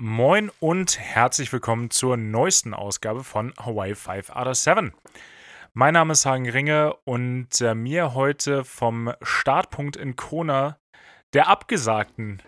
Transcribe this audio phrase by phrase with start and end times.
[0.00, 4.94] Moin und herzlich willkommen zur neuesten Ausgabe von Hawaii 5 out of 7.
[5.74, 10.78] Mein Name ist Hagen Ringe und äh, mir heute vom Startpunkt in Kona
[11.32, 12.40] der abgesagten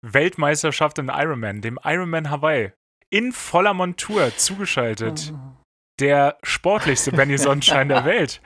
[0.00, 2.72] Weltmeisterschaft im Ironman, dem Ironman Hawaii,
[3.10, 5.34] in voller Montur zugeschaltet.
[6.00, 8.40] Der sportlichste Benny Sonnenschein der Welt.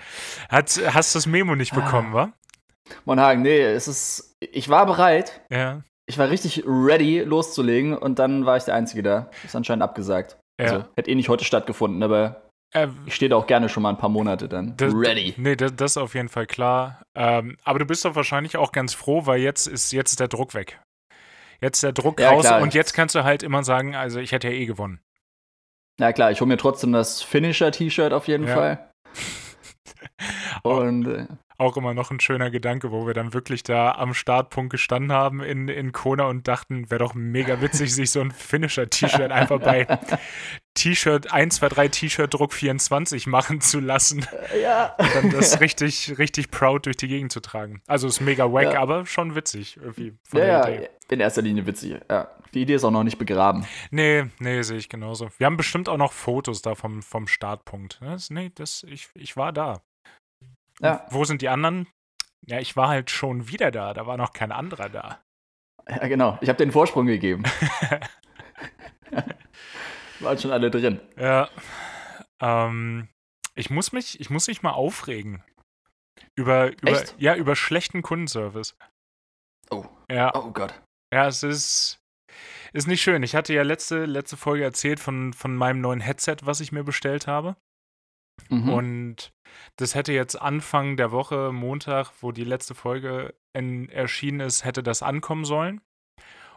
[0.48, 2.32] Hat, hast du das Memo nicht bekommen, wa?
[3.04, 4.36] Mon Hagen, nee, es ist.
[4.40, 5.40] Ich war bereit.
[5.50, 5.82] Ja.
[6.10, 9.30] Ich war richtig ready, loszulegen und dann war ich der Einzige da.
[9.44, 10.36] Ist anscheinend abgesagt.
[10.60, 10.66] Ja.
[10.66, 12.42] Also, hätte eh nicht heute stattgefunden, aber
[12.74, 14.76] Äh, ich stehe da auch gerne schon mal ein paar Monate dann.
[14.76, 15.34] Das, ready.
[15.36, 17.00] Nee, das, das ist auf jeden Fall klar.
[17.16, 20.26] Ähm, aber du bist doch wahrscheinlich auch ganz froh, weil jetzt ist, jetzt ist der
[20.28, 20.80] Druck weg.
[21.60, 22.60] Jetzt ist der Druck Ja, raus klar.
[22.60, 25.00] und jetzt kannst du halt immer sagen, also ich hätte ja eh gewonnen.
[26.00, 28.54] Na klar, ich hole mir trotzdem das Finisher-T-Shirt auf jeden Ja.
[28.54, 28.90] Fall.
[30.64, 31.26] Und äh,
[31.60, 35.42] Auch immer noch ein schöner Gedanke, wo wir dann wirklich da am Startpunkt gestanden haben
[35.42, 39.86] in, in Kona und dachten, wäre doch mega witzig, sich so ein Finisher-T-Shirt einfach bei
[40.74, 44.26] T-Shirt 1, 2, 3 T-Shirt Druck 24 machen zu lassen.
[44.62, 44.94] ja.
[44.98, 47.82] Und dann das richtig, richtig proud durch die Gegend zu tragen.
[47.86, 48.80] Also ist mega wack, Ja.
[48.80, 50.14] aber schon witzig irgendwie.
[50.22, 50.88] von Ja, der ja, Idee.
[51.10, 51.96] in erster Linie witzig.
[52.10, 52.28] Ja.
[52.54, 53.66] Die Idee ist auch noch nicht begraben.
[53.90, 55.28] Nee, nee, sehe ich genauso.
[55.38, 57.98] Wir haben bestimmt auch noch Fotos da vom, vom Startpunkt.
[58.00, 59.82] Das, nee, das, ich, ich war da.
[60.80, 61.06] Ja.
[61.10, 61.86] Wo sind die anderen?
[62.42, 63.94] Ja, ich war halt schon wieder da.
[63.94, 65.20] Da war noch kein anderer da.
[65.88, 66.38] Ja, genau.
[66.40, 67.42] Ich habe den Vorsprung gegeben.
[70.20, 71.00] Waren schon alle drin.
[71.16, 71.48] Ja.
[72.40, 73.08] Ähm,
[73.54, 75.42] ich muss mich, ich muss mich mal aufregen.
[76.36, 77.14] Über, über, Echt?
[77.18, 78.76] ja, über schlechten Kundenservice.
[79.70, 79.84] Oh.
[80.10, 80.74] Ja, Oh Gott.
[81.12, 82.00] ja, es ist,
[82.72, 83.22] ist nicht schön.
[83.22, 86.84] Ich hatte ja letzte, letzte Folge erzählt von, von meinem neuen Headset, was ich mir
[86.84, 87.56] bestellt habe.
[88.48, 88.68] Mhm.
[88.68, 89.32] Und
[89.76, 94.82] das hätte jetzt Anfang der Woche, Montag, wo die letzte Folge in, erschienen ist, hätte
[94.82, 95.80] das ankommen sollen.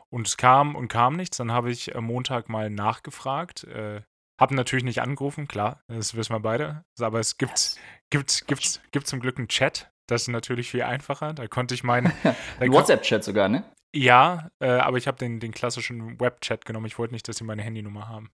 [0.10, 1.38] Und es kam und kam nichts.
[1.38, 3.64] Dann habe ich am Montag mal nachgefragt.
[3.64, 4.02] Äh,
[4.40, 6.84] habe natürlich nicht angerufen, klar, das wissen wir beide.
[7.00, 7.78] Aber es gibt,
[8.10, 9.92] gibt, gibt, gibt zum Glück einen Chat.
[10.08, 11.34] Das ist natürlich viel einfacher.
[11.34, 12.12] Da konnte ich meinen.
[12.60, 13.64] WhatsApp-Chat sogar, ne?
[13.96, 16.88] Ja, äh, aber ich habe den, den klassischen Web-Chat genommen.
[16.88, 18.32] Ich wollte nicht, dass sie meine Handynummer haben.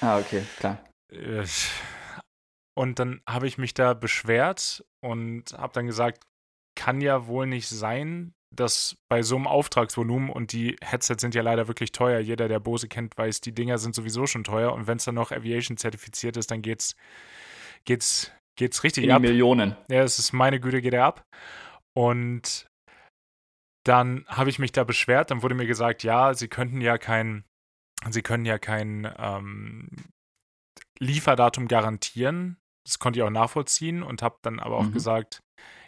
[0.00, 0.78] Ah, okay, klar.
[1.10, 1.44] Äh,
[2.74, 6.24] Und dann habe ich mich da beschwert und habe dann gesagt,
[6.74, 11.42] kann ja wohl nicht sein, dass bei so einem Auftragsvolumen und die Headsets sind ja
[11.42, 12.18] leider wirklich teuer.
[12.20, 15.14] Jeder, der Bose kennt, weiß, die Dinger sind sowieso schon teuer und wenn es dann
[15.14, 16.94] noch Aviation zertifiziert ist, dann geht's
[17.84, 19.22] geht's geht's richtig In ab.
[19.22, 19.76] Millionen.
[19.88, 21.24] Ja, es ist meine Güte, geht er ab.
[21.94, 22.66] Und
[23.84, 25.30] dann habe ich mich da beschwert.
[25.30, 27.44] Dann wurde mir gesagt, ja, sie könnten ja kein,
[28.10, 29.88] sie können ja kein ähm,
[30.98, 32.58] Lieferdatum garantieren.
[32.84, 34.92] Das konnte ich auch nachvollziehen und habe dann aber auch Mhm.
[34.92, 35.42] gesagt,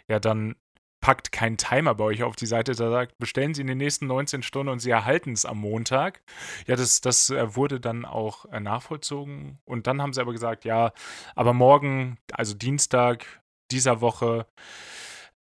[0.07, 0.55] ja, dann
[1.01, 4.07] packt kein Timer bei euch auf die Seite, der sagt, bestellen Sie in den nächsten
[4.07, 6.21] 19 Stunden und Sie erhalten es am Montag.
[6.65, 9.59] Ja, das, das äh, wurde dann auch äh, nachvollzogen.
[9.65, 10.93] Und dann haben sie aber gesagt, ja,
[11.35, 13.25] aber morgen, also Dienstag
[13.71, 14.47] dieser Woche,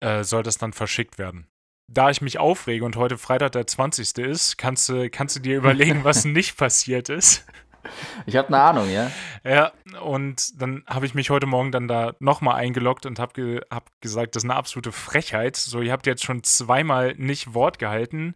[0.00, 1.46] äh, soll das dann verschickt werden.
[1.88, 4.18] Da ich mich aufrege und heute Freitag der 20.
[4.18, 7.44] ist, kannst du, kannst du dir überlegen, was nicht passiert ist.
[8.26, 9.10] Ich habe eine Ahnung, ja.
[9.44, 9.72] Ja,
[10.02, 13.90] und dann habe ich mich heute Morgen dann da nochmal eingeloggt und habe ge hab
[14.00, 15.56] gesagt, das ist eine absolute Frechheit.
[15.56, 18.34] So, ihr habt jetzt schon zweimal nicht Wort gehalten.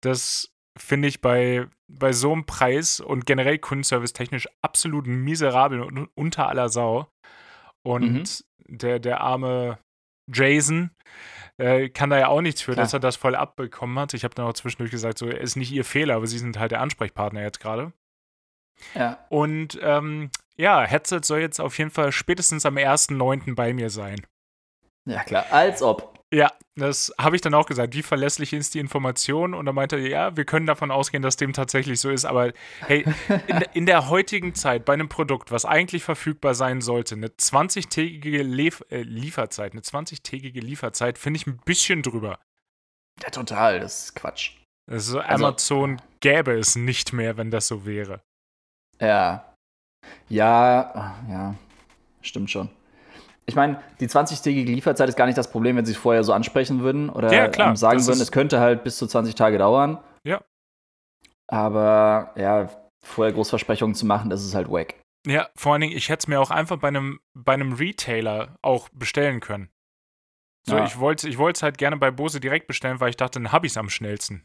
[0.00, 6.08] Das finde ich bei, bei so einem Preis und generell Kundenservice technisch absolut miserabel und
[6.14, 7.08] unter aller Sau.
[7.82, 9.78] Und der, der arme
[10.32, 10.90] Jason
[11.58, 12.84] äh, kann da ja auch nichts für, Klar.
[12.84, 14.14] dass er das voll abbekommen hat.
[14.14, 16.72] Ich habe dann auch zwischendurch gesagt, so, ist nicht ihr Fehler, aber sie sind halt
[16.72, 17.92] der Ansprechpartner jetzt gerade.
[18.94, 19.24] Ja.
[19.28, 23.54] Und ähm, ja, Headset soll jetzt auf jeden Fall spätestens am 1.9.
[23.54, 24.26] bei mir sein.
[25.06, 25.46] Ja, klar.
[25.50, 26.18] Als ob.
[26.32, 27.94] Ja, das habe ich dann auch gesagt.
[27.94, 29.52] Wie verlässlich ist die Information?
[29.54, 32.24] Und dann meinte er, ja, wir können davon ausgehen, dass dem tatsächlich so ist.
[32.24, 32.52] Aber
[32.86, 33.04] hey,
[33.48, 38.42] in, in der heutigen Zeit bei einem Produkt, was eigentlich verfügbar sein sollte, eine 20-tägige
[38.42, 42.38] Lief äh, Lieferzeit, eine 20-tägige Lieferzeit, finde ich ein bisschen drüber.
[43.22, 43.80] Ja, total.
[43.80, 44.52] Das ist Quatsch.
[44.88, 48.22] Also Also- Amazon gäbe es nicht mehr, wenn das so wäre.
[49.00, 49.44] Ja.
[50.28, 51.54] Ja, ja.
[52.22, 52.68] Stimmt schon.
[53.46, 56.32] Ich meine, die 20-tägige Lieferzeit ist gar nicht das Problem, wenn sie es vorher so
[56.32, 59.58] ansprechen würden oder Ja, klar, ähm, sagen würden, es könnte halt bis zu 20 Tage
[59.58, 59.98] dauern.
[60.24, 60.40] Ja.
[61.48, 62.68] Aber ja,
[63.04, 64.94] vorher Großversprechungen zu machen, das ist halt wack.
[65.26, 68.56] Ja, vor allen Dingen, ich hätte es mir auch einfach bei einem, bei einem Retailer
[68.62, 69.70] auch bestellen können.
[70.66, 70.84] So, Ja.
[70.84, 73.66] ich wollte ich es halt gerne bei Bose direkt bestellen, weil ich dachte, dann habe
[73.66, 74.44] ich es am schnellsten.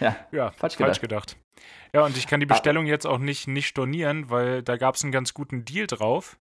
[0.00, 1.36] Ja, ja, falsch falsch gedacht.
[1.94, 2.54] Ja, und ich kann die Ah.
[2.54, 6.38] Bestellung jetzt auch nicht, nicht stornieren, weil da gab es einen ganz guten Deal drauf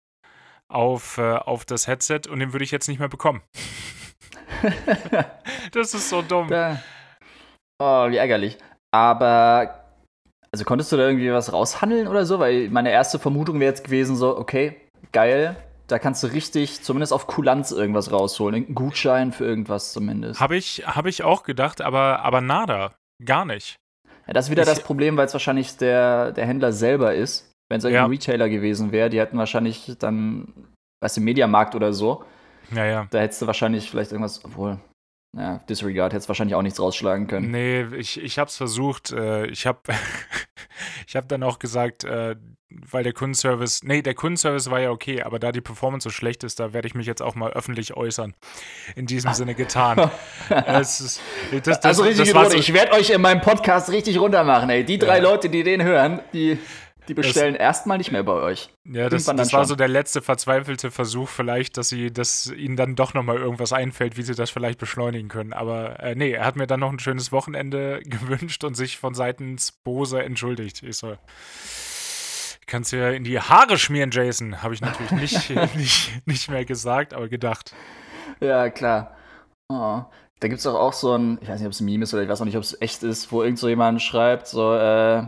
[0.69, 3.41] auf, äh, auf das Headset und den würde ich jetzt nicht mehr bekommen.
[5.71, 6.47] das ist so dumm.
[6.47, 6.81] Da.
[7.79, 8.57] Oh, wie ärgerlich.
[8.91, 9.83] Aber
[10.51, 12.39] Also konntest du da irgendwie was raushandeln oder so?
[12.39, 14.77] Weil meine erste Vermutung wäre jetzt gewesen, so, okay,
[15.11, 15.55] geil,
[15.87, 18.55] da kannst du richtig, zumindest auf Kulanz irgendwas rausholen.
[18.55, 20.39] Irgendeinen Gutschein für irgendwas zumindest.
[20.39, 22.95] Habe ich, hab ich auch gedacht, aber, aber nada.
[23.23, 23.75] Gar nicht.
[24.27, 27.51] Ja, das ist wieder Ich- das Problem, weil es wahrscheinlich der, der Händler selber ist.
[27.69, 28.09] Wenn es irgendein Ja.
[28.11, 30.53] Retailer gewesen wäre, die hätten wahrscheinlich dann,
[31.01, 32.23] weißt du, Mediamarkt oder so,
[32.73, 33.07] Ja, ja.
[33.09, 34.79] da hättest du wahrscheinlich vielleicht irgendwas, obwohl,
[35.37, 37.51] ja, Disregard, hättest wahrscheinlich auch nichts rausschlagen können.
[37.51, 39.11] Nee, ich, ich habe es versucht.
[39.11, 39.79] Äh, ich habe
[41.07, 42.35] ich hab dann auch gesagt, äh,
[42.69, 46.43] weil der Kundenservice, nee, der Kundenservice war ja okay, aber da die Performance so schlecht
[46.43, 48.33] ist, da werde ich mich jetzt auch mal öffentlich äußern.
[48.95, 50.11] In diesem Sinne getan.
[50.49, 51.21] ist,
[51.51, 54.83] das, das, also richtig das so, ich werde euch in meinem Podcast richtig runtermachen, ey.
[54.83, 55.23] Die drei Ja.
[55.23, 56.57] Leute, die den hören, die,
[57.07, 58.69] die bestellen erstmal nicht mehr bei euch.
[58.83, 62.95] Ja, das, das war so der letzte verzweifelte Versuch vielleicht, dass sie, dass ihnen dann
[62.95, 65.53] doch nochmal irgendwas einfällt, wie sie das vielleicht beschleunigen können.
[65.53, 69.13] Aber äh, nee, er hat mir dann noch ein schönes Wochenende gewünscht und sich von
[69.13, 70.83] seitens Bose entschuldigt.
[70.83, 71.15] Ich so,
[72.67, 74.61] kannst dir in die Haare schmieren, Jason.
[74.61, 75.11] Habe ich natürlich
[75.49, 77.73] nicht, nicht, nicht mehr gesagt, aber gedacht.
[78.39, 79.15] Ja, klar.
[79.69, 80.03] Oh.
[80.39, 82.13] Da gibt es doch auch so ein, ich weiß nicht, ob es ein Meme ist
[82.13, 84.75] oder ich weiß auch nicht, ob es echt ist, wo irgend so jemand schreibt, so
[84.75, 85.23] äh,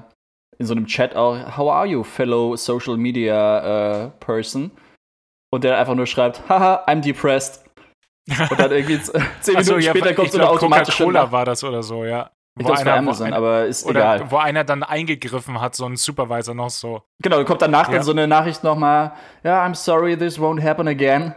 [0.59, 4.69] in so einem Chat auch, How are you, fellow social media äh, person?
[5.51, 7.65] Und der einfach nur schreibt, haha, I'm depressed.
[8.51, 9.01] Und dann irgendwie
[9.41, 11.81] zehn Ach so, Minuten ja, später kommt so eine glaub, automatische Coca-Cola war das oder
[11.81, 12.30] so, ja.
[12.57, 14.31] Ich Wo glaube, es war einer- Amazon, ein- aber ist Oder egal.
[14.31, 17.04] wo einer dann eingegriffen hat, so ein Supervisor noch so.
[17.24, 17.96] Genau, kommt danach Ja.
[17.96, 19.13] dann so eine Nachricht nochmal,
[19.44, 21.34] ja, I'm sorry, this won't happen again.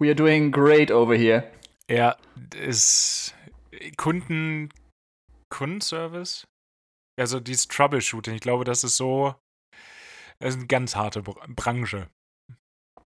[0.00, 1.50] We are doing great over here.
[1.90, 2.16] Ja,
[2.54, 3.34] ist
[3.96, 4.70] Kunden
[5.50, 6.46] Kundenservice?
[7.18, 9.34] Also dieses Troubleshooting, ich glaube, das ist so
[10.38, 12.08] das ist eine ganz harte Br- Branche.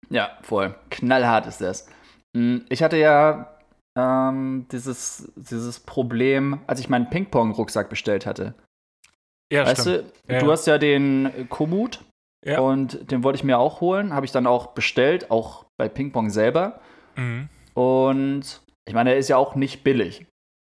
[0.08, 0.78] Ja, voll.
[0.90, 1.88] Knallhart ist das.
[2.36, 3.57] Mm, Ich hatte ja
[3.98, 8.54] ähm, dieses, dieses Problem, als ich meinen Ping-Pong-Rucksack bestellt hatte.
[9.52, 10.12] Ja, weißt stimmt.
[10.28, 10.52] du, Ja, du ja.
[10.52, 12.00] hast ja den Komoot
[12.44, 12.60] Ja.
[12.60, 14.12] und den wollte ich mir auch holen.
[14.14, 16.80] Habe ich dann auch bestellt, auch bei Ping-Pong selber.
[17.16, 17.48] Mhm.
[17.74, 20.26] Und ich meine, der ist ja auch nicht billig.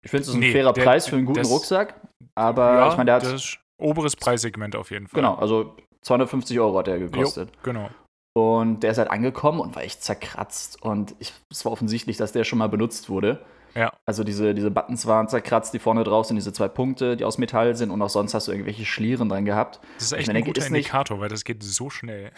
[0.03, 1.99] Ich finde, es ist ein Nee, fairer der- Preis für einen guten das- Rucksack.
[2.35, 3.23] Aber ich meine, der hat.
[3.23, 5.21] das ist oberes Preissegment auf jeden Fall.
[5.21, 7.49] Genau, also 250 Euro hat der gekostet.
[7.63, 7.89] Genau.
[8.35, 10.81] Und der ist halt angekommen und war echt zerkratzt.
[10.81, 13.45] Und ich, es war offensichtlich, dass der schon mal benutzt wurde.
[13.75, 13.91] Ja.
[14.05, 17.37] Also diese, diese Buttons waren zerkratzt, die vorne drauf sind, diese zwei Punkte, die aus
[17.37, 19.79] Metall sind und auch sonst hast du irgendwelche Schlieren dran gehabt.
[19.95, 22.31] Das ist echt ein denke, guter Indikator, weil das geht so schnell.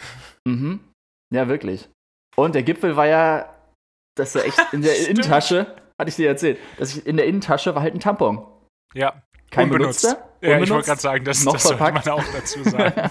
[0.46, 0.80] Mhm.
[1.32, 1.88] Ja, wirklich.
[2.36, 3.52] Und der Gipfel war ja,
[4.16, 4.96] dass er echt in der.
[5.08, 5.66] Innentasche,
[5.98, 8.46] hatte ich dir erzählt, dass ich in der Innentasche war halt ein Tampon.
[8.94, 10.02] Ja, Kein unbenutzt.
[10.02, 10.28] benutzter.
[10.42, 12.06] Ja, ich wollte gerade sagen, das, noch das sollte verpackt.
[12.06, 13.10] man auch dazu sagen.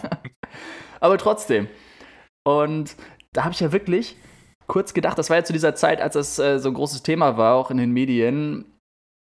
[0.99, 1.67] Aber trotzdem.
[2.45, 2.95] Und
[3.33, 4.15] da habe ich ja wirklich
[4.67, 7.37] kurz gedacht, das war ja zu dieser Zeit, als das äh, so ein großes Thema
[7.37, 8.65] war, auch in den Medien,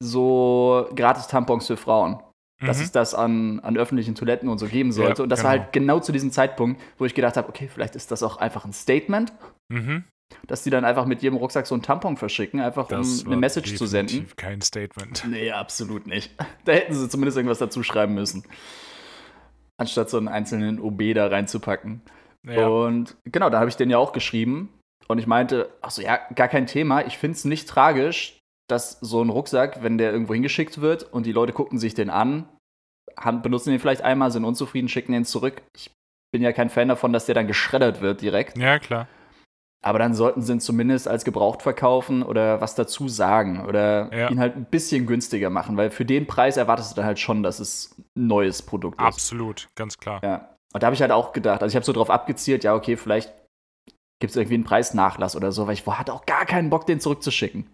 [0.02, 2.20] so Gratis-Tampons für Frauen.
[2.62, 2.84] Dass Mhm.
[2.84, 5.22] es das an, an öffentlichen Toiletten und so geben sollte.
[5.22, 5.64] Ja, und das war genau.
[5.64, 8.64] halt genau zu diesem Zeitpunkt, wo ich gedacht habe, okay, vielleicht ist das auch einfach
[8.66, 9.34] ein Statement,
[9.70, 10.04] Mhm.
[10.48, 13.36] dass die dann einfach mit jedem Rucksack so einen Tampon verschicken, einfach Das um eine
[13.36, 14.28] war Message zu senden.
[14.38, 15.26] Kein Statement.
[15.30, 16.32] Nee, absolut nicht.
[16.66, 18.44] Da hätten sie zumindest irgendwas dazu schreiben müssen.
[19.78, 22.02] Anstatt so einen einzelnen OB da reinzupacken.
[22.46, 22.68] Ja.
[22.68, 24.70] Und genau, da habe ich den ja auch geschrieben.
[25.08, 27.06] Und ich meinte, ach so, ja, gar kein Thema.
[27.06, 31.26] Ich finde es nicht tragisch, dass so ein Rucksack, wenn der irgendwo hingeschickt wird und
[31.26, 32.48] die Leute gucken sich den an,
[33.18, 35.62] haben, benutzen den vielleicht einmal, sind unzufrieden, schicken den zurück.
[35.76, 35.92] Ich
[36.32, 38.58] bin ja kein Fan davon, dass der dann geschreddert wird direkt.
[38.58, 39.08] ja, klar.
[39.86, 44.30] Aber dann sollten sie ihn zumindest als gebraucht verkaufen oder was dazu sagen oder Ja.
[44.30, 47.44] ihn halt ein bisschen günstiger machen, weil für den Preis erwartest du dann halt schon,
[47.44, 49.06] dass es ein neues Produkt ist.
[49.06, 50.22] Absolut, ganz klar.
[50.24, 50.53] Ja.
[50.74, 52.98] Und da habe ich halt auch gedacht, also ich habe so drauf abgezielt, ja, okay,
[52.98, 53.32] vielleicht
[54.20, 57.00] gibt es irgendwie einen Preisnachlass oder so, weil ich hatte auch gar keinen Bock, den
[57.00, 57.70] zurückzuschicken.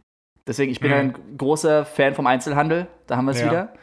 [0.48, 0.98] Deswegen, ich bin Mhm.
[0.98, 3.46] ein großer Fan vom Einzelhandel, da haben wir es Ja.
[3.48, 3.74] wieder.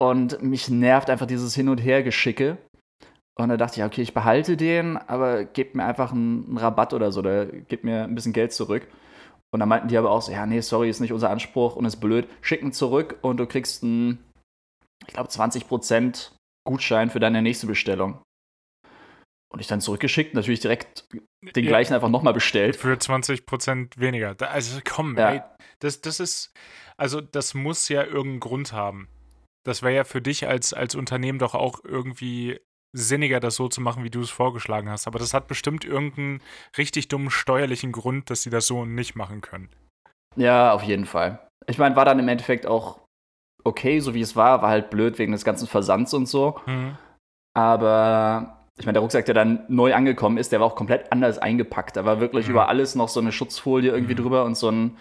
[0.00, 2.58] Und mich nervt einfach dieses Hin- und Hergeschicke.
[3.38, 6.92] Und da dachte ich, okay, ich behalte den, aber gebt mir einfach einen, einen Rabatt
[6.92, 8.86] oder so, oder gebt mir ein bisschen Geld zurück.
[9.52, 11.84] Und dann meinten die aber auch so, ja, nee, sorry, ist nicht unser Anspruch und
[11.84, 12.28] ist blöd.
[12.40, 14.18] Schicken zurück und du kriegst einen,
[15.06, 16.32] ich glaube, 20%
[16.68, 18.22] Gutschein für deine nächste Bestellung.
[19.50, 21.08] Und ich dann zurückgeschickt, natürlich direkt
[21.56, 21.70] den Ja.
[21.70, 22.76] gleichen einfach nochmal bestellt.
[22.76, 24.36] Für 20% weniger.
[24.40, 25.30] Also komm, Ja.
[25.32, 25.42] ey,
[25.80, 26.52] das, das ist,
[26.98, 29.08] also das muss ja irgendeinen Grund haben.
[29.64, 32.60] Das wäre ja für dich als, als Unternehmen doch auch irgendwie
[32.94, 35.06] sinniger, das so zu machen, wie du es vorgeschlagen hast.
[35.06, 36.42] Aber das hat bestimmt irgendeinen
[36.76, 39.70] richtig dummen steuerlichen Grund, dass sie das so nicht machen können.
[40.36, 41.46] Ja, auf jeden Fall.
[41.66, 43.00] Ich meine, war dann im Endeffekt auch
[43.64, 44.62] okay, so wie es war.
[44.62, 46.58] War halt blöd wegen des ganzen Versands und so.
[46.66, 46.96] Mhm.
[47.54, 51.38] Aber ich meine, der Rucksack, der dann neu angekommen ist, der war auch komplett anders
[51.38, 51.96] eingepackt.
[51.96, 52.52] Da war wirklich Mhm.
[52.52, 54.18] über alles noch so eine Schutzfolie irgendwie Mhm.
[54.18, 54.96] drüber und so ein,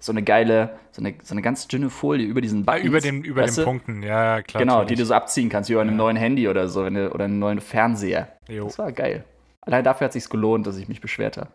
[0.00, 2.86] so eine geile, so eine, so eine ganz dünne Folie über diesen Ah, Buttons.
[2.86, 3.64] über den, über den?
[3.64, 4.62] Punkten, ja, klar.
[4.62, 5.96] Genau, die du so abziehen kannst, wie bei einem Ja.
[5.96, 8.28] neuen Handy oder so, oder einem neuen Fernseher.
[8.48, 8.64] Jo.
[8.64, 9.24] Das war geil.
[9.60, 11.50] Allein dafür hat es sich gelohnt, dass ich mich beschwert habe.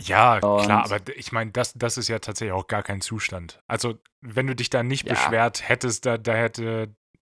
[0.00, 3.60] Ja, Und- klar, aber ich meine, das, das ist ja tatsächlich auch gar kein Zustand.
[3.68, 5.14] Also, wenn du dich da nicht Ja.
[5.14, 6.88] beschwert hättest, da, da hätte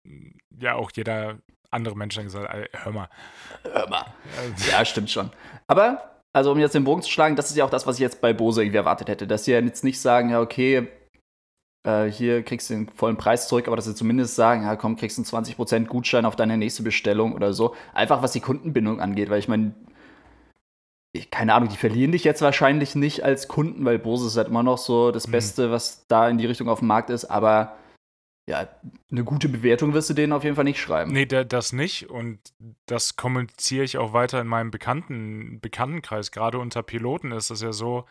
[0.05, 1.39] mm, ja auch jeder
[1.71, 3.09] andere Mensch dann gesagt, hör mal.
[3.65, 4.03] Hör mal.
[4.03, 5.31] Äh, Ja, stimmt schon.
[5.67, 8.01] Aber, also um jetzt den Bogen zu schlagen, das ist ja auch das, was ich
[8.03, 9.27] jetzt bei Bose irgendwie erwartet hätte.
[9.27, 10.89] Dass sie ja jetzt nicht sagen, ja, okay,
[11.87, 14.97] äh, hier kriegst du den vollen Preis zurück, aber dass sie zumindest sagen, ja, komm,
[14.97, 17.75] kriegst du einen 20% Gutschein auf deine nächste Bestellung oder so.
[17.95, 19.75] Einfach was die Kundenbindung angeht, weil ich meine,
[21.31, 24.63] keine Ahnung, die verlieren dich jetzt wahrscheinlich nicht als Kunden, weil Bose ist halt immer
[24.63, 25.33] noch so das Mhm.
[25.33, 27.77] Beste, was da in die Richtung auf dem Markt ist, aber
[28.49, 28.67] ja,
[29.11, 31.13] eine gute Bewertung wirst du denen auf jeden Fall nicht schreiben.
[31.13, 32.11] Nee, da, das nicht.
[32.11, 32.41] Und
[32.87, 36.33] das kommuniziere ich auch weiter in meinem Bekannten, Bekanntenkreis.
[36.33, 38.05] Gerade unter Piloten ist es ja so,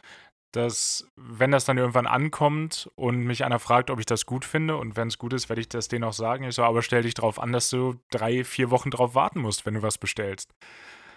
[0.54, 4.78] dass, wenn das dann irgendwann ankommt und mich einer fragt, ob ich das gut finde,
[4.78, 6.46] und wenn es gut ist, werde ich das denen auch sagen.
[6.46, 9.66] Ich so, aber stell dich darauf an, dass du drei, vier Wochen drauf warten musst,
[9.66, 10.54] wenn du was bestellst.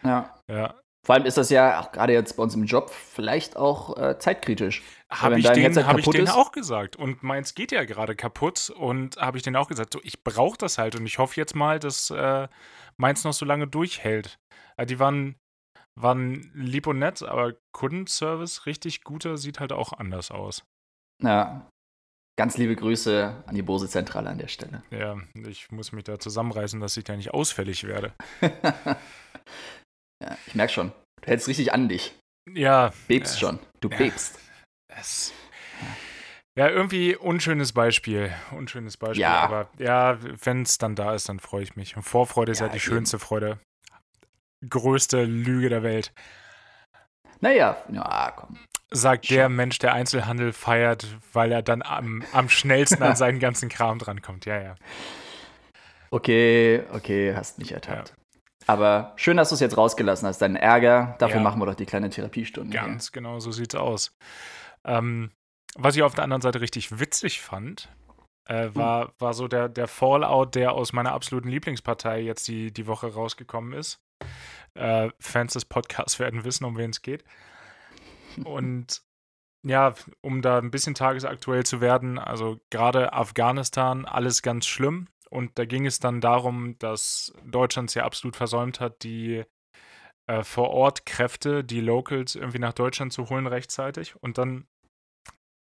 [0.03, 0.35] Ja.
[0.51, 0.75] Ja.
[1.05, 4.19] Vor allem ist das ja auch gerade jetzt bei uns im Job vielleicht auch äh,
[4.19, 4.83] zeitkritisch.
[5.11, 5.47] Habe wenn ich,
[5.85, 6.97] hab ich denen auch gesagt.
[6.97, 8.71] Und meins geht ja gerade kaputt.
[8.71, 10.97] Und habe ich denen auch gesagt, so, ich brauche das halt.
[10.97, 12.49] Und ich hoffe jetzt mal, dass äh,
[12.97, 14.39] meins noch so lange durchhält.
[14.79, 15.37] Äh, die waren,
[15.95, 20.65] waren lieb und nett, aber Kundenservice, richtig guter, sieht halt auch anders aus.
[21.23, 21.69] Ja.
[22.37, 24.83] Ganz liebe Grüße an die Bose-Zentrale an der Stelle.
[24.91, 28.13] Ja, ich muss mich da zusammenreißen, dass ich da nicht ausfällig werde.
[30.25, 30.93] ja, ich merke schon.
[31.21, 32.15] Du hältst richtig an dich.
[32.53, 32.93] Ja.
[33.09, 33.59] Bebst äh, schon.
[33.81, 33.97] Du ja.
[33.97, 34.39] bebst.
[34.89, 35.33] Es,
[36.57, 38.33] ja, irgendwie unschönes Beispiel.
[38.53, 39.23] Unschönes Beispiel.
[39.23, 39.41] Ja.
[39.41, 41.97] Aber ja, wenn es dann da ist, dann freue ich mich.
[41.97, 42.85] Und Vorfreude ist ja, Ja, die eben.
[42.85, 43.59] schönste Freude.
[44.69, 46.13] Größte Lüge der Welt.
[47.41, 48.57] Naja, ja, komm.
[48.91, 49.37] Sagt Schon.
[49.37, 53.99] der Mensch, der Einzelhandel feiert, weil er dann am, am schnellsten an seinen ganzen Kram
[53.99, 54.47] drankommt.
[54.47, 54.75] Ja, ja.
[56.11, 58.15] Okay, okay, hast mich ertappt.
[58.67, 61.17] Aber schön, dass du es jetzt rausgelassen hast, deinen Ärger.
[61.19, 61.43] Dafür Ja.
[61.43, 62.71] machen wir doch die kleine Therapiestunde.
[62.79, 62.81] hier.
[62.89, 64.17] Ganz genau so sieht's aus.
[64.85, 65.31] Ähm,
[65.77, 67.89] was ich auf der anderen Seite richtig witzig fand,
[68.47, 68.77] äh, Hm.
[68.77, 73.13] war, war so der, der Fallout, der aus meiner absoluten Lieblingspartei jetzt die, die Woche
[73.13, 74.01] rausgekommen ist.
[74.75, 77.25] Äh, Fans des Podcasts werden wissen, um wen es geht.
[78.45, 79.03] Und
[79.63, 85.09] ja, um da ein bisschen tagesaktuell zu werden, also gerade Afghanistan, alles ganz schlimm.
[85.35, 89.43] Und da ging es dann darum, dass Deutschland es ja absolut versäumt hat, die
[90.29, 94.15] äh, vor Ort Kräfte, die Locals irgendwie nach Deutschland zu holen rechtzeitig.
[94.21, 94.69] Und dann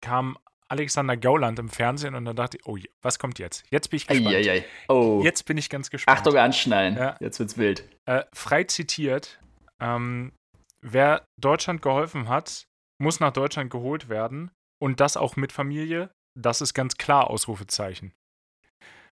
[0.01, 0.37] kam
[0.67, 3.63] Alexander Gauland im Fernsehen und dann dachte ich, oh, was kommt jetzt?
[3.71, 4.35] Jetzt bin ich gespannt.
[4.35, 4.65] Eieiei.
[4.89, 5.21] Oh.
[5.23, 6.17] Jetzt bin ich ganz gespannt.
[6.17, 6.97] Achtung, anschnallen.
[6.97, 7.15] Ja.
[7.21, 7.87] Jetzt wird's wild.
[8.05, 9.39] Äh, frei zitiert,
[9.79, 10.33] ähm,
[10.81, 12.67] wer Deutschland geholfen hat,
[13.01, 14.51] muss nach Deutschland geholt werden
[14.81, 16.11] und das auch mit Familie.
[16.37, 18.13] Das ist ganz klar Ausrufezeichen.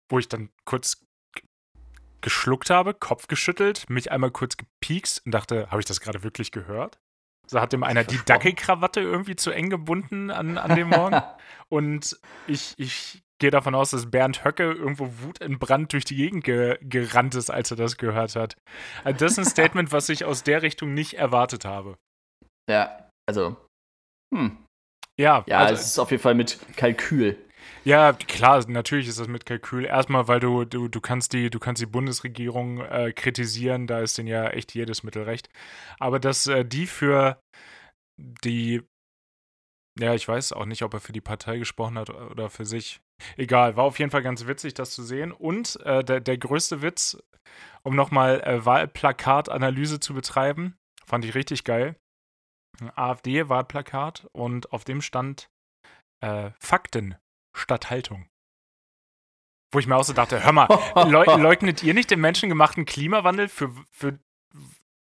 [0.09, 1.03] Wo ich dann kurz
[2.21, 6.51] geschluckt habe, Kopf geschüttelt, mich einmal kurz gepiekst und dachte, habe ich das gerade wirklich
[6.51, 6.99] gehört?
[7.49, 8.19] So hat dem einer die.
[8.25, 11.21] Dackelkrawatte irgendwie zu eng gebunden an, an dem Morgen.
[11.69, 16.77] Und ich, ich gehe davon aus, dass Bernd Höcke irgendwo wutentbrannt durch die Gegend ge
[16.81, 18.57] gerannt ist, als er das gehört hat.
[19.03, 21.97] Also das ist ein Statement, was ich aus der Richtung nicht erwartet habe.
[22.69, 23.55] ja, also.
[24.33, 24.57] Hm.
[25.19, 27.37] Ja, Ja, also, es ist auf jeden Fall mit Kalkül.
[27.83, 29.85] Ja, klar, natürlich ist das mit Kalkül.
[29.85, 34.17] Erstmal, weil du, du, du kannst die, du kannst die Bundesregierung äh, kritisieren, da ist
[34.17, 35.49] denen ja echt jedes Mittel recht.
[35.99, 37.39] Aber dass äh, die für
[38.19, 38.83] die
[39.99, 42.99] Ja, ich weiß auch nicht, ob er für die Partei gesprochen hat oder für sich.
[43.35, 45.31] Egal, war auf jeden Fall ganz witzig, das zu sehen.
[45.31, 47.17] Und äh, der, der größte Witz,
[47.83, 51.95] um nochmal äh, Wahlplakatanalyse zu betreiben, fand ich richtig geil.
[52.95, 55.49] AfD-Wahlplakat und auf dem stand
[56.21, 57.15] äh, Fakten
[57.57, 58.27] statt Haltung.
[59.73, 60.67] Wo ich mir auch so dachte, hör mal,
[61.09, 63.49] leu leugnet ihr nicht den menschengemachten Klimawandel?
[63.49, 64.17] Für, für,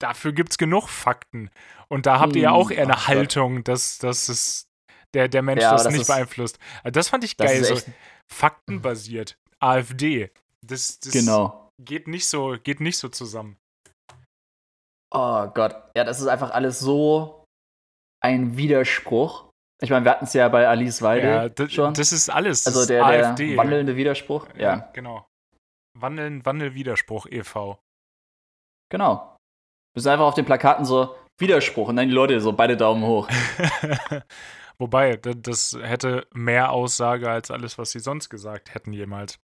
[0.01, 1.51] dafür gibt es genug Fakten.
[1.87, 3.07] Und da habt ihr ja Hm, auch eher eine Gott.
[3.07, 4.67] Haltung, dass, dass es
[5.13, 6.57] der, der Mensch Ja, das, das nicht ist- beeinflusst.
[6.83, 7.79] Also das fand ich Das geil, so
[8.31, 9.37] faktenbasiert.
[9.59, 10.31] AfD.
[10.65, 11.69] Das, das genau.
[11.79, 13.57] geht, nicht so, geht nicht so zusammen.
[15.13, 15.75] Oh Gott.
[15.95, 17.45] Ja, das ist einfach alles so
[18.21, 19.44] ein Widerspruch.
[19.81, 21.93] Ich meine, wir hatten es ja bei Alice Weide Ja, das, schon.
[21.93, 22.65] das ist alles.
[22.65, 23.57] Also der, der AfD.
[23.57, 24.47] wandelnde Widerspruch.
[24.55, 25.27] Ja, ja, genau.
[25.97, 27.79] Wandeln, Wandelwiderspruch e.V.
[28.91, 29.35] genau.
[29.95, 33.03] Wir sind einfach auf den Plakaten so Widerspruch und dann die Leute so beide Daumen
[33.03, 33.29] hoch.
[34.77, 39.39] Wobei, da- das hätte mehr Aussage als alles, was sie sonst gesagt hätten jemals.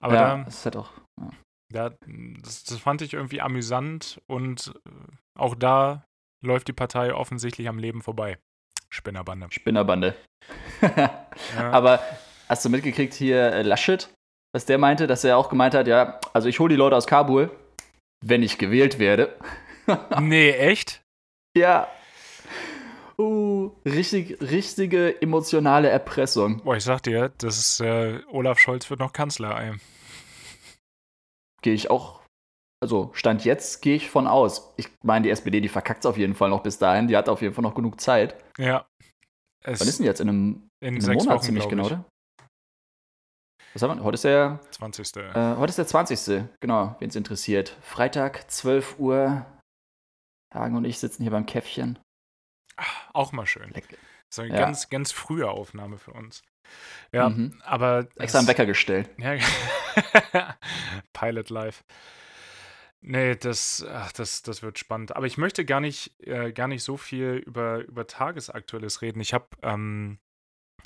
[0.00, 0.90] Aber ja, da, das ist halt auch.
[1.72, 1.90] da
[2.42, 4.90] das, das fand ich irgendwie amüsant und äh,
[5.38, 6.04] auch da
[6.44, 8.38] läuft die Partei offensichtlich am Leben vorbei.
[8.92, 9.46] Spinnerbande.
[9.50, 10.14] Spinnerbande.
[10.82, 11.26] ja.
[11.70, 12.00] Aber
[12.48, 14.10] hast du mitgekriegt hier äh, Laschet,
[14.54, 17.06] was der meinte, dass er auch gemeint hat, ja, also ich hole die Leute aus
[17.06, 17.50] Kabul,
[18.22, 19.34] wenn ich gewählt werde.
[20.20, 21.00] nee, echt?
[21.56, 21.88] Ja.
[23.18, 26.62] Uh, richtig, richtige emotionale Erpressung.
[26.62, 29.74] Boah, ich sag dir, das ist, äh, Olaf Scholz wird noch Kanzler.
[31.62, 32.21] Gehe ich auch
[32.82, 34.74] also Stand jetzt gehe ich von aus.
[34.76, 37.06] Ich meine, die SPD, die verkackt es auf jeden Fall noch bis dahin.
[37.06, 38.34] Die hat auf jeden Fall noch genug Zeit.
[38.58, 38.86] Ja.
[39.64, 40.20] Wann ist denn jetzt?
[40.20, 42.04] In einem, in in einem Monat Wochen, ziemlich genau, oder?
[43.72, 44.04] Was haben wir?
[44.04, 45.16] Heute ist der 20.
[45.16, 46.44] Äh, heute ist der 20.
[46.60, 47.76] Genau, wen es interessiert.
[47.82, 49.46] Freitag, 12 Uhr.
[50.52, 52.00] Hagen und ich sitzen hier beim Käffchen.
[52.76, 53.70] Ach, auch mal schön.
[53.70, 53.96] Leck.
[54.28, 54.58] So eine ja.
[54.58, 56.42] ganz, ganz frühe Aufnahme für uns.
[57.12, 57.62] Ja, mhm.
[57.64, 58.08] aber.
[58.16, 59.08] Extra einen Wecker gestellt.
[59.18, 59.36] Ja,
[61.12, 61.84] Pilot Life.
[63.04, 65.16] Nee, das, ach, das, das wird spannend.
[65.16, 69.20] Aber ich möchte gar nicht, äh, gar nicht so viel über, über Tagesaktuelles reden.
[69.20, 70.18] Ich habe ähm,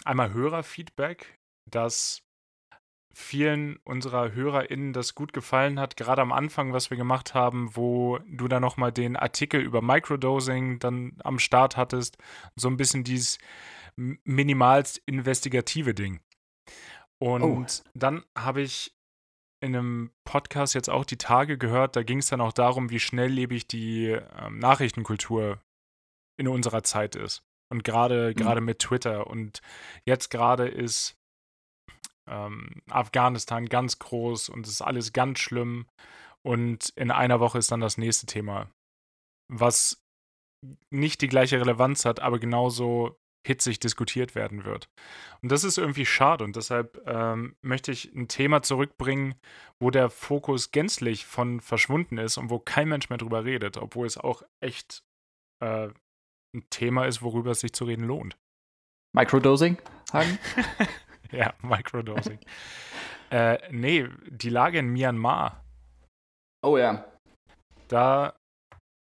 [0.04, 1.38] einmal Hörerfeedback,
[1.70, 2.22] dass
[3.12, 8.18] vielen unserer HörerInnen das gut gefallen hat, gerade am Anfang, was wir gemacht haben, wo
[8.26, 12.16] du da nochmal den Artikel über Microdosing dann am Start hattest.
[12.56, 13.38] So ein bisschen dieses
[13.96, 16.20] minimalst investigative Ding.
[17.18, 17.34] Oh.
[17.34, 17.90] Und oh.
[17.94, 18.95] dann habe ich
[19.62, 23.00] in einem Podcast jetzt auch die Tage gehört, da ging es dann auch darum, wie
[23.00, 25.60] schnelllebig die ähm, Nachrichtenkultur
[26.38, 27.42] in unserer Zeit ist.
[27.72, 28.34] Und gerade mhm.
[28.34, 29.26] gerade mit Twitter.
[29.26, 29.60] Und
[30.06, 31.16] jetzt gerade ist
[32.28, 35.86] ähm, Afghanistan ganz groß und es ist alles ganz schlimm.
[36.44, 38.70] Und in einer Woche ist dann das nächste Thema,
[39.52, 40.00] was
[40.92, 43.16] nicht die gleiche Relevanz hat, aber genauso
[43.46, 44.88] hitzig diskutiert werden wird.
[45.40, 49.34] Und das ist irgendwie schade und deshalb ähm, möchte ich ein Thema zurückbringen,
[49.78, 54.06] wo der Fokus gänzlich von verschwunden ist und wo kein Mensch mehr drüber redet, obwohl
[54.06, 55.04] es auch echt
[55.60, 55.88] äh,
[56.54, 58.36] ein Thema ist, worüber es sich zu reden lohnt.
[59.14, 59.78] Microdosing,
[60.12, 60.38] Hagen?
[61.30, 62.40] ja, Microdosing.
[63.30, 65.64] äh, nee, die Lage in Myanmar.
[66.62, 67.04] Oh ja.
[67.88, 68.34] Da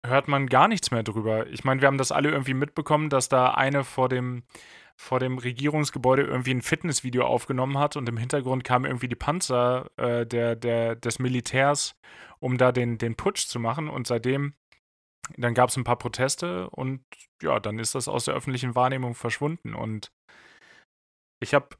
[0.05, 1.47] hört man gar nichts mehr drüber.
[1.47, 4.43] Ich meine, wir haben das alle irgendwie mitbekommen, dass da eine vor dem,
[4.97, 9.89] vor dem Regierungsgebäude irgendwie ein Fitnessvideo aufgenommen hat und im Hintergrund kamen irgendwie die Panzer
[9.97, 11.95] äh, der, der, des Militärs,
[12.39, 13.89] um da den, den Putsch zu machen.
[13.89, 14.55] Und seitdem,
[15.37, 17.03] dann gab es ein paar Proteste und
[17.41, 19.73] ja, dann ist das aus der öffentlichen Wahrnehmung verschwunden.
[19.73, 20.11] Und
[21.41, 21.77] ich habe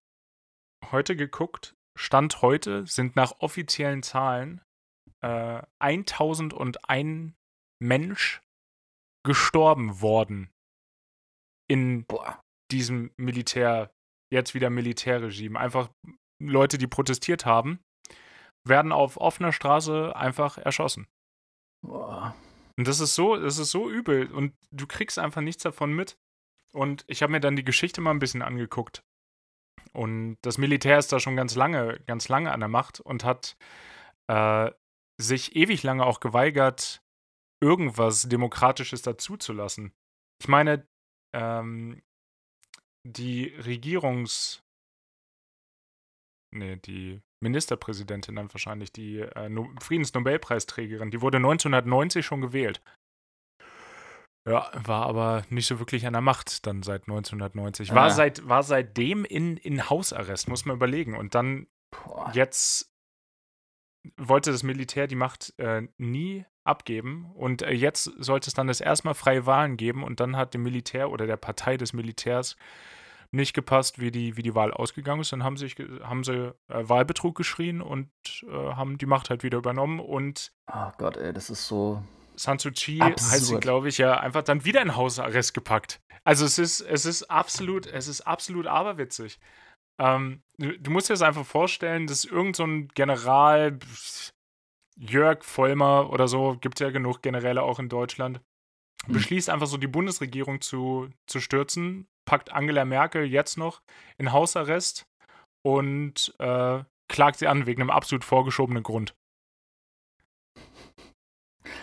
[0.91, 4.62] heute geguckt, Stand heute sind nach offiziellen Zahlen
[5.21, 7.34] äh, 1001
[7.84, 8.41] Mensch
[9.26, 10.50] gestorben worden
[11.69, 12.41] in Boah.
[12.72, 13.91] diesem Militär,
[14.32, 15.60] jetzt wieder Militärregime.
[15.60, 15.89] Einfach
[16.41, 17.80] Leute, die protestiert haben,
[18.67, 21.08] werden auf offener Straße einfach erschossen.
[21.86, 22.36] Boah.
[22.78, 26.17] Und das ist so, das ist so übel und du kriegst einfach nichts davon mit.
[26.74, 29.04] Und ich habe mir dann die Geschichte mal ein bisschen angeguckt.
[29.93, 33.56] Und das Militär ist da schon ganz lange, ganz lange an der Macht und hat
[34.28, 34.72] äh,
[35.22, 37.03] sich ewig lange auch geweigert,
[37.63, 39.93] irgendwas Demokratisches dazuzulassen.
[40.41, 40.86] Ich meine,
[41.34, 42.02] ähm,
[43.06, 44.62] die Regierungs.
[46.56, 52.82] Nee, die Ministerpräsidentin dann wahrscheinlich, die äh, no Friedensnobelpreisträgerin, die wurde 1990 schon gewählt.
[54.47, 57.93] Ja, war aber nicht so wirklich an der Macht dann seit 1990.
[57.95, 58.13] War, ja.
[58.13, 61.15] seit, war seitdem in, in Hausarrest, muss man überlegen.
[61.15, 62.30] Und dann Boah.
[62.34, 62.92] jetzt
[64.18, 67.32] wollte das Militär die Macht äh, nie abgeben.
[67.36, 70.63] Und äh, jetzt sollte es dann das erstmal freie Wahlen geben und dann hat dem
[70.63, 72.56] Militär oder der Partei des Militärs
[73.32, 75.32] nicht gepasst, wie die, wie die Wahl ausgegangen ist.
[75.32, 78.10] Dann haben, sich, haben sie äh, Wahlbetrug geschrien und
[78.44, 82.04] äh, haben die Macht halt wieder übernommen und Oh Gott, ey, das ist so.
[82.36, 86.02] San Suu Kyi heißt sie, glaube ich, ja, einfach dann wieder in Hausarrest gepackt.
[86.24, 89.39] Also es ist, es ist absolut, es ist absolut aberwitzig.
[89.99, 93.77] Ähm, du, du, musst dir das einfach vorstellen, dass irgend so ein General,
[94.95, 98.41] Jörg Vollmer oder so, gibt es ja genug Generäle auch in Deutschland,
[99.06, 99.13] hm.
[99.13, 103.82] beschließt einfach so die Bundesregierung zu, zu stürzen, packt Angela Merkel jetzt noch
[104.17, 105.06] in Hausarrest
[105.63, 109.15] und äh, klagt sie an wegen einem absolut vorgeschobenen Grund.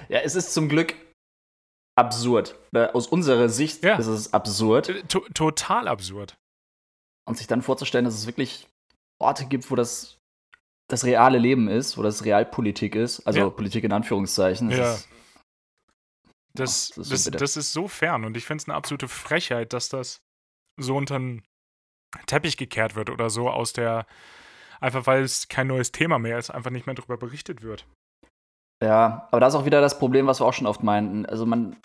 [0.08, 0.94] Ja, es ist zum Glück
[1.96, 2.56] absurd.
[2.74, 3.96] Äh, aus unserer Sicht ja.
[3.96, 4.88] ist es absurd.
[4.88, 6.36] Äh, T total absurd.
[7.30, 8.66] Und sich dann vorzustellen, dass es wirklich
[9.20, 10.18] Orte gibt, wo das
[10.88, 13.50] das reale Leben ist, wo das Realpolitik ist, also ja.
[13.50, 14.70] Politik in Anführungszeichen.
[14.70, 14.94] Das ja.
[14.94, 15.08] Ist,
[16.54, 19.06] das, oh, das, ist das, das, ist so fern und ich finde es eine absolute
[19.06, 20.22] Frechheit, dass das
[20.76, 21.44] so unter den
[22.26, 24.06] Teppich gekehrt wird oder so aus der,
[24.80, 27.86] einfach weil es kein neues Thema mehr ist, einfach nicht mehr darüber berichtet wird.
[28.82, 31.24] Ja, aber da ist auch wieder das Problem, was wir auch schon oft meinten.
[31.26, 31.76] Also man,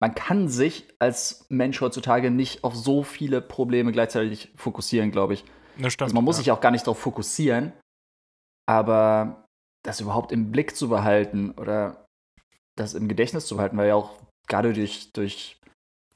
[0.00, 5.44] man kann sich als Mensch heutzutage nicht auf so viele Probleme gleichzeitig fokussieren, glaube ich.
[5.78, 6.42] Das stimmt, Also man muss ja.
[6.42, 7.72] sich auch gar nicht darauf fokussieren,
[8.66, 9.46] aber
[9.84, 12.06] das überhaupt im Blick zu behalten oder
[12.76, 15.60] das im Gedächtnis zu behalten, weil ja auch gerade durch, durch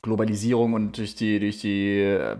[0.02, 2.36] Globalisierung und durch die, durch die äh,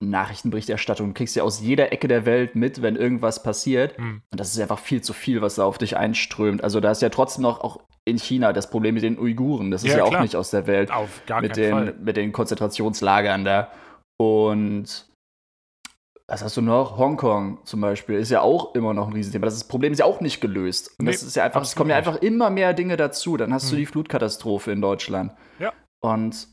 [0.00, 3.96] Nachrichtenberichterstattung kriegst du ja aus jeder Ecke der Welt mit, wenn irgendwas passiert.
[3.96, 4.22] Hm.
[4.30, 6.62] Und das ist einfach viel zu viel, was da auf dich einströmt.
[6.62, 9.70] Also da ist ja trotzdem noch auch in China das Problem mit den Uiguren.
[9.70, 11.86] Das ist Ja, ja, auch nicht aus der Welt Auf gar mit keinen Fall.
[11.92, 13.70] den, mit den Konzentrationslagern da.
[14.20, 15.06] Und
[16.26, 16.96] was hast du noch?
[16.96, 19.44] Hongkong zum Beispiel ist ja auch immer noch ein Riesenthema.
[19.46, 20.94] Das Problem ist ja auch nicht gelöst.
[20.98, 23.36] Und Nee, das ist ja einfach, es kommen ja einfach immer mehr Dinge dazu.
[23.36, 23.78] Dann hast du Hm.
[23.78, 25.32] die Flutkatastrophe in Deutschland.
[25.58, 25.72] Ja.
[26.02, 26.48] Und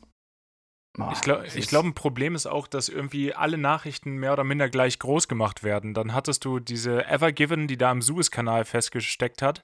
[0.98, 4.44] oh, Ich glaube, ist- glaub, ein Problem ist auch, dass irgendwie alle Nachrichten mehr oder
[4.44, 5.94] minder gleich groß gemacht werden.
[5.94, 9.62] Dann hattest du diese Evergiven, die da im Suezkanal festgesteckt hat.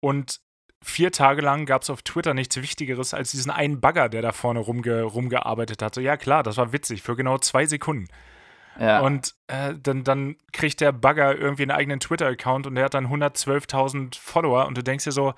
[0.00, 0.40] Und
[0.82, 4.32] vier Tage lang gab es auf Twitter nichts Wichtigeres als diesen einen Bagger, der da
[4.32, 5.94] vorne rumge rumgearbeitet hat.
[5.94, 8.08] So, ja klar, das war witzig, für genau zwei Sekunden.
[8.78, 9.00] ja.
[9.00, 13.06] Und äh, dann, dann kriegt der Bagger irgendwie einen eigenen Twitter-Account und der hat dann
[13.06, 15.34] 112.000 Follower und du denkst dir so,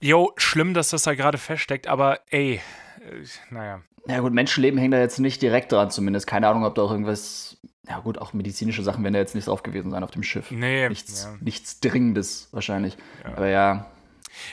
[0.00, 2.60] yo, schlimm, dass das da gerade feststeckt, aber ey,
[3.00, 3.80] äh, naja.
[4.06, 6.26] Ja gut, Menschenleben hängen da jetzt nicht direkt dran zumindest.
[6.26, 7.56] Keine Ahnung, ob da auch irgendwas,
[7.88, 10.50] ja gut, auch medizinische Sachen werden da jetzt nicht drauf gewesen sein auf dem Schiff.
[10.50, 11.34] Nee, Nichts, ja.
[11.40, 12.98] nichts Dringendes wahrscheinlich.
[13.24, 13.30] Ja.
[13.36, 13.86] Aber ja,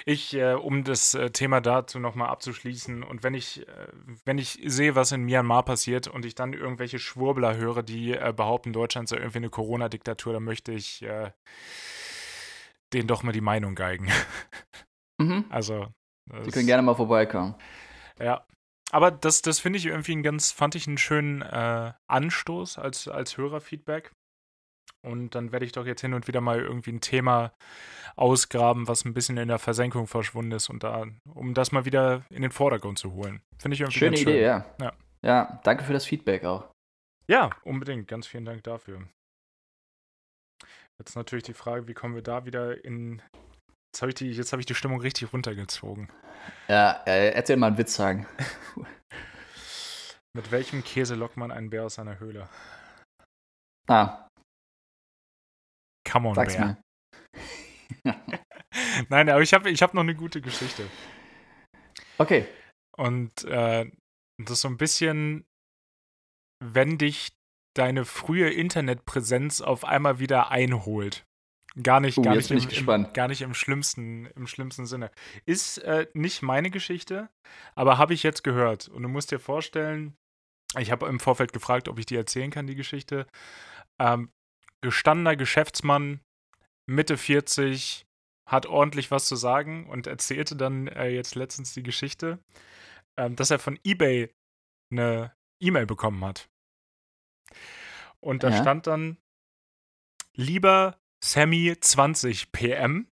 [0.05, 3.87] Ich, äh, um das äh, Thema dazu nochmal abzuschließen, und wenn ich, äh,
[4.25, 8.33] wenn ich sehe, was in Myanmar passiert und ich dann irgendwelche Schwurbler höre, die äh,
[8.35, 11.31] behaupten, Deutschland sei irgendwie eine Corona-Diktatur, dann möchte ich äh,
[12.93, 14.09] denen doch mal die Meinung geigen.
[15.19, 15.45] mhm.
[15.49, 15.87] Also.
[16.43, 17.55] Sie können gerne mal vorbeikommen.
[18.19, 18.45] Ja.
[18.91, 23.07] Aber das, das finde ich irgendwie einen ganz, fand ich einen schönen äh, Anstoß als,
[23.07, 24.11] als Hörerfeedback.
[25.03, 27.53] Und dann werde ich doch jetzt hin und wieder mal irgendwie ein Thema
[28.15, 32.23] ausgraben, was ein bisschen in der Versenkung verschwunden ist und da, um das mal wieder
[32.29, 33.41] in den Vordergrund zu holen.
[33.57, 34.41] Finde ich irgendwie Schöne ganz Idee, schön.
[34.43, 34.65] ja.
[34.79, 34.93] Ja.
[35.23, 36.69] Ja, danke für das Feedback auch.
[37.27, 38.07] Ja, unbedingt.
[38.07, 39.07] Ganz vielen Dank dafür.
[40.99, 43.21] Jetzt natürlich die Frage, wie kommen wir da wieder in.
[43.93, 46.09] Jetzt habe ich, die- jetzt hab ich die Stimmung richtig runtergezogen.
[46.67, 48.25] Ja, äh, erzähl mal einen Witz sagen.
[50.33, 52.47] Mit welchem Käse lockt man einen Bär aus seiner Höhle?
[53.87, 54.27] Ah,
[56.09, 56.65] Come on, sag's Bär.
[56.65, 56.77] mir.
[59.09, 60.83] Nein, aber ich habe ich hab noch eine gute Geschichte.
[62.17, 62.47] Okay.
[62.95, 63.89] Und äh,
[64.37, 65.45] das ist so ein bisschen,
[66.63, 67.33] wenn dich
[67.75, 71.25] deine frühe Internetpräsenz auf einmal wieder einholt.
[71.81, 72.89] Gar nicht, Uh, gar, nicht im.
[72.89, 75.09] Im, gar nicht im schlimmsten, im schlimmsten Sinne.
[75.45, 77.29] Ist äh, nicht meine Geschichte,
[77.75, 78.89] aber habe ich jetzt gehört.
[78.89, 80.17] Und du musst dir vorstellen,
[80.77, 83.25] ich habe im Vorfeld gefragt, ob ich die erzählen kann, die Geschichte.
[83.99, 84.31] Ähm,
[84.81, 86.19] gestandener Geschäftsmann,
[86.91, 88.05] Mitte 40,
[88.47, 92.39] hat ordentlich was zu sagen und erzählte dann äh, jetzt letztens die Geschichte,
[93.17, 94.29] ähm, dass er von eBay
[94.91, 96.49] eine E-Mail bekommen hat.
[98.19, 98.61] Und da Ja.
[98.61, 99.17] stand dann,
[100.35, 103.07] lieber Sammy 20 PM,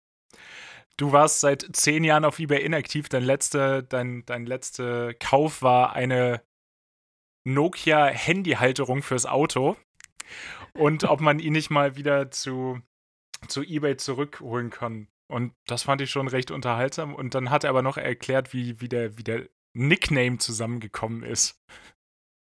[0.96, 5.92] du warst seit zehn Jahren auf eBay inaktiv, dein letzter, dein, dein letzter Kauf war
[5.92, 6.42] eine
[7.44, 9.76] Nokia-Handyhalterung fürs Auto
[10.74, 12.80] und ob man ihn nicht mal wieder zu,
[13.46, 15.08] zu eBay zurückholen kann.
[15.30, 17.14] Und das fand ich schon recht unterhaltsam.
[17.14, 21.60] Und dann hat er aber noch erklärt, wie, wie, der, wie der Nickname zusammengekommen ist.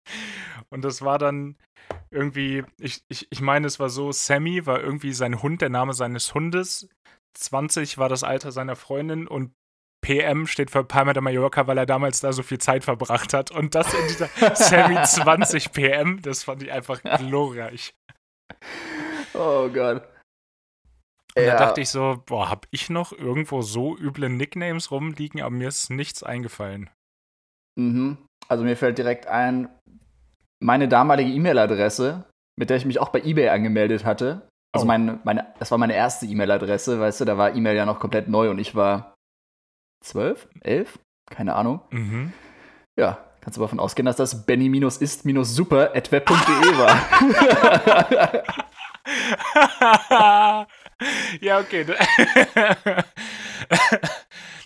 [0.69, 1.58] Und das war dann
[2.12, 5.93] irgendwie, ich, ich, ich meine, es war so, Sammy war irgendwie sein Hund, der Name
[5.93, 6.88] seines Hundes.
[7.38, 9.54] 20 war das Alter seiner Freundin und
[10.04, 13.51] PM steht für Palma de Mallorca, weil er damals da so viel Zeit verbracht hat.
[13.51, 17.93] Und das in dieser Sammy 20 PM, das fand ich einfach glorreich.
[19.34, 20.11] Oh Gott.
[21.38, 25.52] Und da dachte ich so, boah, hab ich noch irgendwo so üble Nicknames rumliegen, aber
[25.52, 26.89] mir ist nichts eingefallen.
[27.80, 28.17] Mhm.
[28.50, 29.70] Also mir fällt direkt ein,
[30.62, 32.26] meine damalige E-Mail-Adresse,
[32.60, 34.48] mit der ich mich auch bei eBay angemeldet hatte.
[34.74, 34.88] Also Oh.
[34.88, 38.28] meine, meine, das war meine erste E-Mail-Adresse, weißt du, da war E-Mail ja noch komplett
[38.28, 39.13] neu und ich war
[40.04, 41.82] zwölf, elf, keine Ahnung.
[41.91, 42.34] Mhm.
[43.00, 46.98] Ja, kannst du davon ausgehen, dass das benny-ist-super at web.de war.
[51.41, 51.85] ja, okay.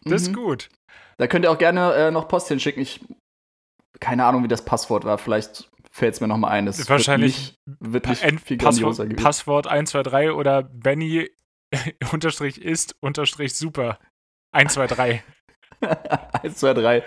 [0.07, 0.33] Das ist Mhm.
[0.35, 0.69] gut.
[1.17, 2.81] Da könnt ihr auch gerne äh, noch Post hinschicken.
[2.81, 2.99] Ich
[3.99, 5.17] keine Ahnung, wie das Passwort war.
[5.17, 6.65] Vielleicht fällt es mir noch mal ein.
[6.65, 9.15] Das Wahrscheinlich wird nicht, wird nicht viel Passwort, gewesen.
[9.15, 11.29] Passwort 123 oder Benny
[12.11, 13.97] unterstrich ist unterstrich super.
[14.51, 15.23] 123.
[16.43, 17.03] 1, 2, 3.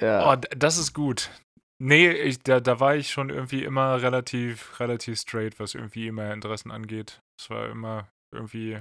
[0.00, 0.32] Ja.
[0.32, 1.30] Oh, das ist gut.
[1.78, 6.70] Nee, ich, da, da war ich schon irgendwie immer relativ, relativ straight, was irgendwie E-Mail-Interessen
[6.70, 7.20] angeht.
[7.42, 8.80] Es war immer irgendwie.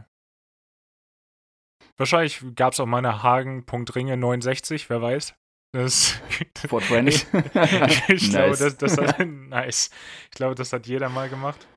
[1.97, 5.33] Wahrscheinlich gab es auch mal eine Hagen.ringe 69, wer weiß.
[5.73, 7.27] Das, 420.
[7.33, 8.59] ich, ich glaube, Nice.
[8.59, 9.89] das, das hat, nice.
[10.25, 11.67] Ich glaube, das hat jeder mal gemacht.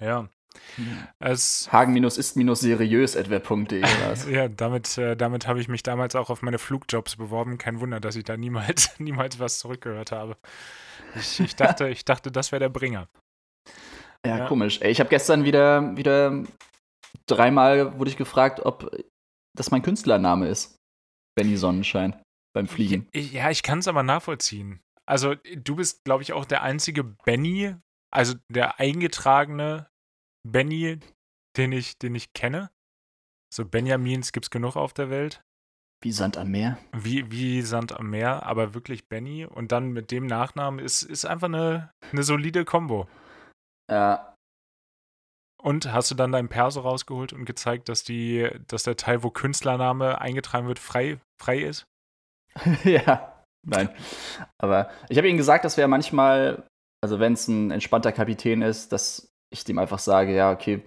[0.00, 0.28] Ja.
[1.20, 4.28] Es, Hagen-ist-seriös etwa.de war's.
[4.28, 7.56] ja, damit, äh, damit habe ich mich damals auch auf meine Flugjobs beworben.
[7.56, 10.36] Kein Wunder, dass ich da niemals, niemals was zurückgehört habe.
[11.14, 13.08] Ich, ich, dachte, ich dachte, das wäre der Bringer.
[14.26, 14.48] Ja, Ja.
[14.48, 14.80] komisch.
[14.80, 16.44] Ey, ich habe gestern wieder, wieder
[17.26, 18.90] dreimal wurde ich gefragt, ob
[19.56, 20.76] das mein Künstlername ist.
[21.36, 22.20] Benny Sonnenschein
[22.54, 23.08] beim Fliegen.
[23.14, 24.80] Ja, ich kann es aber nachvollziehen.
[25.06, 27.74] Also, du bist, glaube ich, auch der einzige Benny,
[28.12, 29.88] also der eingetragene
[30.46, 30.98] Benny,
[31.56, 32.70] den ich, den ich kenne.
[33.52, 35.42] So Benjamins gibt es genug auf der Welt.
[36.02, 36.78] Wie Sand am Meer.
[36.96, 39.44] Wie, wie Sand am Meer, aber wirklich Benny.
[39.44, 43.08] Und dann mit dem Nachnamen ist, ist einfach eine, eine solide Kombo.
[43.90, 44.34] Ja,
[45.62, 49.30] Und hast du dann deinen Perso rausgeholt und gezeigt, dass, die, dass der Teil, wo
[49.30, 51.86] Künstlername eingetragen wird, frei, frei ist?
[52.84, 53.36] ja.
[53.66, 53.90] Nein.
[54.58, 56.66] Aber ich habe ihnen gesagt, dass wir manchmal,
[57.02, 60.82] also wenn es ein entspannter Kapitän ist, dass ich dem einfach sage, ja, okay,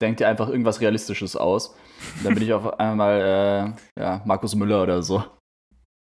[0.00, 1.68] denk dir einfach irgendwas Realistisches aus.
[2.16, 5.24] Und dann bin ich auf einmal äh, ja, Markus Müller oder so.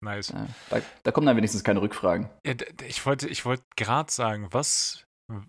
[0.05, 0.29] Nice.
[0.29, 2.29] Ja, da, da kommen dann wenigstens keine Rückfragen.
[2.47, 2.53] Ja,
[2.87, 5.04] ich wollte, ich wollte gerade sagen, was,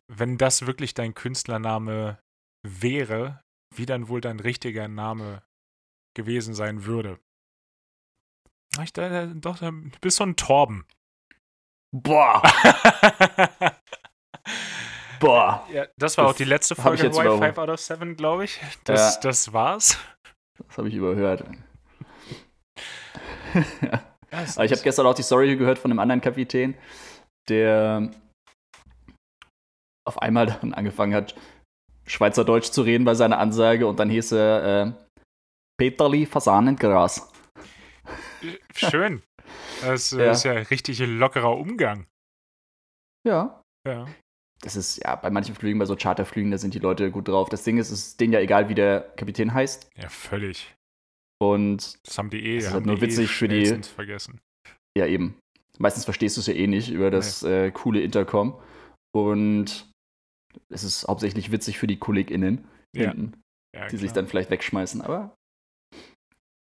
[0.08, 2.20] wenn das wirklich dein Künstlername
[2.64, 3.42] wäre,
[3.76, 5.44] wie dann wohl dein richtiger Name
[6.16, 7.20] gewesen sein würde.
[8.78, 10.86] Ah, Ich, da, doch, du bist so ein Torben.
[11.94, 12.42] Boah,
[15.20, 15.66] boah.
[15.72, 17.44] ja, das war Das auch die letzte hab ich Folge jetzt überholt.
[17.56, 18.60] 5 out of 7, glaube ich.
[18.84, 19.22] Das, Ja.
[19.22, 19.98] das war's.
[20.68, 21.44] Das habe ich überhört.
[24.32, 26.76] Ja, Aber ich habe gestern auch die Story gehört von einem anderen Kapitän,
[27.48, 28.12] der
[30.06, 31.36] auf einmal dann angefangen hat,
[32.08, 34.94] Schweizerdeutsch zu reden bei seiner Ansage und dann hieß er äh,
[35.78, 37.32] Peterli Fasanengras.
[38.76, 39.22] schön.
[39.82, 40.32] Das äh, Ja.
[40.32, 42.06] ist ja richtig lockerer Umgang.
[43.28, 43.62] Ja.
[43.88, 44.08] Ja.
[44.62, 47.50] Das ist ja bei manchen Flügen, bei so Charterflügen, da sind die Leute gut drauf.
[47.50, 49.89] Das Ding ist, es ist denen ja egal, wie der Kapitän heißt.
[49.98, 50.74] Ja, völlig.
[51.41, 54.39] Und Das haben die eh, Das ist halt nur die witzig eh für die- vergessen.
[54.98, 55.38] ja, eben.
[55.78, 58.58] Meistens verstehst du es ja eh nicht über das äh, coole Intercom.
[59.13, 59.91] Und
[60.70, 63.12] es ist hauptsächlich witzig für die KollegInnen Ja.
[63.12, 63.41] hinten,
[63.76, 64.24] Ja, die sich klar.
[64.24, 65.02] dann vielleicht wegschmeißen.
[65.02, 65.36] Aber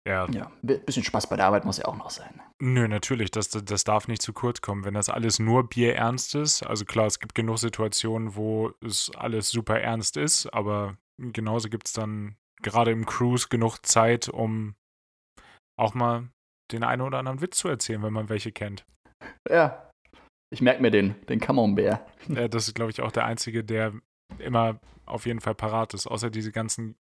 [0.08, 2.40] Ja, ja, ein bisschen Spaß bei der Arbeit muss ja auch noch sein.
[2.62, 4.84] Nö, natürlich, das, das darf nicht zu kurz kommen.
[4.84, 9.50] Wenn das alles nur bierernst ist, also klar, es gibt genug Situationen, wo es alles
[9.50, 14.74] super ernst ist, aber genauso gibt es dann gerade im Cruise genug Zeit, um
[15.78, 16.28] auch mal
[16.72, 18.84] den einen oder anderen Witz zu erzählen, wenn man welche kennt.
[19.48, 19.89] Ja.
[20.52, 22.00] Ich merke mir den, den Camembert.
[22.28, 23.92] Äh, das ist, glaube ich, auch der einzige, der
[24.38, 26.96] immer auf jeden Fall parat ist, außer diese ganzen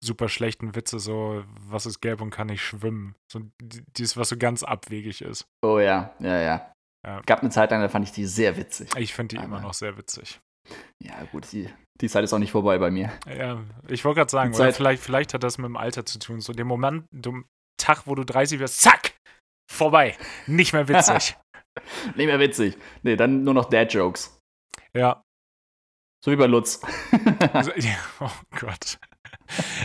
[0.00, 3.14] super schlechten Witze, so was ist gelb und kann nicht schwimmen.
[3.32, 5.46] So die- dieses, was so ganz abwegig ist.
[5.64, 6.72] Oh ja, ja, ja.
[7.06, 7.20] Ja.
[7.26, 8.90] Gab eine Zeit lang, da fand ich die sehr witzig.
[8.96, 10.40] Ich finde die Aber- immer noch sehr witzig.
[11.02, 11.68] Ja, gut, die,
[12.00, 13.12] die Zeit ist auch nicht vorbei bei mir.
[13.26, 16.40] Ja, ich wollte gerade sagen, Zeit- vielleicht, vielleicht hat das mit dem Alter zu tun.
[16.40, 17.44] So dem Moment, dem
[17.80, 19.14] Tag, wo du 30 wirst, zack,
[19.72, 20.16] vorbei.
[20.46, 21.36] Nicht mehr witzig.
[22.14, 22.76] Nicht mehr witzig.
[23.02, 24.40] Nee, dann nur noch Dad-Jokes.
[24.94, 25.22] ja.
[26.24, 26.80] So wie bei Lutz.
[27.52, 27.94] Also, ja.
[28.20, 28.98] Oh Gott.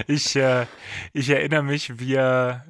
[0.08, 0.65] Ich, äh,
[1.13, 2.65] ich erinnere mich, wie, er,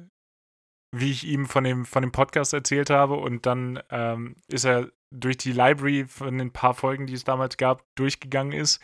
[0.94, 4.90] wie ich ihm von dem, von dem Podcast erzählt habe und dann ähm, ist er
[5.10, 8.82] durch die Library von den paar Folgen, die es damals gab, durchgegangen ist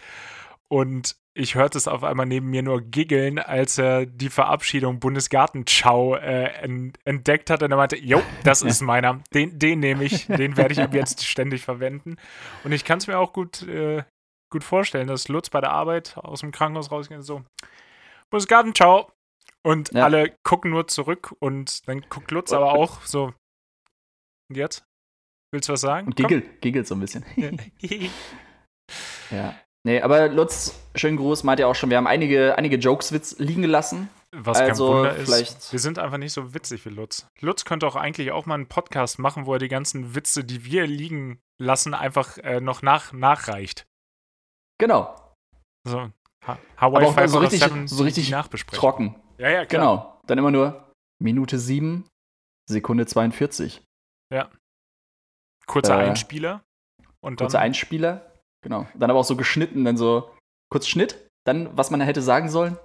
[0.68, 6.16] und ich hörte es auf einmal neben mir nur giggeln, als er die Verabschiedung Bundesgartenschau
[6.16, 10.26] äh, en entdeckt hat und er meinte, jo, das ist meiner, den, den nehme ich,
[10.26, 12.16] den werde ich ab jetzt ständig verwenden
[12.64, 14.02] und ich kann es mir auch gut, äh,
[14.52, 17.44] gut vorstellen, dass Lutz bei der Arbeit aus dem Krankenhaus rausgeht und so,
[18.30, 19.10] Bundesgartenschau
[19.64, 20.04] und Ja.
[20.04, 23.32] alle gucken nur zurück und dann guckt Lutz aber auch so,
[24.50, 24.84] und jetzt?
[25.52, 26.08] Willst du was sagen?
[26.08, 27.24] Und giggelt, giggelt so ein bisschen.
[29.30, 29.54] Ja.
[29.84, 33.62] Nee, aber Lutz, schönen Gruß, meint ja auch schon, wir haben einige, einige Jokes-Witz liegen
[33.62, 34.10] gelassen.
[34.32, 37.26] Was Also, kein Wunder ist, wir sind einfach nicht so witzig wie Lutz.
[37.40, 40.64] Lutz könnte auch eigentlich auch mal einen Podcast machen, wo er die ganzen Witze, die
[40.66, 43.86] wir liegen lassen, einfach äh, noch nach, nachreicht.
[44.78, 45.14] Genau,
[45.86, 46.10] So,
[46.46, 48.34] ha Aber Hawaii auch 5 so richtig- 7, so richtig
[48.72, 49.14] trocken.
[49.38, 49.80] Ja, ja, klar.
[49.80, 50.20] Genau.
[50.26, 52.04] Dann immer nur Minute 7,
[52.68, 53.82] Sekunde 42.
[55.66, 56.62] Kurzer Äh, Einspieler.
[57.20, 58.27] Und dann, Kurzer Einspieler.
[58.62, 58.86] Genau.
[58.94, 60.34] Dann aber auch so geschnitten, dann so
[60.70, 62.76] kurz Schnitt, dann was man hätte sagen sollen.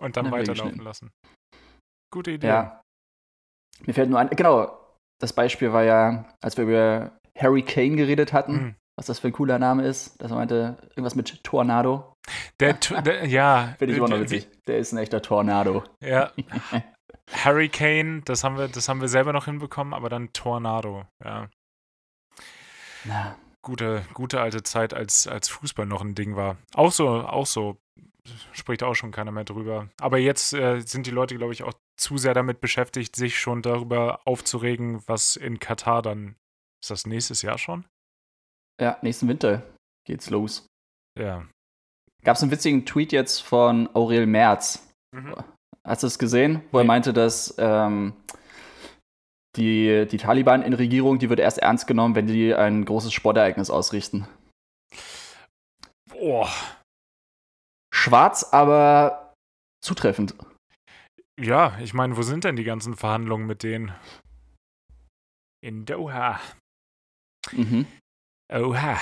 [0.00, 1.10] und dann dann weiterlaufen lassen.
[2.12, 2.46] Gute Idee.
[2.48, 2.80] Ja.
[3.86, 4.78] Mir fällt nur ein, genau,
[5.20, 8.74] das Beispiel war ja, als wir über Harry Kane geredet hatten, Mhm.
[8.98, 12.14] was das für ein cooler Name ist, dass er meinte, irgendwas mit Der, Tornado.
[12.80, 13.74] Tu- der, ja.
[13.78, 14.48] Finde ich immer noch äh, witzig.
[14.66, 15.84] Der ist ein echter Tornado.
[16.02, 16.32] Ja.
[17.44, 21.48] Hurricane, das haben wir, das haben wir selber noch hinbekommen, aber dann Tornado, ja.
[23.04, 26.56] Na, Gute, gute alte Zeit, als, als Fußball noch ein Ding war.
[26.74, 27.76] Auch so, auch so,
[28.52, 29.88] spricht auch schon keiner mehr drüber.
[30.00, 33.62] Aber jetzt äh, sind die Leute, glaube ich, auch zu sehr damit beschäftigt, sich schon
[33.62, 36.34] darüber aufzuregen, was in Katar dann,
[36.82, 37.84] ist das nächstes Jahr schon?
[38.80, 39.62] ja, nächsten Winter
[40.04, 40.66] geht's los.
[41.16, 41.46] Ja.
[42.24, 44.88] Gab es einen witzigen Tweet jetzt von Aurel Merz.
[45.14, 45.34] Mhm.
[45.86, 46.62] Hast du es gesehen?
[46.72, 46.88] Wo er Nee.
[46.88, 48.14] meinte, dass ähm,
[49.56, 53.70] die, die Taliban in Regierung, die wird erst ernst genommen, wenn die ein großes Sportereignis
[53.70, 54.26] ausrichten.
[56.08, 56.48] Boah.
[57.94, 59.34] Schwarz, aber
[59.84, 60.34] zutreffend.
[61.38, 63.92] Ja, ich meine, wo sind denn die ganzen Verhandlungen mit denen?
[65.62, 66.40] In Doha.
[67.52, 67.86] Mhm.
[68.52, 68.98] Oha.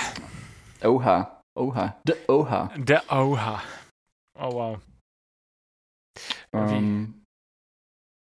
[0.83, 1.41] Oha.
[1.55, 2.01] Oha.
[2.07, 2.71] De Oha.
[2.77, 3.61] Der Oha.
[4.39, 4.81] Oh wow.
[6.53, 7.21] Ähm,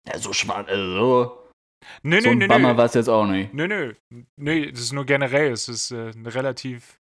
[0.06, 0.68] ja, so schwarz.
[0.68, 1.43] Also,
[2.02, 3.52] Nö, so nö, ein nö, Bummer war es jetzt auch nicht.
[3.54, 3.94] Nö, nö.
[4.36, 5.52] Nö, das ist nur generell.
[5.52, 7.00] Es ist äh, eine relativ,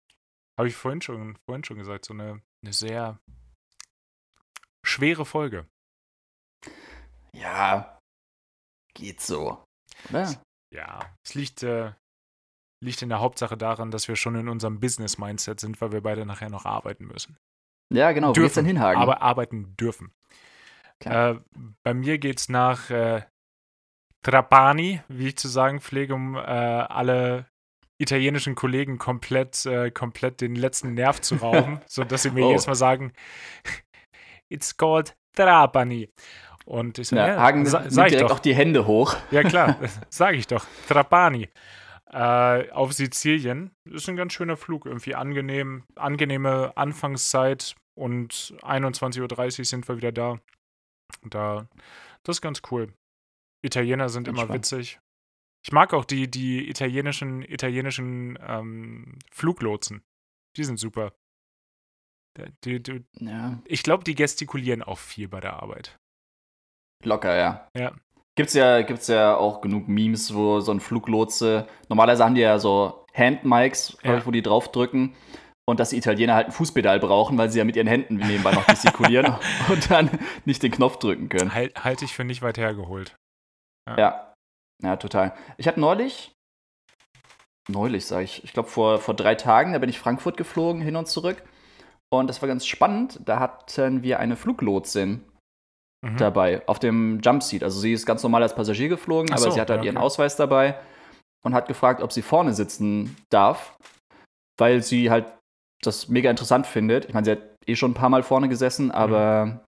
[0.58, 3.20] habe ich vorhin schon, vorhin schon gesagt, so eine, eine sehr
[4.86, 5.68] schwere Folge.
[7.34, 8.00] Ja.
[8.94, 9.64] Geht so.
[10.10, 10.42] Oder?
[10.74, 11.94] Ja, es liegt, äh,
[12.84, 16.26] liegt in der Hauptsache daran, dass wir schon in unserem Business-Mindset sind, weil wir beide
[16.26, 17.38] nachher noch arbeiten müssen.
[17.94, 18.30] Ja, genau.
[18.30, 19.02] Wo geht's denn Dürfen, hinhagen?
[19.02, 20.14] Aber arbeiten dürfen.
[21.04, 21.36] Äh,
[21.84, 23.24] bei mir geht's nach äh,
[24.26, 27.46] Trapani, wie ich zu sagen pflege, um äh, alle
[28.02, 32.50] italienischen Kollegen komplett, äh, komplett den letzten Nerv zu rauben, sodass sie mir Oh.
[32.50, 33.14] jedes Mal sagen,
[34.50, 36.10] it's called Trapani.
[36.66, 38.36] Und ich so, ja, ja, Hagen sa sag direkt doch.
[38.38, 39.16] auch die Hände hoch.
[39.30, 39.78] Ja, klar,
[40.10, 40.66] sage ich doch.
[40.88, 41.50] Trapani.
[42.12, 43.70] Äh, auf Sizilien.
[43.88, 44.88] Ist ein ganz schöner Flug.
[44.88, 50.40] Irgendwie angenehm, angenehme Anfangszeit und 21.30 Uhr sind wir wieder da.
[51.24, 51.68] Da,
[52.24, 52.92] das ist ganz cool.
[53.66, 54.60] Italiener sind immer Entspannt.
[54.60, 55.00] witzig.
[55.66, 60.04] Ich mag auch die, die italienischen, italienischen ähm, Fluglotsen.
[60.58, 61.12] Die sind super.
[62.64, 63.60] Die, die, Ja.
[63.66, 65.98] ich glaube, die gestikulieren auch viel bei der Arbeit.
[67.04, 67.68] Locker, ja.
[67.76, 67.94] Ja.
[68.38, 72.60] Gibt's ja, gibt's ja auch genug Memes, wo so ein Fluglotse, normalerweise haben die ja
[72.60, 74.18] so Handmics, Ja.
[74.18, 75.16] ich, wo die draufdrücken.
[75.68, 78.52] Und dass die Italiener halt ein Fußpedal brauchen, weil sie ja mit ihren Händen nebenbei
[78.52, 79.34] noch gestikulieren
[79.70, 80.12] und dann
[80.46, 81.54] nicht den Knopf drücken können.
[81.56, 83.16] Halt, halte ich für nicht weit hergeholt.
[83.88, 84.34] Ja.
[84.84, 85.34] Ja, total.
[85.58, 86.34] Ich hatte neulich,
[87.70, 90.96] neulich sage ich, ich glaube vor, vor drei Tagen, da bin ich Frankfurt geflogen, hin
[90.96, 91.44] und zurück.
[92.14, 93.20] Und das war ganz spannend.
[93.26, 95.24] Da hatten wir eine Fluglotsin
[96.06, 96.18] Mhm.
[96.18, 97.64] dabei auf dem Jumpseat.
[97.64, 99.86] Also sie ist ganz normal als Passagier geflogen, Ach aber so, sie hat halt ja,
[99.86, 100.06] ihren okay.
[100.06, 100.80] Ausweis dabei
[101.44, 103.76] und hat gefragt, ob sie vorne sitzen darf,
[104.60, 105.26] weil sie halt
[105.82, 107.06] das mega interessant findet.
[107.06, 109.64] Ich meine, sie hat eh schon ein paar Mal vorne gesessen, aber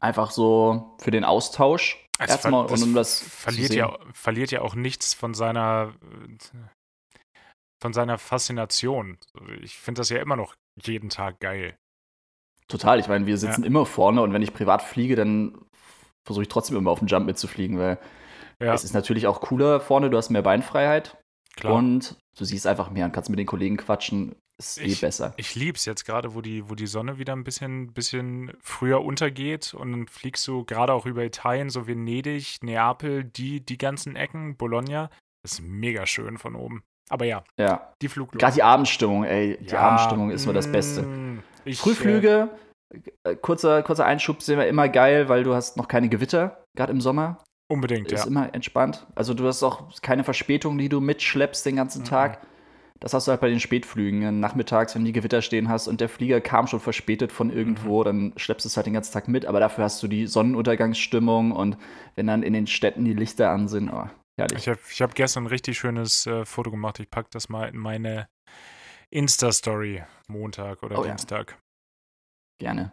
[0.00, 2.03] einfach so für den Austausch.
[2.18, 5.94] Erstmal, das und um das zu verliert ja, verliert ja auch nichts von seiner
[7.82, 9.18] von seiner Faszination.
[9.60, 11.76] Ich finde das ja immer noch jeden Tag geil.
[12.68, 12.98] Total.
[12.98, 15.58] Ich meine, wir sitzen immer vorne und wenn ich privat fliege, dann
[16.24, 17.98] versuche ich trotzdem immer auf den Jump mitzufliegen, weil
[18.62, 21.18] Ja, es ist natürlich auch cooler vorne, du hast mehr Beinfreiheit
[21.56, 21.74] klar.
[21.74, 24.34] und du siehst einfach mehr und kannst mit den Kollegen quatschen.
[24.58, 25.34] Ist eh Ich- besser.
[25.36, 29.74] ich lieb's jetzt gerade, wo die, wo die Sonne wieder ein bisschen, bisschen früher untergeht
[29.74, 34.56] und dann fliegst du gerade auch über Italien, so Venedig, Neapel, die, die ganzen Ecken,
[34.56, 35.10] Bologna.
[35.42, 36.82] Das ist mega schön von oben.
[37.10, 37.92] Aber ja, Ja.
[38.00, 38.40] die Flugluft.
[38.40, 39.58] Gerade die Abendstimmung, ey.
[39.60, 41.02] Die Ja, Abendstimmung ist immer das Beste.
[41.02, 42.48] mm, Ich, Frühflüge,
[43.24, 46.92] äh, kurzer, kurzer Einschub, sind wir immer geil, weil du hast noch keine Gewitter, gerade
[46.92, 47.38] im Sommer.
[47.68, 48.26] Äh, unbedingt, Ist ja.
[48.30, 49.06] immer entspannt.
[49.16, 52.06] Also du hast auch keine Verspätung, die du mitschleppst den ganzen Mhm.
[52.06, 52.46] Tag.
[53.00, 54.22] Das hast du halt bei den Spätflügen.
[54.22, 58.00] äh, Nachmittags, wenn die Gewitter stehen hast und der Flieger kam schon verspätet von irgendwo,
[58.00, 58.04] Mhm.
[58.04, 59.44] dann schleppst du es halt den ganzen Tag mit.
[59.46, 61.76] Aber dafür hast du die Sonnenuntergangsstimmung und
[62.14, 64.08] wenn dann in den Städten die Lichter an sind, oh,
[64.40, 64.58] herrlich.
[64.60, 66.98] Ich habe ich hab gestern ein richtig schönes äh, Foto gemacht.
[67.00, 68.26] Ich packe das mal in meine
[69.10, 71.10] Insta-Story Montag oder Oh ja.
[71.10, 71.58] Dienstag.
[72.60, 72.92] Gerne.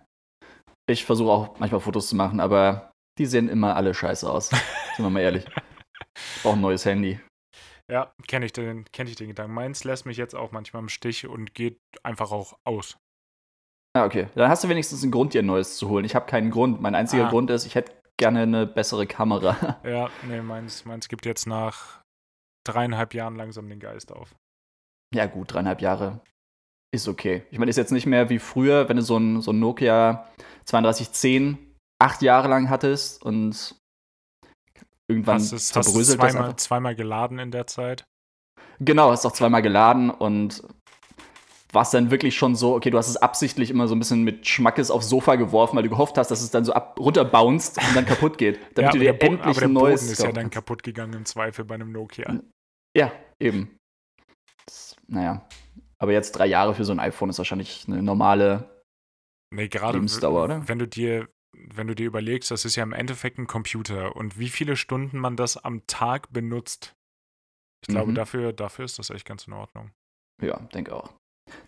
[0.89, 4.49] Ich versuche auch manchmal Fotos zu machen, aber die sehen immer alle scheiße aus.
[4.49, 5.45] Sind wir mal ehrlich.
[6.35, 7.19] Ich brauche ein neues Handy.
[7.91, 9.53] Ja, kenne ich, den- kenn ich den Gedanken.
[9.53, 12.97] Meins lässt mich jetzt auch manchmal im Stich und geht einfach auch aus.
[13.93, 14.27] Ah, okay.
[14.35, 16.05] Dann hast du wenigstens einen Grund, dir ein neues zu holen.
[16.05, 16.79] Ich habe keinen Grund.
[16.81, 17.29] Mein einziger Ah.
[17.29, 19.79] Grund ist, ich hätte gerne eine bessere Kamera.
[19.83, 22.01] Ja, nee, meins, meins gibt jetzt nach
[22.65, 24.33] dreieinhalb Jahren langsam den Geist auf.
[25.13, 26.21] ja, gut, dreieinhalb Jahre
[26.93, 27.43] ist okay.
[27.51, 30.29] Ich meine, ist jetzt nicht mehr wie früher, wenn du so ein, so ein Nokia
[30.65, 31.57] 3210
[32.01, 33.80] acht Jahre lang hattest und
[35.11, 38.05] irgendwann Hast es hast es zerbröselt das zweimal, zweimal geladen in der Zeit?
[38.79, 40.63] Genau, hast auch zweimal geladen und
[41.71, 44.23] war es dann wirklich schon so, okay, du hast es absichtlich immer so ein bisschen
[44.23, 47.77] mit Schmackes aufs Sofa geworfen, weil du gehofft hast, dass es dann so ab, runterbounced
[47.77, 48.59] und dann kaputt geht.
[48.75, 51.13] Damit ja, du dir der endlich aber ein neues Boden ist ja dann kaputt gegangen
[51.13, 52.41] im Zweifel bei einem Nokia.
[52.95, 53.77] Ja, eben.
[54.65, 55.47] Das, naja.
[55.97, 58.83] Aber jetzt drei Jahre für so ein iPhone ist wahrscheinlich eine normale
[59.53, 60.67] nee, gerade Lebensdauer, oder?
[60.67, 61.27] Wenn du dir
[61.73, 65.17] wenn du dir überlegst, das ist ja im Endeffekt ein Computer und wie viele Stunden
[65.17, 66.95] man das am Tag benutzt.
[67.83, 68.15] Ich glaube, mhm.
[68.15, 69.91] dafür, dafür ist das echt ganz in Ordnung.
[70.41, 71.13] Ja, denke auch.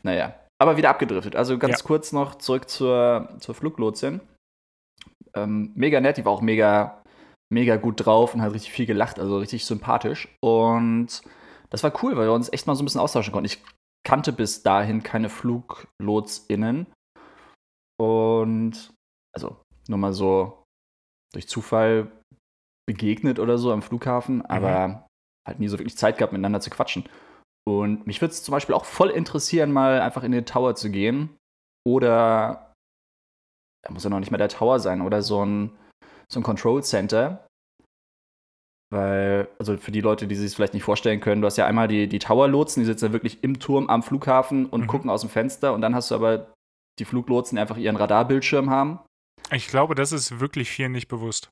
[0.03, 1.35] Naja, aber wieder abgedriftet.
[1.35, 1.85] Also ganz ja.
[1.85, 4.21] kurz noch zurück zur, zur Fluglotsin.
[5.35, 7.03] Ähm, mega nett, die war auch mega,
[7.51, 10.27] mega gut drauf und hat richtig viel gelacht, also richtig sympathisch.
[10.41, 11.23] Und
[11.69, 13.47] das war cool, weil wir uns echt mal so ein bisschen austauschen konnten.
[13.47, 13.63] Ich
[14.05, 16.87] kannte bis dahin keine FluglotsInnen.
[17.99, 18.93] Und
[19.35, 20.63] also nur mal so
[21.33, 22.11] durch Zufall
[22.87, 24.45] begegnet oder so am Flughafen, mhm.
[24.45, 25.07] aber
[25.47, 27.05] halt nie so wirklich Zeit gehabt, miteinander zu quatschen.
[27.65, 30.89] Und mich würde es zum Beispiel auch voll interessieren, mal einfach in den Tower zu
[30.89, 31.37] gehen.
[31.87, 32.73] Oder,
[33.85, 35.77] da muss ja noch nicht mal der Tower sein, oder so ein,
[36.31, 37.45] so ein Control Center.
[38.91, 41.65] Weil, also für die Leute, die sich es vielleicht nicht vorstellen können, du hast ja
[41.65, 44.87] einmal die, die Tower-Lotsen, die sitzen ja wirklich im Turm am Flughafen und mhm.
[44.87, 45.73] gucken aus dem Fenster.
[45.73, 46.53] Und dann hast du aber
[46.99, 48.99] die Fluglotsen, die einfach ihren Radarbildschirm haben.
[49.53, 51.49] Ich glaube, das ist wirklich vielen nicht bewusst.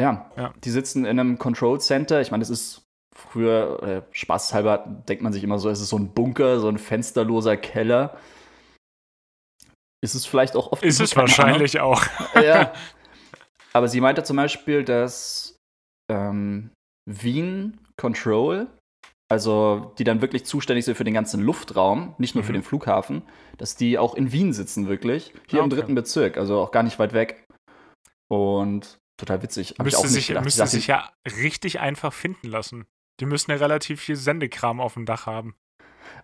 [0.00, 0.54] Ja, ja.
[0.64, 2.20] die sitzen in einem Control Center.
[2.20, 2.82] Ich meine, das ist
[3.14, 6.78] früher, äh, spaßhalber, denkt man sich immer so, es ist so ein Bunker, so ein
[6.78, 8.18] fensterloser Keller.
[10.02, 10.82] Ist es vielleicht auch oft.
[10.82, 11.94] Ist es wahrscheinlich Ahnung.
[11.94, 12.06] auch.
[12.42, 12.72] ja.
[13.72, 15.56] Aber sie meinte zum Beispiel, dass
[16.10, 16.70] ähm,
[17.06, 18.66] Wien Control,
[19.30, 22.46] also die dann wirklich zuständig sind für den ganzen Luftraum, nicht nur mhm.
[22.46, 23.22] für den Flughafen,
[23.58, 25.32] dass die auch in Wien sitzen, wirklich.
[25.48, 25.64] Hier ah, okay.
[25.64, 27.46] im dritten Bezirk, also auch gar nicht weit weg.
[28.28, 29.78] Und total witzig.
[29.78, 32.86] Müsste, sich, müsste sich ja richtig einfach finden lassen.
[33.20, 35.54] Die müssen ja relativ viel Sendekram auf dem Dach haben.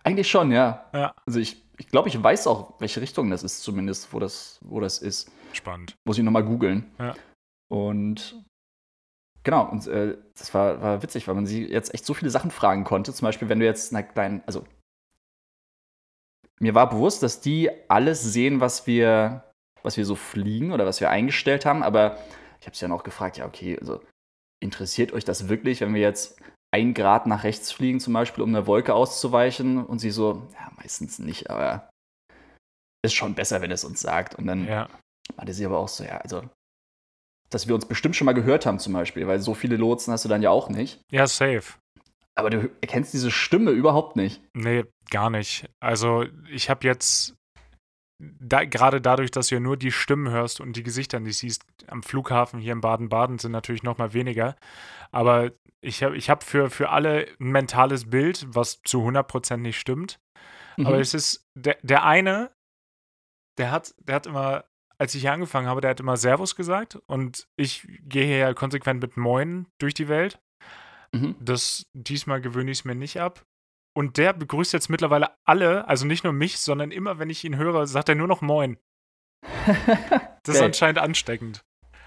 [0.02, 0.88] Eigentlich schon, ja.
[0.92, 1.14] ja.
[1.26, 4.80] Also ich, ich glaube, ich weiß auch, welche Richtung das ist, zumindest, wo das, wo
[4.80, 5.30] das ist.
[5.52, 5.96] Spannend.
[6.04, 6.90] Muss ich nochmal googeln.
[6.98, 7.14] Ja.
[7.68, 8.42] Und
[9.46, 12.50] genau, und äh, das war, war witzig, weil man sie jetzt echt so viele Sachen
[12.50, 13.14] fragen konnte.
[13.14, 14.66] Zum Beispiel, wenn du jetzt einer kleinen, also
[16.58, 19.44] mir war bewusst, dass die alles sehen, was wir,
[19.84, 22.18] was wir so fliegen oder was wir eingestellt haben, aber
[22.58, 24.02] ich habe sie dann auch gefragt, ja, okay, also
[24.60, 26.40] interessiert euch das wirklich, wenn wir jetzt
[26.74, 29.84] ein Grad nach rechts fliegen, zum Beispiel, um eine Wolke auszuweichen.
[29.84, 31.88] Und sie so, ja, meistens nicht, aber
[33.04, 34.34] ist schon besser, wenn es uns sagt.
[34.34, 34.88] Und dann ja.
[35.36, 36.42] meinte sie aber auch so, ja, also,
[37.50, 40.24] dass wir uns bestimmt schon mal gehört haben, zum Beispiel, weil so viele Lotsen hast
[40.24, 41.00] du dann ja auch nicht.
[41.10, 41.74] Ja, safe.
[42.34, 44.42] Aber du erkennst diese Stimme überhaupt nicht.
[44.54, 45.68] Nee, gar nicht.
[45.80, 47.34] Also, ich habe jetzt
[48.18, 51.64] da, gerade dadurch, dass du ja nur die Stimmen hörst und die Gesichter nicht siehst,
[51.86, 54.56] am Flughafen hier in Baden-Baden sind natürlich noch mal weniger.
[55.12, 59.78] Aber ich habe ich hab für, für alle ein mentales Bild, was zu 100% nicht
[59.78, 60.18] stimmt.
[60.76, 60.86] Mhm.
[60.86, 62.50] Aber es ist, der, der eine,
[63.58, 64.64] der hat, der hat immer,
[64.98, 68.54] als ich hier angefangen habe, der hat immer Servus gesagt und ich gehe hier ja
[68.54, 70.40] konsequent mit Moin durch die Welt.
[71.12, 71.36] Mhm.
[71.40, 73.44] Das, diesmal gewöhne ich es mir nicht ab.
[73.94, 77.56] Und der begrüßt jetzt mittlerweile alle, also nicht nur mich, sondern immer, wenn ich ihn
[77.56, 78.78] höre, sagt er nur noch Moin.
[80.42, 81.64] das ist anscheinend ansteckend.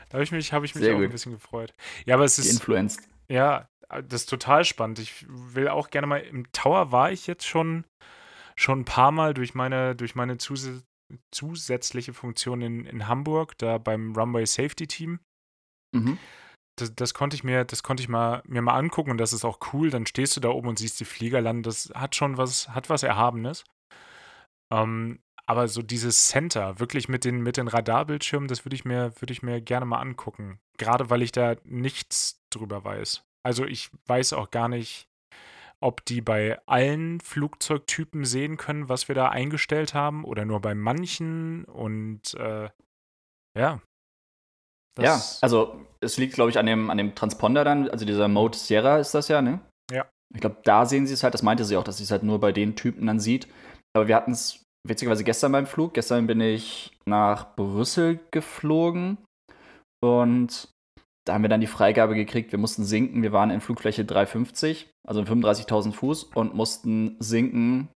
[0.09, 1.03] Da habe ich mich, hab ich mich auch gut.
[1.03, 1.73] ein bisschen gefreut.
[2.05, 2.51] Ja, aber es ist.
[2.51, 3.07] Influenced.
[3.27, 4.99] Ja, das ist total spannend.
[4.99, 6.19] Ich will auch gerne mal.
[6.19, 7.85] Im Tower war ich jetzt schon,
[8.55, 10.67] schon ein paar Mal durch meine, durch meine zus
[11.31, 15.19] zusätzliche Funktion in, in Hamburg, da beim Runway Safety Team.
[15.93, 16.17] Mhm
[16.79, 19.45] das, das, konnte ich mir, das konnte ich mal, mir mal angucken und das ist
[19.45, 19.89] auch cool.
[19.89, 21.63] Dann stehst du da oben und siehst die Flieger landen.
[21.63, 23.63] Das hat schon was, hat was Erhabenes.
[24.71, 29.13] Ähm, aber so dieses Center, wirklich mit den, mit den Radarbildschirmen, das würde ich, mir,
[29.19, 30.59] würd ich mir gerne mal angucken.
[30.77, 33.23] Gerade weil ich da nichts drüber weiß.
[33.43, 35.08] Also ich weiß auch gar nicht,
[35.81, 40.75] ob die bei allen Flugzeugtypen sehen können, was wir da eingestellt haben, oder nur bei
[40.75, 41.65] manchen.
[41.65, 42.69] Und äh,
[43.57, 43.81] ja,
[45.01, 48.57] ja, also es liegt, glaube ich, an dem, an dem Transponder dann, also dieser Mode
[48.57, 49.59] Sierra ist das ja, ne?
[49.91, 50.05] Ja.
[50.33, 52.23] Ich glaube, da sehen sie es halt, das meinte sie auch, dass sie es halt
[52.23, 53.47] nur bei den Typen dann sieht.
[53.95, 55.93] Aber wir hatten es witzigerweise gestern beim Flug.
[55.93, 59.17] Gestern bin ich nach Brüssel geflogen
[60.03, 60.69] und
[61.29, 63.21] da haben wir dann die Freigabe gekriegt, wir mussten sinken.
[63.21, 67.89] Wir waren in Flugfläche 350, also 35.000 Fuß und mussten sinken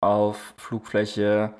[0.00, 1.54] auf Flugfläche,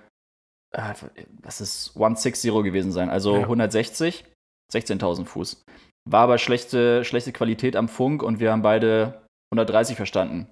[0.71, 0.95] äh,
[1.43, 3.43] das ist 160 gewesen sein, also ja.
[3.43, 4.25] 160.
[4.73, 5.65] 16.000 Fuß.
[6.09, 10.47] War aber schlechte, schlechte Qualität am Funk und wir haben beide 130 verstanden.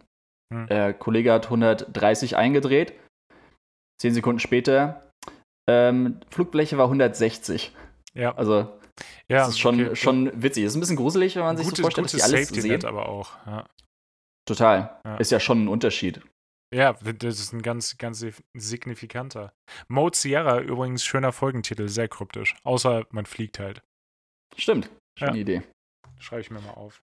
[0.52, 0.66] Hm.
[0.66, 2.92] Der Kollege hat 130 eingedreht.
[3.98, 5.10] Zehn Sekunden später,
[5.70, 7.74] ähm, Flugfläche war 160.
[8.14, 8.34] Ja.
[8.34, 8.79] Also,
[9.28, 9.96] ja, das ist schon, okay.
[9.96, 10.64] schon witzig.
[10.64, 12.60] Das ist ein bisschen gruselig, wenn man sich gutes, so vorstellt, dass die alles Safety
[12.60, 12.84] sehen.
[12.84, 13.34] aber auch.
[13.46, 13.66] Ja.
[14.46, 15.00] Total.
[15.04, 15.16] Ja.
[15.16, 16.20] Ist ja schon ein Unterschied.
[16.72, 18.24] Ja, das ist ein ganz, ganz
[18.54, 19.52] signifikanter.
[19.88, 22.54] Mode Sierra übrigens schöner Folgentitel, sehr kryptisch.
[22.62, 23.82] Außer man fliegt halt.
[24.56, 24.88] Stimmt,
[25.18, 25.38] schöne.
[25.38, 25.62] Idee.
[26.18, 27.02] Schreibe ich mir mal auf.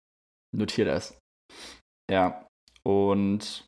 [0.55, 1.19] Notier das.
[2.09, 2.47] Ja,
[2.83, 3.65] und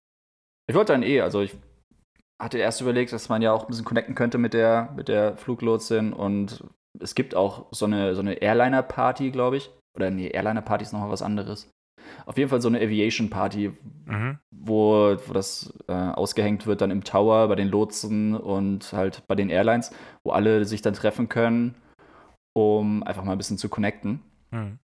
[0.69, 1.57] ich wollte dann eh, also ich
[2.41, 5.35] hatte erst überlegt, dass man ja auch ein bisschen connecten könnte mit der, mit der
[5.35, 6.63] Fluglotsin und
[6.99, 9.69] es gibt auch so eine, so eine Airliner-Party, glaube ich.
[9.95, 11.69] Oder nee, Airliner-Party ist nochmal was anderes.
[12.25, 13.71] Auf jeden Fall so eine Aviation-Party,
[14.05, 14.39] mhm.
[14.51, 19.35] wo, wo das äh, ausgehängt wird dann im Tower bei den Lotsen und halt bei
[19.35, 19.91] den Airlines,
[20.23, 21.75] wo alle sich dann treffen können,
[22.53, 24.21] um einfach mal ein bisschen zu connecten.
[24.51, 24.79] Mhm.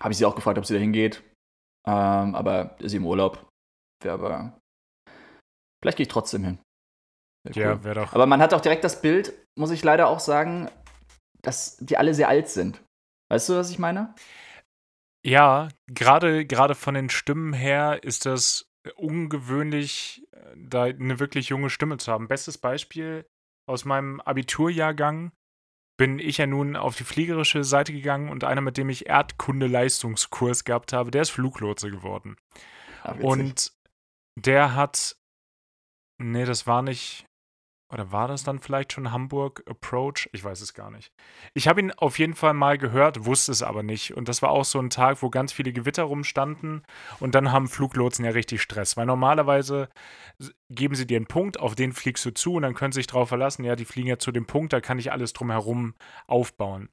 [0.00, 1.22] Habe ich sie auch gefragt, ob sie da hingeht.
[1.86, 3.46] Ähm, aber ist sie im Urlaub.
[4.02, 4.58] Wäre aber.
[5.80, 6.58] Vielleicht gehe ich trotzdem hin.
[7.44, 8.12] Wär ja, wäre doch.
[8.12, 10.68] Aber man hat auch direkt das Bild, muss ich leider auch sagen,
[11.46, 12.82] dass die alle sehr alt sind.
[13.30, 14.14] Weißt du, was ich meine?
[15.24, 21.70] Ja, gerade gerade von den Stimmen her ist das ungewöhnlich, äh, da eine wirklich junge
[21.70, 22.28] Stimme zu haben.
[22.28, 23.26] Bestes Beispiel
[23.68, 25.32] aus meinem Abiturjahrgang
[25.98, 30.64] bin ich ja nun auf die fliegerische Seite gegangen und einer, mit dem ich Erdkunde-Leistungskurs
[30.64, 32.36] gehabt habe, der ist Fluglotse geworden.
[33.02, 33.72] Ach, und
[34.38, 35.16] der hat,
[36.18, 37.26] nee, das war nicht,
[37.88, 40.28] oder war das dann vielleicht schon Hamburg Approach?
[40.32, 41.12] Ich weiß es gar nicht.
[41.54, 44.16] Ich habe ihn auf jeden Fall mal gehört, wusste es aber nicht.
[44.16, 46.82] Und das war auch so ein Tag, wo ganz viele Gewitter rumstanden.
[47.20, 48.96] Und dann haben Fluglotsen ja richtig Stress.
[48.96, 49.88] Weil normalerweise
[50.68, 53.06] geben sie dir einen Punkt, auf den fliegst du zu und dann können sie sich
[53.06, 55.94] darauf verlassen, ja, die fliegen ja zu dem Punkt, da kann ich alles drumherum
[56.26, 56.88] aufbauen.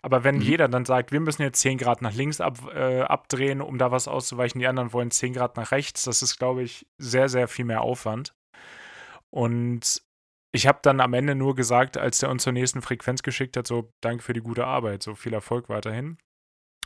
[0.00, 0.42] Aber wenn mhm.
[0.42, 3.90] jeder dann sagt, wir müssen jetzt 10 Grad nach links ab, äh, abdrehen, um da
[3.90, 7.48] was auszuweichen, die anderen wollen 10 Grad nach rechts, das ist, glaube ich, sehr, sehr
[7.48, 8.34] viel mehr Aufwand.
[9.30, 10.02] Und
[10.52, 13.66] ich habe dann am Ende nur gesagt, als der uns zur nächsten Frequenz geschickt hat,
[13.66, 16.18] so danke für die gute Arbeit, so viel Erfolg weiterhin.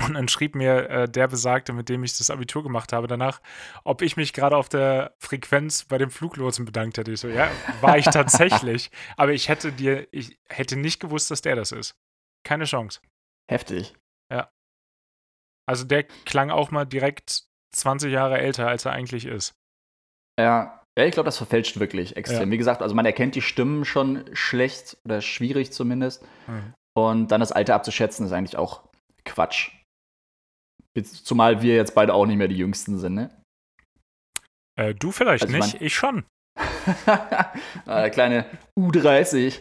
[0.01, 3.41] Und dann schrieb mir äh, der Besagte, mit dem ich das Abitur gemacht habe, danach,
[3.85, 7.13] ob ich mich gerade auf der Frequenz bei dem Fluglotsen bedankt hätte.
[7.13, 7.51] Ich so, ja,
[7.83, 8.91] war ich tatsächlich.
[9.17, 11.95] Aber ich hätte dir, ich hätte nicht gewusst, dass der das ist.
[12.45, 13.01] Keine Chance.
[13.51, 13.95] Heftig.
[14.33, 14.51] Ja.
[15.69, 17.45] Also der klang auch mal direkt
[17.77, 19.55] 20 Jahre älter, als er eigentlich ist.
[20.41, 22.49] Ja, ja, ich glaube, das verfälscht wirklich extrem.
[22.49, 22.51] Ja.
[22.51, 26.23] Wie gesagt, also man erkennt die Stimmen schon schlecht oder schwierig zumindest.
[26.47, 26.75] Mhm.
[26.95, 28.83] Und dann das Alter abzuschätzen, ist eigentlich auch
[29.25, 29.71] Quatsch.
[31.03, 33.43] Zumal wir jetzt beide auch nicht mehr die Jüngsten sind, ne?
[34.79, 36.25] Äh, du vielleicht also nicht, ich schon.
[37.87, 38.45] der kleine
[38.79, 39.59] U30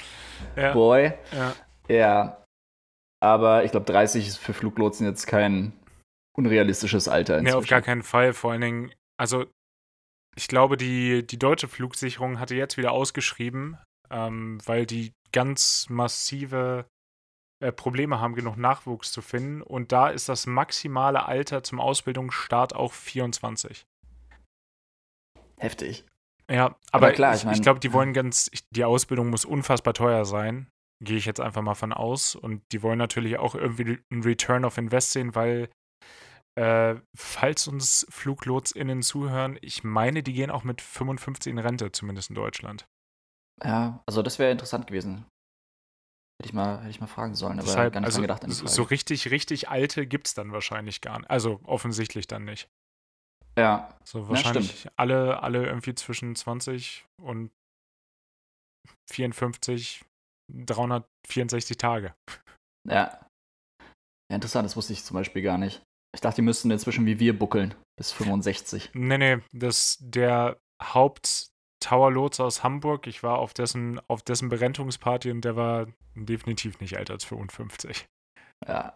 [0.58, 0.74] ja.
[0.74, 1.14] Boy.
[1.32, 1.56] Ja.
[1.88, 2.44] ja.
[3.24, 5.72] Aber ich glaube, 30 ist für Fluglotsen jetzt kein
[6.36, 7.38] unrealistisches Alter.
[7.38, 7.56] Inzwischen.
[7.56, 8.34] Nee, auf gar keinen Fall.
[8.34, 9.46] Vor allen Dingen, also
[10.36, 13.78] ich glaube, die, die deutsche Flugsicherung hatte jetzt wieder ausgeschrieben,
[14.10, 16.86] ähm, weil die ganz massive
[17.62, 19.62] äh, Probleme haben, genug Nachwuchs zu finden.
[19.62, 23.86] Und da ist das maximale Alter zum Ausbildungsstart auch 24.
[25.58, 26.06] Heftig.
[26.50, 29.94] Ja, aber, aber klar, ich, ich, ich glaube, die wollen ganz, die Ausbildung muss unfassbar
[29.94, 30.70] teuer sein.
[31.04, 32.36] Gehe ich jetzt einfach mal von aus.
[32.36, 35.70] Und die wollen natürlich auch irgendwie einen Return of Invest sehen, weil
[36.56, 42.30] äh, falls uns FluglotsInnen zuhören, ich meine, die gehen auch mit 55 in Rente, zumindest
[42.30, 42.88] in Deutschland.
[43.64, 45.26] Ja, also das wäre interessant gewesen.
[46.40, 48.44] Hätte ich mal, hätte ich mal fragen sollen, aber Deshalb, gar nicht also, gedacht.
[48.48, 51.30] So richtig, richtig alte gibt es dann wahrscheinlich gar nicht.
[51.30, 52.68] Also offensichtlich dann nicht.
[53.58, 53.98] Ja.
[54.04, 57.52] So wahrscheinlich ja, alle, alle irgendwie zwischen 20 und
[59.12, 60.04] 54,
[60.52, 62.16] 364 Tage.
[62.88, 62.94] Ja.
[62.96, 63.28] ja.
[64.34, 65.84] Interessant, das wusste ich zum Beispiel gar nicht.
[66.14, 68.92] Ich dachte, die müssten inzwischen wie wir buckeln, bis 65.
[68.94, 73.08] Nee, nee, das der Haupt-Tower-Lotse aus Hamburg.
[73.08, 78.06] Ich war auf dessen, auf dessen Berentungsparty und der war definitiv nicht älter als 55.
[78.68, 78.96] Ja.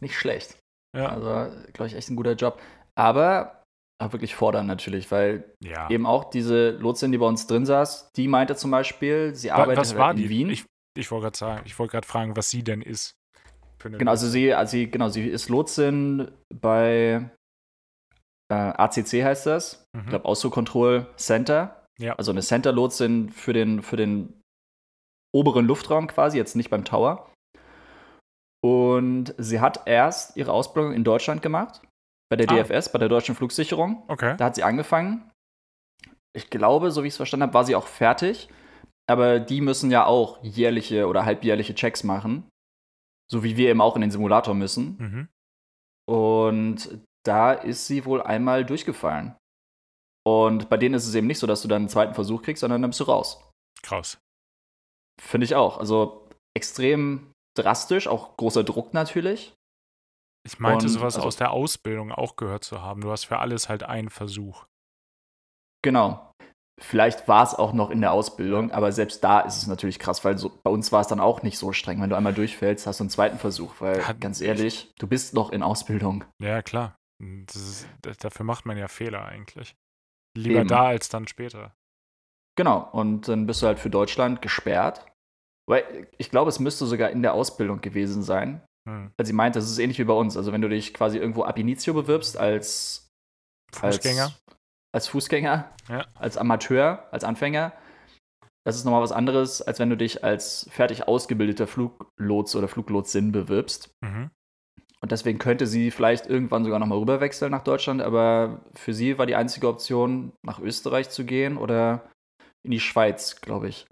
[0.00, 0.58] Nicht schlecht.
[0.96, 1.08] Ja.
[1.08, 2.60] Also, glaube ich, echt ein guter Job.
[2.94, 3.64] Aber
[4.00, 5.90] auch wirklich fordern natürlich, weil ja.
[5.90, 9.78] eben auch diese Lotsin, die bei uns drin saß, die meinte zum Beispiel, sie arbeitet
[9.78, 10.28] was war in die?
[10.28, 10.50] Wien.
[10.50, 10.64] Ich,
[10.96, 13.17] ich wollte gerade sagen, ich wollte gerade fragen, was sie denn ist.
[13.82, 17.30] Genau, also sie, also sie, genau, sie ist Lotsin bei
[18.50, 19.86] äh, ACC heißt das.
[19.92, 20.00] Mhm.
[20.00, 21.84] Ich glaube, Austro Control Center.
[21.98, 22.14] Ja.
[22.14, 24.40] Also eine Center-Lotsin für den, für den
[25.34, 27.30] oberen Luftraum quasi, jetzt nicht beim Tower.
[28.64, 31.82] Und sie hat erst ihre Ausbildung in Deutschland gemacht,
[32.30, 32.62] bei der ah.
[32.62, 34.02] DFS, bei der Deutschen Flugsicherung.
[34.08, 34.36] Okay.
[34.36, 35.30] Da hat sie angefangen.
[36.34, 38.48] Ich glaube, so wie ich es verstanden habe, war sie auch fertig.
[39.08, 42.48] Aber die müssen ja auch jährliche oder halbjährliche Checks machen.
[43.30, 44.96] So wie wir eben auch in den Simulator müssen.
[44.98, 45.28] Mhm.
[46.08, 49.36] Und da ist sie wohl einmal durchgefallen.
[50.26, 52.60] Und bei denen ist es eben nicht so, dass du dann einen zweiten Versuch kriegst,
[52.60, 53.42] sondern dann bist du raus.
[53.82, 54.18] Krass.
[55.20, 55.78] Finde ich auch.
[55.78, 59.54] Also extrem drastisch, auch großer Druck natürlich.
[60.46, 63.00] Ich meinte, Und, sowas also, aus der Ausbildung auch gehört zu haben.
[63.00, 64.66] Du hast für alles halt einen Versuch.
[65.82, 66.32] Genau.
[66.80, 70.24] Vielleicht war es auch noch in der Ausbildung, aber selbst da ist es natürlich krass,
[70.24, 72.00] weil so, bei uns war es dann auch nicht so streng.
[72.00, 75.34] Wenn du einmal durchfällst, hast du einen zweiten Versuch, weil Hat- ganz ehrlich, du bist
[75.34, 76.24] noch in Ausbildung.
[76.40, 76.96] Ja, klar.
[77.20, 77.88] Ist,
[78.20, 79.74] dafür macht man ja Fehler eigentlich.
[80.36, 80.68] Lieber Eben.
[80.68, 81.74] da als dann später.
[82.56, 85.04] Genau, und dann bist du halt für Deutschland gesperrt.
[85.68, 88.62] Weil ich glaube, es müsste sogar in der Ausbildung gewesen sein.
[88.88, 89.10] Hm.
[89.16, 90.36] Weil sie meint, das ist ähnlich wie bei uns.
[90.36, 93.08] Also wenn du dich quasi irgendwo ab initio bewirbst als
[93.74, 94.24] Fußgänger.
[94.24, 94.42] Als,
[94.92, 96.06] als Fußgänger, Ja.
[96.14, 97.72] als Amateur, als Anfänger.
[98.64, 103.32] Das ist nochmal was anderes, als wenn du dich als fertig ausgebildeter Fluglots oder Fluglotsin
[103.32, 103.90] bewirbst.
[104.02, 104.30] Mhm.
[105.00, 109.26] Und deswegen könnte sie vielleicht irgendwann sogar nochmal rüberwechseln nach Deutschland, aber für sie war
[109.26, 112.10] die einzige Option, nach Österreich zu gehen oder
[112.64, 113.86] in die Schweiz, glaube ich.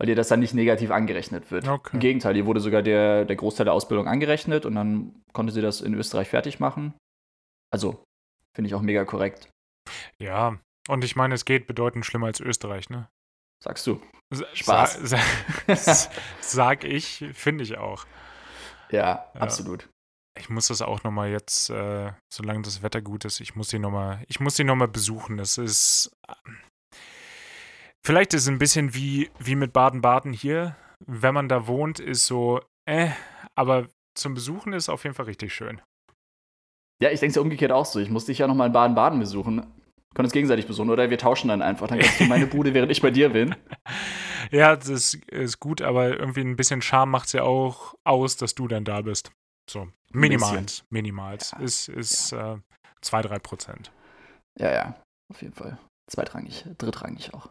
[0.00, 1.66] Weil ihr das dann nicht negativ angerechnet wird.
[1.68, 1.90] Okay.
[1.94, 5.62] Im Gegenteil, ihr wurde sogar der, der Großteil der Ausbildung angerechnet und dann konnte sie
[5.62, 6.94] das in Österreich fertig machen.
[7.72, 8.02] Also,
[8.54, 9.48] finde ich auch mega korrekt.
[10.18, 10.58] Ja,
[10.88, 13.08] und ich meine, es geht bedeutend schlimmer als Österreich, ne?
[13.62, 14.00] Sagst du.
[14.54, 14.94] Spaß.
[15.02, 15.18] Sa
[15.74, 16.10] sa
[16.40, 18.06] sag ich, finde ich auch.
[18.90, 19.40] Ja, Ja.
[19.40, 19.88] absolut.
[20.38, 23.80] Ich muss das auch nochmal jetzt, äh, solange das Wetter gut ist, ich muss die
[23.80, 25.36] nochmal, ich muss die nochmal besuchen.
[25.36, 26.12] Das ist,
[28.06, 30.76] vielleicht ist es ein bisschen wie, wie mit Baden-Baden hier.
[31.04, 33.10] Wenn man da wohnt, ist so, äh,
[33.56, 35.80] aber zum Besuchen ist auf jeden Fall richtig schön.
[37.02, 37.98] Ja, ich denke es ja umgekehrt auch so.
[38.00, 39.66] Ich muss dich ja nochmal in Baden-Baden besuchen.
[40.14, 41.88] Können uns gegenseitig besuchen oder wir tauschen dann einfach.
[41.88, 43.54] Dann kannst du in meine Bude, während ich bei dir bin.
[44.50, 48.54] Ja, das ist gut, aber irgendwie ein bisschen Charme macht es ja auch aus, dass
[48.54, 49.30] du dann da bist.
[49.68, 51.50] So, minimals, minimals.
[51.50, 52.56] Ja, Ist, ist äh,
[53.02, 53.92] 2, 3 Prozent.
[54.58, 55.78] Ja, ja, auf jeden Fall.
[56.10, 57.50] Zweitrangig, drittrangig auch.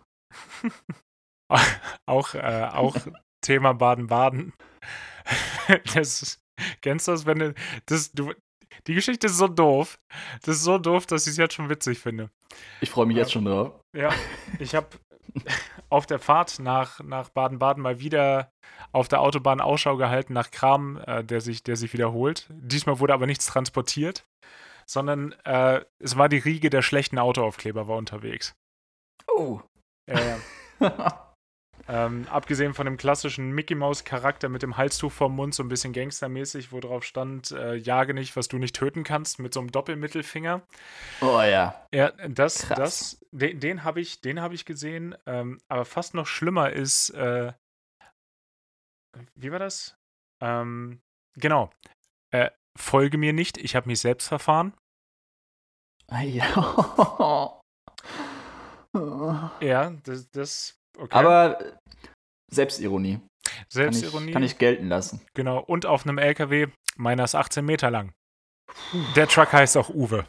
[2.09, 2.95] auch, äh, auch
[3.41, 4.53] Thema Baden-Baden.
[5.93, 6.39] das
[6.81, 7.53] kennst du das, wenn du,
[7.85, 8.33] das, du,
[8.88, 9.99] die Geschichte ist so doof.
[10.43, 12.30] Das ist so doof, dass ich es jetzt schon witzig finde.
[12.82, 13.24] Ich freue mich Ja.
[13.24, 13.74] jetzt schon drauf.
[13.95, 14.09] Ja,
[14.59, 14.88] ich habe
[15.89, 18.51] auf der Fahrt nach, nach Baden-Baden mal wieder
[18.91, 22.47] auf der Autobahn Ausschau gehalten nach Kram, äh, der, sich, der sich wiederholt.
[22.49, 24.26] Diesmal wurde aber nichts transportiert,
[24.86, 28.55] sondern äh, es war die Riege der schlechten Autoaufkleber war unterwegs.
[29.36, 29.59] Oh.
[30.07, 30.36] Äh,
[31.88, 35.69] ähm, abgesehen von dem klassischen Mickey Mouse Charakter mit dem Halstuch vorm Mund, so ein
[35.69, 39.59] bisschen gangstermäßig, wo drauf stand, äh, jage nicht, was du nicht töten kannst, mit so
[39.59, 40.61] einem Doppelmittelfinger.
[41.21, 41.88] oh ja.
[41.93, 42.77] Ja, das, Krass.
[42.77, 45.15] das, den, den habe ich, den habe ich gesehen.
[45.25, 47.53] Ähm, aber fast noch schlimmer ist, äh,
[49.35, 49.95] wie war das?
[50.43, 50.99] Ähm,
[51.35, 51.69] genau.
[52.31, 54.73] Äh, folge mir nicht, ich habe mich selbst verfahren.
[56.09, 57.53] Ah, Ja.
[59.61, 61.15] Ja, das, das okay.
[61.17, 61.71] Aber äh,
[62.51, 63.19] Selbstironie.
[63.19, 64.31] Kann ich, Selbstironie.
[64.31, 65.21] kann ich gelten lassen.
[65.33, 65.59] Genau.
[65.59, 66.67] Und auf einem LKW,
[66.97, 68.11] meiner ist 18 Meter lang.
[69.15, 70.25] Der Truck heißt auch Uwe.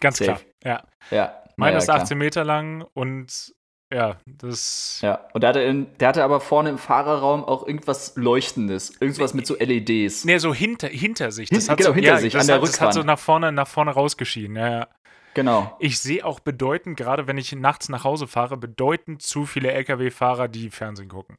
[0.00, 0.32] Ganz Safe.
[0.32, 0.40] klar.
[0.64, 0.84] Ja.
[1.10, 1.42] Ja.
[1.56, 2.00] Meiner ja, ist klar.
[2.02, 3.54] 18 Meter lang und
[3.94, 4.98] ja, das.
[5.00, 9.00] Ja, und der hatte, in, der hatte aber vorne im Fahrerraum auch irgendwas Leuchtendes.
[9.00, 10.24] Irgendwas mit so LEDs.
[10.24, 11.48] Nee, so hinter, hinter sich.
[11.48, 13.00] Das Hin- hat genau, so, hinter ja, sich, das an der hat, Das hat so
[13.00, 13.06] Rückwand.
[13.06, 14.56] nach vorne, nach vorne rausgeschienen.
[14.56, 14.88] Ja, ja.
[15.36, 15.76] Genau.
[15.80, 20.48] Ich sehe auch bedeutend, gerade wenn ich nachts nach Hause fahre, bedeutend zu viele Lkw-Fahrer,
[20.48, 21.36] die Fernsehen gucken.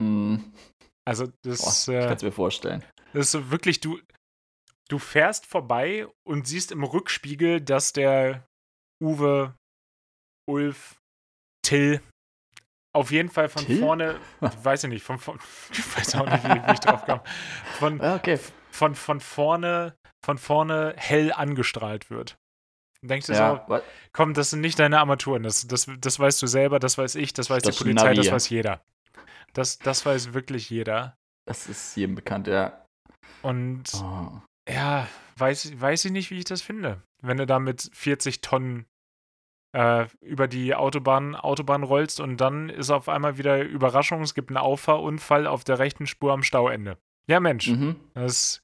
[0.00, 0.52] Hm,
[1.04, 2.84] Also boah, das, ich äh, kann es mir vorstellen.
[3.12, 3.98] das ist wirklich, du,
[4.88, 8.46] du fährst vorbei und siehst im Rückspiegel, dass der
[9.02, 9.54] Uwe,
[10.48, 10.96] Ulf,
[11.66, 12.00] Till
[12.94, 13.80] auf jeden Fall von Till?
[13.80, 15.40] vorne, weiß ich nicht, von, von
[15.72, 17.20] ich weiß auch nicht, wie, ich drauf kam,
[17.78, 18.38] von, Ja, okay.
[18.70, 22.36] von, von vorne, von vorne hell angestrahlt wird.
[23.04, 23.82] Und denkst du so, Ja, wa-
[24.12, 27.34] komm, das sind nicht deine Armaturen, das, das, das weißt du selber, das weiß ich,
[27.34, 28.80] das weiß Das die Polizei, Navi, das weiß jeder.
[29.52, 31.18] Das, das weiß wirklich jeder.
[31.46, 32.86] das ist jedem bekannt, ja.
[33.42, 34.40] Und Oh.
[34.66, 37.02] ja, weiß, weiß ich nicht, wie ich das finde.
[37.22, 38.86] Wenn du da mit 40 Tonnen
[39.76, 44.48] äh, über die Autobahn, Autobahn rollst und dann ist auf einmal wieder Überraschung, es gibt
[44.48, 46.96] einen Auffahrunfall auf der rechten Spur am Stauende.
[47.26, 47.96] Ja, Mensch, Mhm.
[48.14, 48.62] das,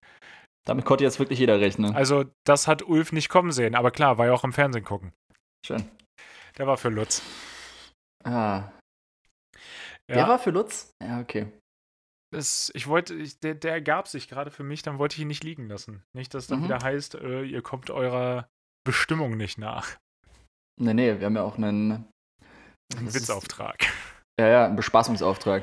[0.67, 1.95] Damit konnte jetzt wirklich jeder rechnen.
[1.95, 5.13] also das hat Ulf nicht kommen sehen, aber klar, war ja auch im Fernsehen gucken.
[5.67, 5.89] Schön.
[6.59, 7.23] Der war für Lutz.
[8.25, 8.71] Ah.
[10.09, 10.91] Ja, Der war für Lutz?
[11.03, 11.47] Ja, okay.
[12.33, 15.29] das, ich wollte, ich, der, der ergab sich gerade für mich, dann wollte ich ihn
[15.29, 16.03] nicht liegen lassen.
[16.15, 16.65] Nicht, dass dann Mhm.
[16.65, 18.49] wieder heißt, äh, ihr kommt eurer
[18.85, 19.97] Bestimmung nicht nach.
[20.81, 21.93] Nee, nee, wir haben ja auch einen.
[21.93, 22.07] Ein
[23.07, 23.87] das ist- Witzauftrag.
[24.39, 25.63] Ja, ja, einen Bespaßungsauftrag.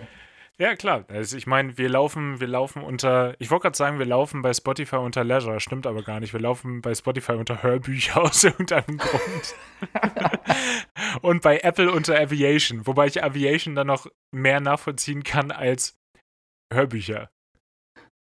[0.60, 1.05] Ja, klar.
[1.08, 4.53] Also ich meine, wir laufen, wir laufen unter, ich wollte gerade sagen, wir laufen bei
[4.53, 6.34] Spotify unter Leisure, stimmt aber gar nicht.
[6.34, 9.55] Wir laufen bei Spotify unter Hörbücher aus irgendeinem Grund.
[11.22, 15.95] Und bei Apple unter Aviation, wobei ich Aviation dann noch mehr nachvollziehen kann als
[16.74, 17.30] Hörbücher.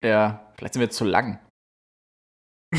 [0.04, 1.40] Ja, vielleicht sind wir zu lang.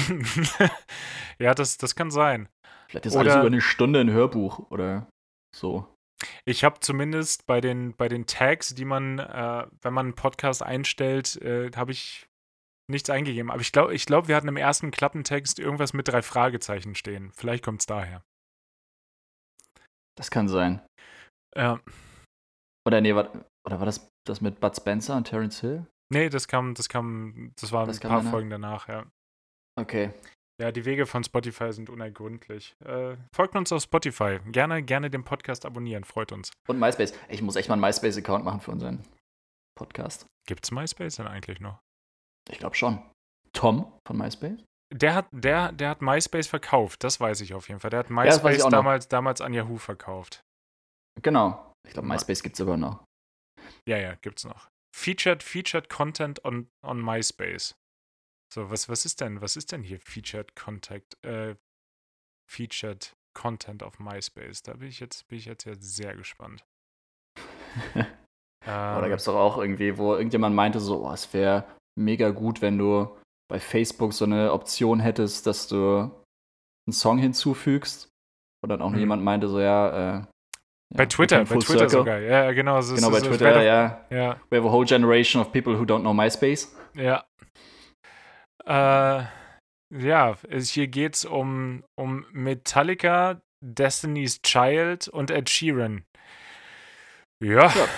[1.39, 2.49] ja, das, das kann sein.
[2.89, 5.09] Vielleicht ist Oder- alles über eine Stunde ein Hörbuch oder
[5.55, 5.96] So.
[6.45, 10.63] Ich habe zumindest bei den, bei den Tags, die man, äh, wenn man einen Podcast
[10.63, 12.27] einstellt, äh, habe ich
[12.91, 13.51] nichts eingegeben.
[13.51, 17.33] Aber ich glaube, ich glaub, wir hatten im ersten Klappentext irgendwas mit drei Fragezeichen stehen.
[17.33, 18.23] Vielleicht kommt es daher.
[20.17, 20.81] Das kann sein.
[21.55, 21.81] Ja.
[22.87, 23.31] Oder nee, war,
[23.67, 25.87] oder war das das mit Bud Spencer und Terence Hill?
[26.13, 28.31] Nee, das kam, das kam, das war Das ein kam paar danach?
[28.31, 29.07] Folgen danach, ja.
[29.79, 30.13] Okay.
[30.61, 32.75] Ja, die Wege von Spotify sind unergründlich.
[32.85, 34.41] Äh, folgt uns auf Spotify.
[34.47, 36.51] Gerne, gerne den Podcast abonnieren, freut uns.
[36.67, 37.13] Und MySpace.
[37.29, 39.05] Ich muss echt mal einen MySpace-Account machen für unseren
[39.77, 40.27] Podcast.
[40.49, 41.79] Gibt's MySpace denn eigentlich noch?
[42.51, 43.03] Ich glaube schon.
[43.53, 44.65] Tom von MySpace?
[44.95, 47.91] Der hat, der, der hat MySpace verkauft, das weiß ich auf jeden Fall.
[47.91, 48.71] Der hat MySpace noch.
[48.71, 50.41] damals, damals an Yahoo verkauft.
[51.23, 51.73] Genau.
[51.87, 53.05] Ich glaube, MySpace gibt es sogar noch.
[53.89, 54.69] Ja, ja, gibt's noch.
[54.97, 57.75] Featured, featured Content on, on MySpace.
[58.53, 61.57] So, was, was ist denn, was ist denn hier Featured Contact, äh,
[62.49, 64.63] Featured Content auf MySpace?
[64.63, 66.65] Da bin ich jetzt, bin ich jetzt ja sehr gespannt.
[68.65, 71.65] Aber da Ähm, gab es doch auch irgendwie, wo irgendjemand meinte, so, oh, es wäre
[71.99, 73.17] mega gut, wenn du
[73.49, 75.77] bei Facebook so eine Option hättest, dass du
[76.87, 78.09] einen Song hinzufügst.
[78.65, 78.99] Und dann auch Mhm.
[78.99, 80.25] jemand meinte, so, ja, äh,
[80.95, 81.99] bei ja, Twitter, full bei Twitter circle.
[81.99, 82.19] sogar.
[82.21, 82.81] Ja, genau.
[82.81, 84.05] So, Genau, so, bei so, Twitter, ja.
[84.11, 86.75] Ja, We have a whole generation of people who don't know MySpace.
[86.95, 87.25] ja.
[88.69, 89.25] Äh,
[89.95, 96.05] ja, es, hier geht's um, um Metallica, Destiny's Child und Ed Sheeran.
[97.43, 97.69] Ja.
[97.69, 97.89] Ja.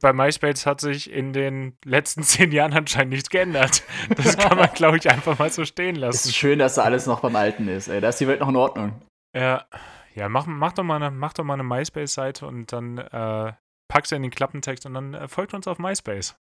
[0.00, 3.82] Bei MySpace hat sich in den letzten zehn Jahren anscheinend nichts geändert.
[4.14, 6.28] Das kann man, glaube ich, einfach mal so stehen Es lassen.
[6.28, 8.00] ist schön, dass da alles noch beim Alten ist, ey.
[8.00, 9.00] Da ist die Welt noch in Ordnung.
[9.34, 9.66] Ja,
[10.14, 13.52] ja mach, mach, doch mal eine, mach doch mal eine MySpace-Seite und dann äh,
[13.90, 16.36] packst du in den Klappentext und dann äh, folgt uns auf MySpace.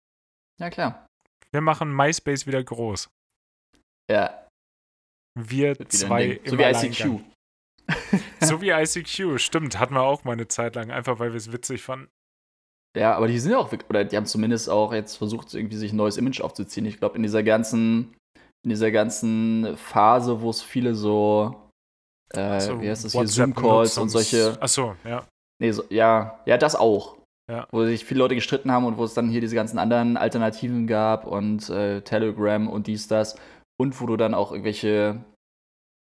[0.59, 1.05] Ja, klar.
[1.51, 3.09] Wir machen MySpace wieder groß.
[4.11, 4.47] Ja,
[5.37, 6.63] Wir zwei So wie.
[6.63, 7.21] ICQ.
[8.41, 9.79] So wie ICQ, stimmt.
[9.79, 12.09] Hatten wir auch mal eine Zeit lang, einfach weil wir es witzig fanden.
[12.97, 15.75] Ja, aber die sind ja auch, wirklich- oder die haben zumindest auch jetzt versucht, irgendwie
[15.75, 16.85] sich ein neues Image aufzuziehen.
[16.85, 18.15] Ich glaube, in dieser ganzen,
[18.63, 21.69] in dieser ganzen Phase, wo es viele so,
[22.33, 25.27] äh, So wie heißt das hier, Zoom-Calls und solche, Achso, ja.
[25.61, 27.17] nee, so, ja, ja, das auch.
[27.51, 27.67] Ja.
[27.71, 30.87] Wo sich viele Leute gestritten haben und wo es dann hier diese ganzen anderen Alternativen
[30.87, 33.35] gab und äh, Telegram und dies, das.
[33.77, 35.23] Und wo du dann auch irgendwelche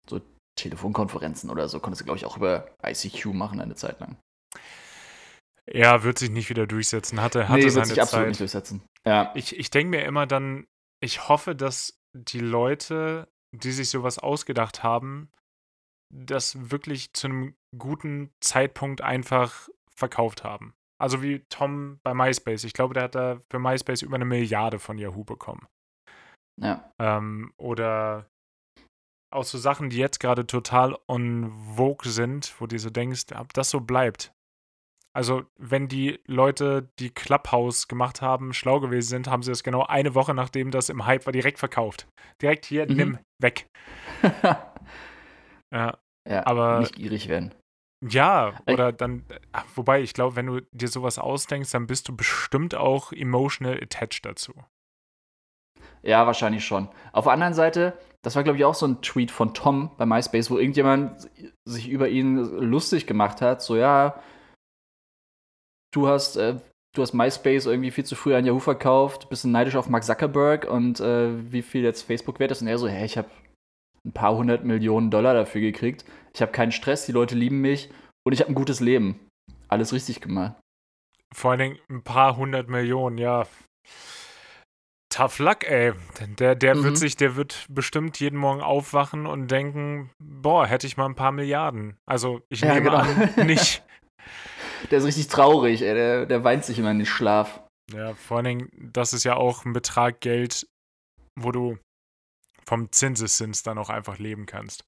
[0.08, 0.20] so
[0.58, 4.16] Telefonkonferenzen oder so konntest du, glaube ich, auch über ICQ machen eine Zeit lang.
[5.70, 7.20] Ja, wird sich nicht wieder durchsetzen.
[7.20, 8.28] Hatte, hatte nee, wird seine sich absolut Zeit.
[8.30, 8.82] nicht durchsetzen.
[9.06, 9.32] Ja.
[9.34, 10.66] Ich, ich denke mir immer dann,
[11.00, 15.30] ich hoffe, dass die Leute, die sich sowas ausgedacht haben,
[16.10, 20.74] das wirklich zu einem guten Zeitpunkt einfach verkauft haben.
[21.00, 22.64] Also wie Tom bei MySpace.
[22.64, 25.66] Ich glaube, der hat da für MySpace über eine Milliarde von Yahoo bekommen.
[26.60, 26.92] Ja.
[26.98, 28.26] Ähm, oder
[29.32, 33.52] auch so Sachen, die jetzt gerade total on vogue sind, wo du so denkst, ob
[33.52, 34.32] das so bleibt.
[35.16, 39.84] Also, wenn die Leute, die Clubhouse gemacht haben, schlau gewesen sind, haben sie das genau
[39.84, 42.06] eine Woche, nachdem das im Hype war, direkt verkauft.
[42.42, 42.96] Direkt hier, Mhm.
[42.96, 43.66] nimm, weg.
[45.70, 47.54] Ja, ja, Aber- nicht gierig werden.
[48.00, 49.24] Ja oder dann,
[49.74, 54.24] wobei, ich glaube, wenn du dir sowas ausdenkst, dann bist du bestimmt auch emotional attached
[54.24, 54.54] dazu.
[56.02, 56.88] Ja, wahrscheinlich schon.
[57.12, 60.06] Auf der anderen Seite, das war, glaube ich, auch so ein Tweet von Tom bei
[60.06, 61.28] MySpace, wo irgendjemand
[61.64, 63.62] sich über ihn lustig gemacht hat.
[63.62, 64.22] So, ja,
[65.92, 66.60] du hast, äh,
[66.94, 70.70] du hast MySpace irgendwie viel zu früh an Yahoo verkauft, bist neidisch auf Mark Zuckerberg
[70.70, 72.62] und äh, wie viel jetzt Facebook wert ist.
[72.62, 73.28] Und er so, hä, ich habe
[74.08, 76.04] ein paar hundert Millionen Dollar dafür gekriegt.
[76.34, 77.90] Ich habe keinen Stress, die Leute lieben mich
[78.26, 79.20] und ich habe ein gutes Leben.
[79.68, 80.54] Alles richtig gemacht.
[81.34, 83.46] Vor allen Dingen ein paar hundert Millionen, ja.
[85.10, 85.92] Tough luck, ey.
[86.38, 86.84] Der, der Mhm.
[86.84, 91.14] wird sich, der wird bestimmt jeden Morgen aufwachen und denken, boah, hätte ich mal ein
[91.14, 91.96] paar Milliarden.
[92.06, 92.98] Also ich Ja, nehme genau.
[92.98, 93.06] an,
[93.46, 93.82] nicht.
[94.90, 95.94] Der ist richtig traurig, ey.
[95.94, 97.60] Der, der weint sich immer in den Schlaf.
[97.92, 100.66] Ja, vor allen Dingen, das ist ja auch ein Betrag Geld,
[101.40, 101.78] wo du
[102.68, 104.84] vom Zinseszins dann auch einfach leben kannst.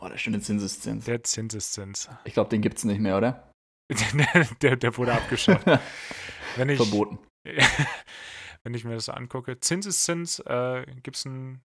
[0.00, 1.04] Oh, der schöne Zinseszins.
[1.06, 2.08] Der Zinseszins.
[2.24, 3.52] Ich glaube, den gibt's nicht mehr, oder?
[4.62, 5.66] der, der wurde abgeschafft.
[6.56, 7.18] Wenn ich, Verboten.
[8.62, 9.58] wenn ich mir das so angucke.
[9.60, 11.62] Zinseszins äh, gibt es ein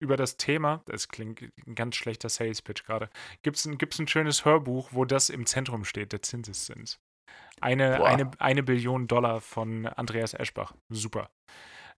[0.00, 3.08] über das Thema, das klingt ein ganz schlechter Sales-Pitch gerade,
[3.42, 6.98] gibt es ein, gibt's ein schönes Hörbuch, wo das im Zentrum steht, der Zinseszins.
[7.60, 8.08] Eine, Boah.
[8.08, 10.74] eine, eine Billion Dollar von Andreas Eschbach.
[10.88, 11.30] Super.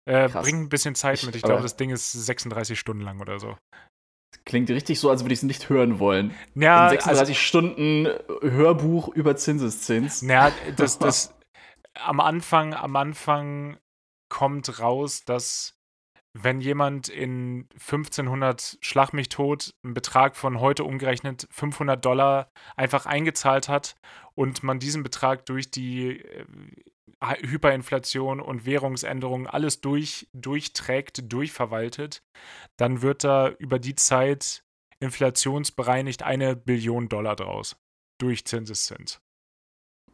[0.08, 1.36] Äh, bringt ein bisschen Zeit mit.
[1.36, 3.58] Ich glaube, das Ding ist 36 Stunden lang oder so.
[4.46, 6.34] Klingt richtig so, als würde ich es nicht hören wollen.
[6.54, 8.08] Ja, Ein 36 Stunden
[8.40, 10.22] Hörbuch über Zinseszins.
[10.22, 11.34] Naja, das, das
[11.94, 13.76] am Anfang, am Anfang
[14.30, 15.77] kommt raus, dass
[16.42, 23.06] wenn jemand in 1500 Schlag mich tot einen Betrag von heute umgerechnet 500 Dollar einfach
[23.06, 23.96] eingezahlt hat
[24.34, 26.44] und man diesen Betrag durch die äh,
[27.20, 32.22] Hyperinflation und Währungsänderungen alles durch, durchträgt, durchverwaltet,
[32.76, 34.62] dann wird da über die Zeit
[35.00, 37.76] inflationsbereinigt eine Billion Dollar draus.
[38.18, 39.20] Durch Zinseszins.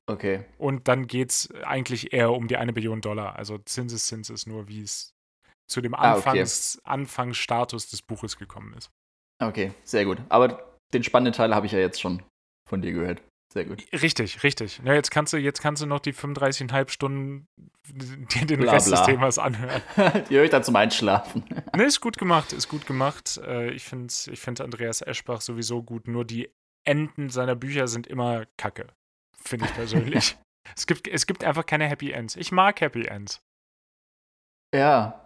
[0.07, 0.45] Okay.
[0.59, 3.37] Und dann geht es eigentlich eher um die eine Billion Dollar.
[3.37, 5.14] Also Zinseszins ist nur, wie es
[5.71, 6.93] zu dem Anfangs, ah, okay.
[6.93, 8.91] Anfangsstatus des Buches gekommen ist.
[9.43, 10.19] Okay, sehr gut.
[10.29, 12.23] Aber den spannenden Teil habe ich ja jetzt schon
[12.69, 13.23] von dir gehört.
[13.53, 13.85] Sehr gut.
[13.93, 14.81] Richtig, richtig.
[14.85, 17.47] Ja, jetzt kannst du, jetzt kannst du noch die 35,5 Stunden
[17.89, 18.99] dir den bla, Rest bla.
[18.99, 19.81] des Themas anhören.
[20.29, 21.45] die höre ich dann zum Einschlafen.
[21.77, 23.41] ne, ist gut gemacht, ist gut gemacht.
[23.45, 26.09] Äh, ich finde ich find Andreas Eschbach sowieso gut.
[26.09, 26.51] Nur die
[26.85, 28.89] Enden seiner Bücher sind immer kacke.
[29.41, 30.37] Finde ich persönlich.
[30.77, 32.35] es, gibt, es gibt einfach keine Happy Ends.
[32.35, 33.41] Ich mag Happy Ends.
[34.75, 35.24] Ja,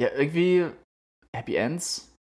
[0.00, 0.66] ja, irgendwie
[1.34, 2.16] Happy Ends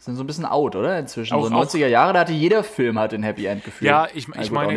[0.00, 0.98] sind so ein bisschen out, oder?
[0.98, 1.34] Inzwischen.
[1.34, 3.88] Auch, so 90er Jahre, da hatte jeder Film halt ein Happy End gefühlt.
[3.88, 4.76] Ja, ich, ich also meine,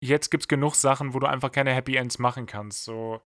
[0.00, 2.84] jetzt gibt es genug Sachen, wo du einfach keine Happy Ends machen kannst.
[2.84, 3.20] So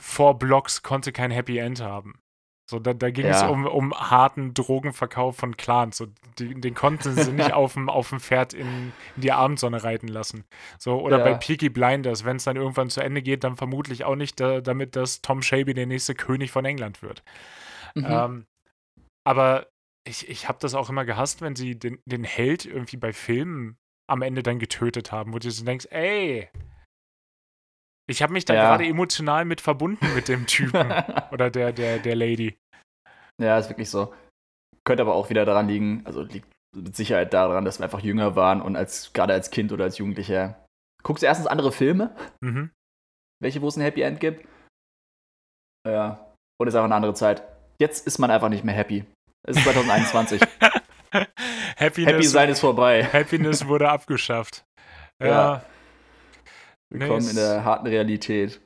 [0.00, 2.20] vor Blocks konnte kein Happy End haben.
[2.66, 3.32] So, da, da ging ja.
[3.32, 5.98] es um, um harten Drogenverkauf von Clans.
[5.98, 6.06] So,
[6.38, 10.08] die, den konnten sie nicht auf dem, auf dem Pferd in, in die Abendsonne reiten
[10.08, 10.44] lassen.
[10.78, 11.24] So, oder ja.
[11.24, 14.62] bei Peaky Blinders, wenn es dann irgendwann zu Ende geht, dann vermutlich auch nicht da,
[14.62, 17.22] damit, dass Tom Shelby der nächste König von England wird.
[17.94, 18.06] Mhm.
[18.08, 18.46] Ähm,
[19.24, 19.66] aber
[20.04, 23.76] ich, ich habe das auch immer gehasst, wenn sie den, den Held irgendwie bei Filmen
[24.06, 26.48] am Ende dann getötet haben, wo du so denkst, ey,
[28.06, 28.62] ich habe mich da ja.
[28.62, 30.92] gerade emotional mit verbunden mit dem Typen
[31.32, 32.56] oder der, der, der Lady.
[33.40, 34.14] Ja, ist wirklich so.
[34.84, 36.46] Könnte aber auch wieder daran liegen, also liegt
[36.76, 39.98] mit Sicherheit daran, dass wir einfach jünger waren und als gerade als Kind oder als
[39.98, 40.64] Jugendlicher
[41.02, 42.70] guckst du erstens andere Filme, mhm.
[43.40, 44.46] welche, wo es ein Happy End gibt.
[45.86, 46.32] Ja.
[46.60, 47.42] Und es ist einfach eine andere Zeit.
[47.80, 49.04] Jetzt ist man einfach nicht mehr happy.
[49.46, 50.40] Es ist 2021.
[51.76, 53.04] Happiness, happy sein ist vorbei.
[53.04, 54.64] Happiness wurde abgeschafft.
[55.20, 55.28] Ja.
[55.28, 55.64] ja.
[56.94, 58.62] Willkommen nee, in der harten Realität.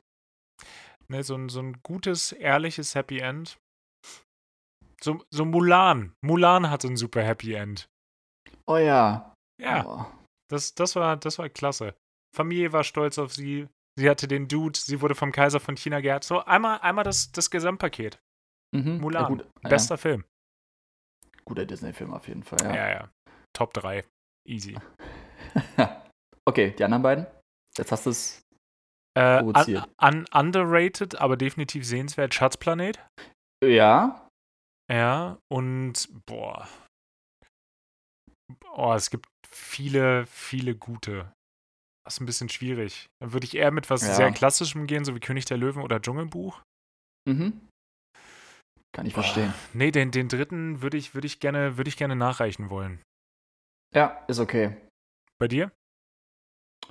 [1.07, 3.57] Ne, so, ein, so ein gutes, ehrliches Happy End.
[5.01, 6.13] So, so Mulan.
[6.21, 7.89] Mulan hatte ein super Happy End.
[8.67, 9.33] Oh ja.
[9.59, 9.85] Ja.
[9.87, 10.05] Oh.
[10.47, 11.95] Das, das, war, das war klasse.
[12.35, 13.67] Familie war stolz auf sie.
[13.97, 14.77] Sie hatte den Dude.
[14.77, 16.23] Sie wurde vom Kaiser von China geehrt.
[16.23, 18.19] So einmal, einmal das, das Gesamtpaket.
[18.75, 18.99] Mhm.
[18.99, 19.23] Mulan.
[19.23, 19.47] Ja, gut.
[19.63, 19.97] Bester ja.
[19.97, 20.23] Film.
[21.45, 22.75] Guter Disney-Film auf jeden Fall, ja.
[22.75, 23.09] Ja, ja.
[23.53, 24.05] Top 3.
[24.47, 24.77] Easy.
[26.45, 27.38] okay, die anderen beiden?
[27.79, 28.41] Jetzt hast du es
[29.17, 29.55] äh, un,
[30.01, 32.33] un, underrated, aber definitiv sehenswert.
[32.33, 32.99] Schatzplanet.
[33.63, 34.27] Ja.
[34.91, 36.67] Ja, und boah.
[38.73, 41.31] Oh, es gibt viele, viele gute.
[42.05, 43.07] Das ist ein bisschen schwierig.
[43.21, 44.13] Dann würde ich eher mit was ja.
[44.13, 46.61] sehr Klassischem gehen, so wie König der Löwen oder Dschungelbuch.
[47.27, 47.67] Mhm.
[48.91, 49.53] Kann ich verstehen.
[49.55, 53.01] Oh, nee, den, den dritten würde ich, würd ich, gerne, würd ich gerne nachreichen wollen.
[53.95, 54.75] Ja, ist okay.
[55.37, 55.71] Bei dir?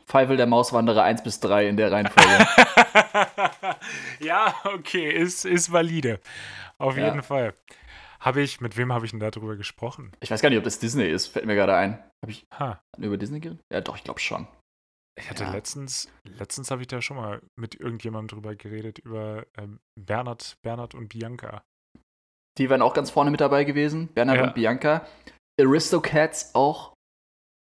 [0.08, 2.46] Feivel der Mauswanderer 1 bis 3 in der Reihenfolge.
[4.20, 6.18] ja, okay, ist, ist valide.
[6.78, 7.06] Auf ja.
[7.06, 7.52] jeden Fall.
[8.18, 10.12] Habe ich, mit wem habe ich denn darüber gesprochen?
[10.20, 11.98] Ich weiß gar nicht, ob das Disney ist, fällt mir gerade ein.
[12.22, 12.80] Habe ich ha.
[12.96, 13.62] über Disney geredet?
[13.70, 14.48] Ja, doch, ich glaube schon.
[15.20, 15.50] Ich hatte ja.
[15.50, 20.94] letztens, letztens habe ich da schon mal mit irgendjemandem drüber geredet, über ähm, Bernhard, Bernhard
[20.94, 21.62] und Bianca.
[22.56, 24.44] Die wären auch ganz vorne mit dabei gewesen, Bernhard ja.
[24.44, 25.06] und Bianca.
[25.60, 26.94] Aristocats auch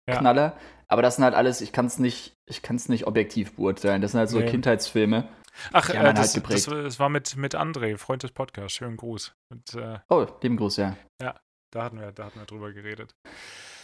[0.08, 0.56] Knaller.
[0.90, 4.00] Aber das sind halt alles, ich kann es nicht, ich kann es nicht objektiv beurteilen.
[4.00, 4.46] Das sind halt so nee.
[4.50, 5.28] Kindheitsfilme.
[5.72, 8.72] Ach, äh, das, halt das, das, war mit, mit André, Freund des Podcasts.
[8.72, 9.34] Schönen Gruß.
[9.50, 10.96] Und, äh, oh, lieben Gruß, ja.
[11.20, 11.38] Ja,
[11.72, 13.14] da hatten wir, da hatten wir drüber geredet.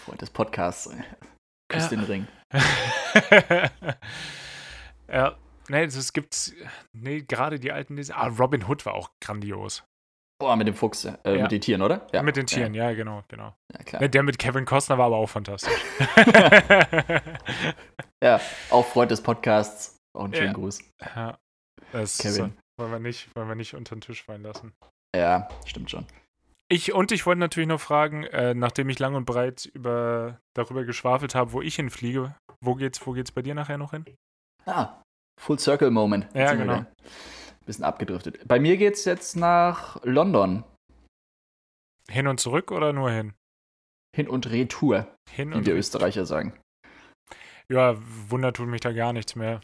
[0.05, 0.89] Freund des Podcasts.
[1.69, 1.89] Küss ja.
[1.89, 2.27] den Ring.
[5.09, 5.37] ja,
[5.69, 6.55] nee, es gibt,
[6.93, 9.85] nee, gerade die alten, ah, Robin Hood war auch grandios.
[10.45, 11.43] Boah, mit dem Fuchs, äh, ja.
[11.43, 12.07] mit den Tieren, oder?
[12.13, 12.23] Ja.
[12.23, 13.55] Mit den Tieren, ja, ja genau, genau.
[13.99, 15.73] Der mit Kevin Costner war aber auch fantastisch.
[18.23, 18.39] ja,
[18.69, 19.97] auch Freund des Podcasts.
[20.15, 20.81] Auch einen schönen Gruß.
[21.01, 21.39] Ja,
[21.93, 22.35] das Kevin.
[22.35, 24.75] So, wollen, wir nicht, wollen wir nicht unter den Tisch fallen lassen.
[25.17, 26.05] Ja, stimmt schon.
[26.71, 30.85] Ich, und ich wollte natürlich noch fragen, äh, nachdem ich lang und breit über, darüber
[30.85, 34.05] geschwafelt habe, wo ich hinfliege, wo geht's, wo geht's bei dir nachher noch hin?
[34.67, 35.01] Ah,
[35.41, 36.27] Full Circle Moment.
[36.35, 36.85] Ja, genau.
[37.67, 38.47] Bisschen abgedriftet.
[38.47, 40.65] Bei mir geht es jetzt nach London.
[42.11, 43.33] Hin und zurück oder nur hin?
[44.15, 46.59] Hin und Retour, hin und wie wir Österreicher sagen.
[47.71, 47.97] Ja,
[48.29, 49.61] Wunder tut mich da gar nichts mehr.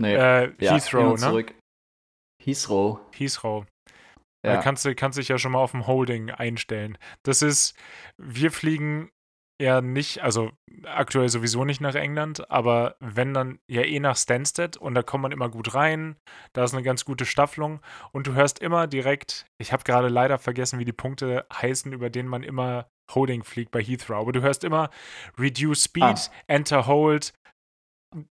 [0.00, 1.16] Nee, äh, ja, Heathrow, ne?
[1.18, 1.54] Zurück.
[2.42, 3.00] Heathrow.
[3.12, 3.66] Heathrow.
[4.44, 4.54] Ja.
[4.54, 6.98] Da kannst du kannst dich ja schon mal auf dem Holding einstellen.
[7.24, 7.74] Das ist,
[8.16, 9.10] wir fliegen
[9.58, 10.50] eher nicht, also
[10.84, 15.22] aktuell sowieso nicht nach England, aber wenn dann ja eh nach Stansted und da kommt
[15.22, 16.16] man immer gut rein,
[16.52, 17.80] da ist eine ganz gute Staffelung
[18.12, 22.10] und du hörst immer direkt, ich habe gerade leider vergessen, wie die Punkte heißen, über
[22.10, 24.90] denen man immer Holding fliegt bei Heathrow, aber du hörst immer
[25.38, 26.32] Reduce Speed, ah.
[26.46, 27.32] Enter Hold.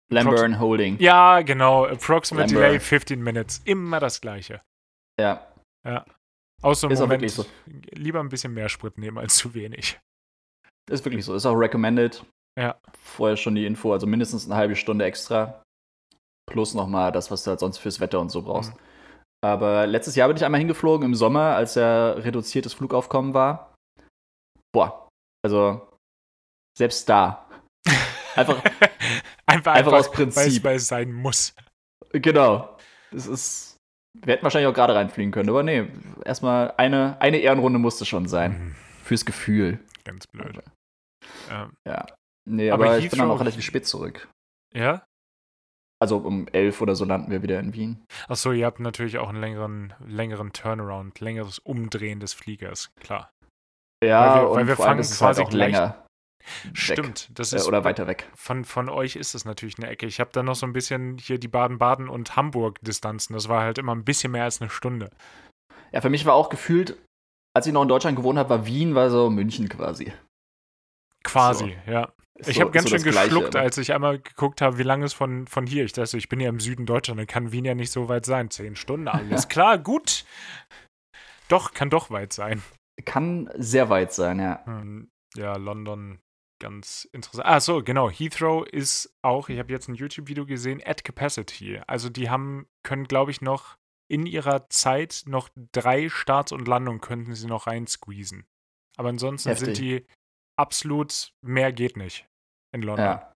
[0.09, 0.97] Lamburn Holding.
[0.99, 1.85] Ja, genau.
[1.85, 3.61] Approximate Delay 15 Minutes.
[3.65, 4.61] Immer das gleiche.
[5.19, 5.45] Ja.
[5.85, 6.05] Ja.
[6.61, 7.45] Außer im Moment so.
[7.91, 9.99] lieber ein bisschen mehr Sprit nehmen als zu wenig.
[10.89, 11.33] Ist wirklich so.
[11.33, 12.23] Ist auch recommended.
[12.59, 12.77] Ja.
[12.97, 15.63] Vorher schon die Info, also mindestens eine halbe Stunde extra.
[16.49, 18.73] Plus nochmal das, was du halt sonst fürs Wetter und so brauchst.
[18.73, 18.79] Mhm.
[19.43, 23.75] Aber letztes Jahr bin ich einmal hingeflogen im Sommer, als ja reduziertes Flugaufkommen war.
[24.73, 25.09] Boah,
[25.43, 25.81] also
[26.77, 27.49] selbst da.
[28.35, 28.63] Einfach,
[29.45, 30.63] einfach, einfach, aus Prinzip.
[30.63, 31.53] Weil es sein muss.
[32.13, 32.75] Genau.
[33.11, 33.77] Es ist.
[34.17, 35.87] Wir hätten wahrscheinlich auch gerade reinfliegen können, aber nee,
[36.25, 38.51] erstmal eine, eine Ehrenrunde musste schon sein.
[38.51, 38.75] Mhm.
[39.03, 39.77] Fürs Gefühl.
[40.05, 40.61] Ganz blöd.
[41.49, 42.05] Ähm, ja.
[42.45, 44.29] Nee, aber, aber ich bin dann auch relativ spät zurück.
[44.73, 45.05] Ja?
[46.01, 48.03] Also um elf oder so landen wir wieder in Wien.
[48.27, 53.31] Achso, ihr habt natürlich auch einen längeren, längeren Turnaround, längeres Umdrehen des Fliegers, klar.
[54.03, 56.05] Ja, weil wir, weil wir fangen halt quasi halt auch länger.
[56.73, 57.67] Stimmt, das äh, ist.
[57.67, 58.29] oder weiter weg.
[58.35, 60.05] Von, von euch ist es natürlich eine Ecke.
[60.05, 63.33] Ich habe dann noch so ein bisschen hier die Baden-Baden und Hamburg-Distanzen.
[63.33, 65.09] Das war halt immer ein bisschen mehr als eine Stunde.
[65.93, 66.97] Ja, für mich war auch gefühlt
[67.53, 70.11] als ich noch in Deutschland gewohnt habe, war Wien, war so München quasi.
[71.23, 71.91] Quasi, so.
[71.91, 72.11] ja.
[72.35, 75.05] ich so, habe ganz so schön geschluckt, Gleiche, als ich einmal geguckt habe, wie lange
[75.05, 75.85] es von, von hier.
[75.85, 78.25] Ich dachte, ich bin ja im Süden Deutschland, dann kann Wien ja nicht so weit
[78.25, 78.49] sein.
[78.49, 80.25] Zehn Stunden, alles klar, gut.
[81.47, 82.61] Doch, kann doch weit sein.
[83.05, 84.65] Kann sehr weit sein, ja.
[84.65, 86.19] Hm, ja, London,
[86.59, 87.47] ganz interessant.
[87.47, 88.09] Ah, so, genau.
[88.09, 91.81] Heathrow ist auch, ich habe jetzt ein YouTube-Video gesehen, at Capacity.
[91.87, 93.77] Also die haben, können, glaube ich, noch
[94.13, 98.45] in ihrer Zeit noch drei Starts und Landungen könnten sie noch reinsqueezen.
[98.95, 99.65] Aber ansonsten Heftig.
[99.65, 100.05] sind die
[100.55, 102.29] absolut, mehr geht nicht
[102.71, 103.05] in London.
[103.05, 103.32] Ja.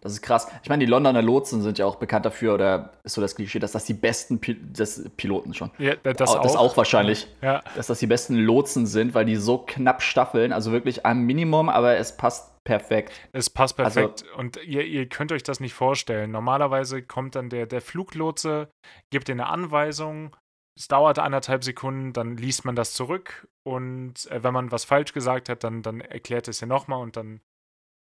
[0.00, 0.48] Das ist krass.
[0.62, 3.58] Ich meine, die Londoner Lotsen sind ja auch bekannt dafür, oder ist so das Klischee,
[3.58, 5.70] dass das die besten Pil das Piloten schon.
[5.78, 6.42] Ja, das, auch.
[6.42, 7.26] das auch wahrscheinlich.
[7.42, 7.62] Ja.
[7.74, 11.68] Dass das die besten Lotsen sind, weil die so knapp staffeln, also wirklich am Minimum,
[11.68, 13.12] aber es passt perfekt.
[13.32, 14.24] Es passt also perfekt.
[14.24, 16.30] Also, und ihr, ihr, könnt euch das nicht vorstellen.
[16.30, 18.68] Normalerweise kommt dann der, der Fluglotse,
[19.10, 20.36] gibt eine Anweisung,
[20.78, 25.12] es dauert anderthalb Sekunden, dann liest man das zurück und äh, wenn man was falsch
[25.12, 27.40] gesagt hat, dann, dann erklärt es ja nochmal und dann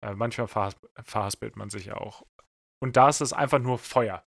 [0.02, 2.24] äh, manchmal verhaspelt man sich ja auch.
[2.82, 4.24] Und da ist es einfach nur Feuer.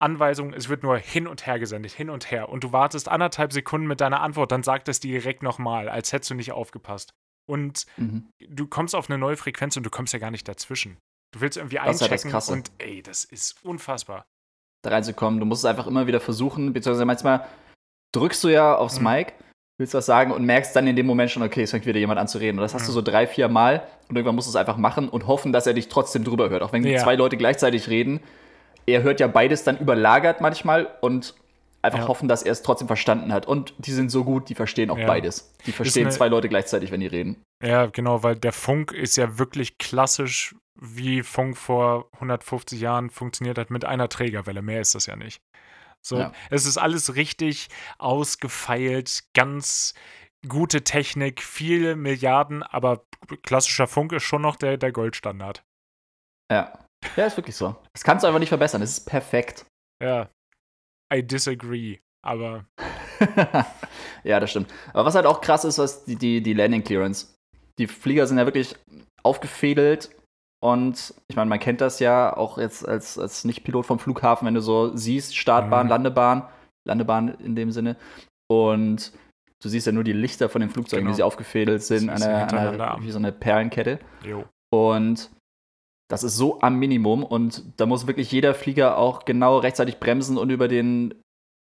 [0.00, 2.48] Anweisung, es wird nur hin und her gesendet, hin und her.
[2.48, 6.30] Und du wartest anderthalb Sekunden mit deiner Antwort, dann sagt es direkt nochmal, als hättest
[6.30, 7.14] du nicht aufgepasst.
[7.46, 8.30] Und mhm.
[8.38, 10.98] du kommst auf eine neue Frequenz und du kommst ja gar nicht dazwischen.
[11.32, 14.26] Du willst irgendwie das einchecken ja und ey, das ist unfassbar.
[14.82, 17.48] Da reinzukommen, du musst es einfach immer wieder versuchen, beziehungsweise manchmal
[18.14, 19.06] drückst du ja aufs mhm.
[19.06, 19.32] Mic
[19.78, 22.20] willst was sagen und merkst dann in dem Moment schon, okay, es fängt wieder jemand
[22.20, 22.58] an zu reden.
[22.58, 25.08] Und das hast du so drei, vier Mal und irgendwann musst du es einfach machen
[25.08, 26.62] und hoffen, dass er dich trotzdem drüber hört.
[26.62, 27.02] Auch wenn ja.
[27.02, 28.20] zwei Leute gleichzeitig reden,
[28.86, 31.34] er hört ja beides dann überlagert manchmal und
[31.82, 32.08] einfach ja.
[32.08, 33.46] hoffen, dass er es trotzdem verstanden hat.
[33.46, 35.06] Und die sind so gut, die verstehen auch ja.
[35.06, 35.54] beides.
[35.66, 37.42] Die verstehen zwei Leute gleichzeitig, wenn die reden.
[37.62, 43.58] Ja, genau, weil der Funk ist ja wirklich klassisch, wie Funk vor 150 Jahren funktioniert
[43.58, 44.62] hat, mit einer Trägerwelle.
[44.62, 45.40] Mehr ist das ja nicht.
[46.06, 46.32] So, ja.
[46.50, 49.94] es ist alles richtig ausgefeilt, ganz
[50.46, 53.06] gute Technik, viele Milliarden, aber
[53.42, 55.64] klassischer Funk ist schon noch der, der Goldstandard.
[56.52, 56.78] Ja.
[57.16, 57.76] Ja, ist wirklich so.
[57.92, 58.82] Das kannst du einfach nicht verbessern.
[58.82, 59.66] Es ist perfekt.
[60.02, 60.30] Ja.
[61.12, 62.66] I disagree, aber.
[64.24, 64.72] ja, das stimmt.
[64.92, 67.34] Aber was halt auch krass ist, was die, die, die Landing Clearance.
[67.78, 68.76] Die Flieger sind ja wirklich
[69.22, 70.10] aufgefädelt
[70.64, 74.54] und ich meine, man kennt das ja auch jetzt als, als Nicht-Pilot vom Flughafen, wenn
[74.54, 75.90] du so siehst, Startbahn, mhm.
[75.90, 76.48] Landebahn,
[76.88, 77.96] Landebahn in dem Sinne.
[78.50, 79.12] Und
[79.62, 81.12] du siehst ja nur die Lichter von den Flugzeugen, genau.
[81.12, 83.98] wie sie aufgefädelt sind, eine, eine, wie so eine Perlenkette.
[84.24, 84.44] Jo.
[84.72, 85.30] Und
[86.08, 90.38] das ist so am Minimum und da muss wirklich jeder Flieger auch genau rechtzeitig bremsen
[90.38, 91.14] und über den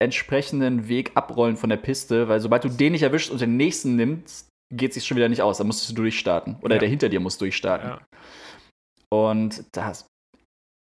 [0.03, 3.97] entsprechenden Weg abrollen von der Piste, weil sobald du den nicht erwischst und den nächsten
[3.97, 5.59] nimmst, geht es sich schon wieder nicht aus.
[5.59, 6.57] Da musst du durchstarten.
[6.61, 6.81] Oder ja.
[6.81, 7.89] der hinter dir muss durchstarten.
[7.89, 8.01] Ja.
[9.13, 10.07] Und das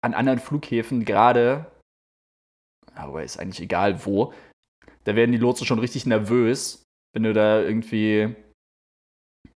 [0.05, 1.71] an anderen Flughäfen gerade,
[2.97, 4.33] aber ist eigentlich egal wo,
[5.05, 6.83] da werden die Lotsen schon richtig nervös,
[7.14, 8.35] wenn du da irgendwie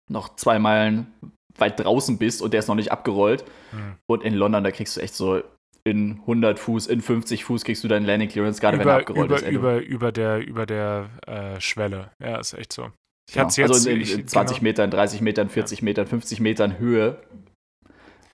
[0.08, 1.12] noch zwei Meilen
[1.58, 3.46] weit draußen bist und der ist noch nicht abgerollt.
[3.72, 3.96] Hm.
[4.08, 5.42] Und in London, da kriegst du echt so
[5.84, 9.26] in 100 Fuß, in 50 Fuß kriegst du deinen Landing Clearance, gerade wenn er abgerollt
[9.26, 9.44] über, ist.
[9.44, 12.12] Ey, über, über der, über der äh, Schwelle.
[12.22, 12.92] Ja, ist echt so.
[13.28, 13.48] Ich genau.
[13.48, 14.64] jetzt, also in, in 20 genau.
[14.70, 15.86] Metern, 30 Metern, 40 ja.
[15.86, 17.20] Metern, 50 Metern Höhe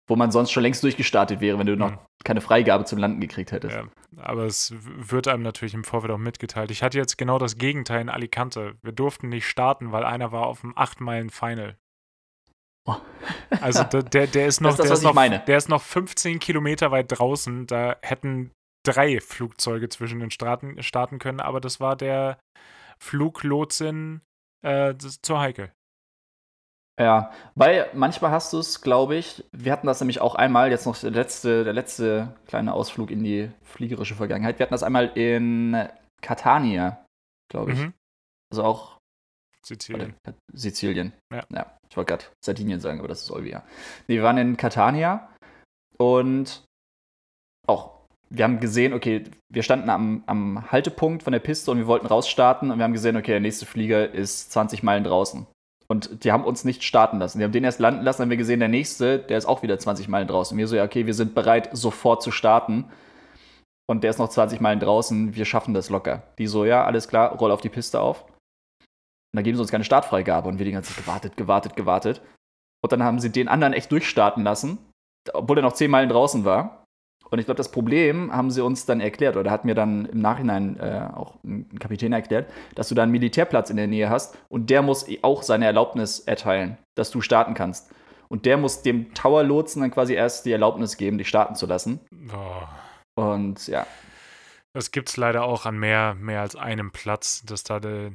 [0.08, 1.99] wo man sonst schon längst durchgestartet wäre, wenn du noch mhm.
[2.24, 3.76] keine Freigabe zum Landen gekriegt hättest.
[3.76, 3.84] Ja,
[4.18, 6.72] aber es wird einem natürlich im Vorfeld auch mitgeteilt.
[6.72, 8.76] Ich hatte jetzt genau das Gegenteil in Alicante.
[8.82, 11.78] Wir durften nicht starten, weil einer war auf dem 8-Meilen-Final.
[13.62, 15.39] Also der, ist noch, Das ist das, der, was ist ich noch meine.
[15.45, 17.68] der ist noch 15 Kilometer weit draußen.
[17.68, 18.51] Da hätten
[18.86, 22.39] drei Flugzeuge zwischen den Staaten starten können, aber das war der
[22.99, 24.22] Fluglotsin
[24.64, 25.72] äh, zur Heikel.
[26.99, 30.87] Ja, weil manchmal hast du es, glaube ich, wir hatten das nämlich auch einmal, jetzt
[30.87, 34.57] noch der letzte, der letzte kleine Ausflug in die fliegerische Vergangenheit.
[34.57, 35.87] Wir hatten das einmal in
[36.21, 37.05] Catania,
[37.51, 37.79] glaube ich.
[37.79, 37.93] Mhm.
[38.51, 38.97] Also auch
[39.63, 40.15] Sizilien.
[40.23, 41.13] Warte, Sizilien.
[41.31, 41.77] Ja.
[41.89, 43.63] Ich wollte gerade Sardinien sagen, aber das ist Olbia.
[44.07, 45.29] Nee, wir waren in Catania
[45.97, 46.63] und
[47.67, 51.87] auch, wir haben gesehen, okay, wir standen am, am Haltepunkt von der Piste und wir
[51.87, 55.45] wollten rausstarten und wir haben gesehen, okay, der nächste Flieger ist 20 Meilen draußen.
[55.89, 57.38] Und die haben uns nicht starten lassen.
[57.38, 59.79] Die haben den erst landen lassen, haben wir gesehen, der nächste, der ist auch wieder
[59.79, 60.53] 20 Meilen draußen.
[60.53, 62.91] Und wir so, ja, okay, wir sind bereit, sofort zu starten.
[63.89, 66.23] Und der ist noch 20 Meilen draußen, wir schaffen das locker.
[66.39, 68.23] Die so, ja, alles klar, roll auf die Piste auf.
[68.23, 72.21] Und dann geben sie uns keine Startfreigabe und wir die ganze Zeit gewartet, gewartet, gewartet.
[72.83, 74.77] Und dann haben sie den anderen echt durchstarten lassen,
[75.33, 76.83] obwohl er noch 10 Meilen draußen war.
[77.30, 80.19] Und ich glaube, das Problem haben sie uns dann erklärt, oder hat mir dann im
[80.19, 84.38] Nachhinein äh, auch ein Kapitän erklärt, dass du da einen Militärplatz in der Nähe hast
[84.49, 87.91] und der muss auch seine Erlaubnis erteilen, dass du starten kannst.
[88.30, 91.99] Und der muss dem Tower-Lotsen dann quasi erst die Erlaubnis geben, dich starten zu lassen.
[92.11, 92.69] Boah.
[93.15, 93.88] Und ja,
[94.73, 98.11] Das gibt es leider auch an mehr, mehr als einem Platz, dass da de,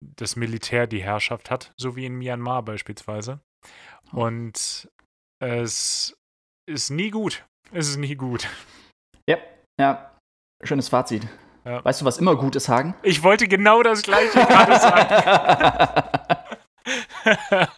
[0.00, 3.40] das Militär die Herrschaft hat, so wie in Myanmar beispielsweise.
[4.12, 4.24] Oh.
[4.24, 4.88] Und
[5.40, 6.16] es
[6.66, 7.44] ist nie gut.
[7.72, 8.48] Es ist nie gut.
[9.80, 10.10] ja,
[10.62, 11.22] schönes Fazit.
[11.64, 11.84] Ja.
[11.84, 12.94] Weißt du, was immer gut ist, Hagen?
[13.02, 16.08] Ich wollte genau das gleiche gerade sagen.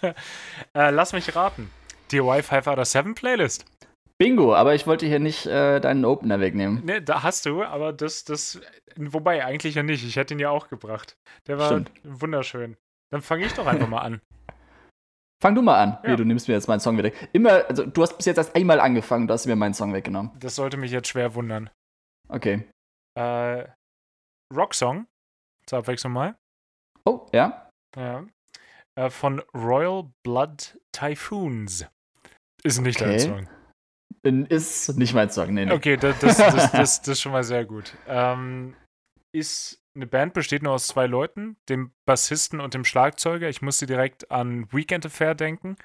[0.75, 1.71] äh, lass mich raten.
[2.11, 3.65] Die Wi-Fi oder 7 Playlist.
[4.17, 6.85] Bingo, aber ich wollte hier nicht äh, deinen Opener wegnehmen.
[6.85, 8.61] Ne, da hast du, aber das, das,
[8.97, 10.05] wobei eigentlich ja nicht.
[10.05, 11.17] Ich hätte ihn ja auch gebracht.
[11.47, 11.91] Der war Stimmt.
[12.05, 12.77] wunderschön.
[13.11, 14.21] Dann fange ich doch einfach mal an.
[15.43, 15.99] Fang du mal an.
[16.03, 16.11] Ja.
[16.11, 17.29] Nee, du nimmst mir jetzt meinen Song wieder weg.
[17.33, 20.33] Immer, also du hast bis jetzt erst einmal angefangen, du hast mir meinen Song weggenommen.
[20.39, 21.71] Das sollte mich jetzt schwer wundern.
[22.29, 22.69] Okay.
[23.19, 23.67] Äh,
[24.55, 25.07] Rocksong,
[25.67, 26.37] zur Abwechslung mal.
[27.07, 27.71] Oh, ja?
[27.97, 28.25] Ja.
[28.99, 31.87] Äh, von Royal Blood Typhoons.
[32.63, 33.19] Ist nicht dein Okay.
[33.21, 33.49] Song.
[34.23, 35.73] Bin- Ist nicht mein Song, nee, nee.
[35.73, 37.97] Okay, das, das, das, das, das ist schon mal sehr gut.
[38.07, 38.77] Ähm,
[39.35, 43.49] ist eine Band, besteht nur aus zwei Leuten, dem Bassisten und dem Schlagzeuger.
[43.49, 45.77] Ich musste direkt an Weekend Affair denken.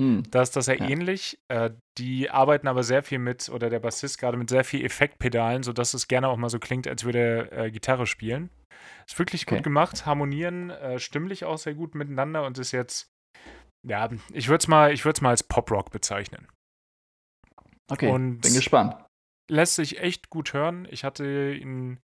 [0.00, 0.24] Hm.
[0.30, 0.88] Da ist das ja, Ja.
[0.88, 1.38] ähnlich.
[1.48, 5.62] Äh, die arbeiten aber sehr viel mit, oder der Bassist gerade mit sehr viel Effektpedalen,
[5.62, 8.50] sodass es gerne auch mal so klingt, als würde er äh, Gitarre spielen.
[9.08, 9.54] Ist wirklich Okay.
[9.56, 13.08] gut gemacht, harmonieren äh, stimmlich auch sehr gut miteinander und ist jetzt,
[13.86, 16.46] ja, ich würde es mal, ich mal als Pop-Rock bezeichnen.
[17.90, 18.96] Okay, Und- bin gespannt.
[19.48, 20.88] Lässt sich echt gut hören.
[20.90, 22.00] Ich hatte ihn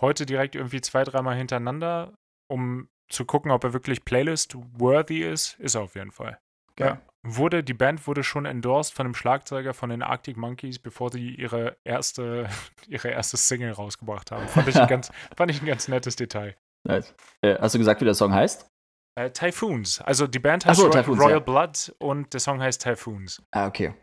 [0.00, 2.14] heute direkt irgendwie zwei, dreimal hintereinander,
[2.50, 5.58] um zu gucken, ob er wirklich Playlist-worthy ist.
[5.60, 6.38] Ist er auf jeden Fall.
[6.76, 7.00] Geil.
[7.24, 11.34] Wurde, die Band wurde schon endorsed von dem Schlagzeuger von den Arctic Monkeys, bevor sie
[11.34, 12.48] ihre erste,
[12.88, 14.48] ihre erste Single rausgebracht haben.
[14.48, 16.56] Fand ich ein ganz, fand ich ein ganz nettes Detail.
[16.88, 17.14] Nice.
[17.44, 18.68] Äh, hast du gesagt, wie der Song heißt?
[19.14, 20.00] Äh, Typhoons.
[20.00, 21.38] Also die Band heißt so, Roy Typhoons, Royal ja.
[21.38, 23.42] Blood und der Song heißt Typhoons.
[23.52, 23.94] Ah, okay.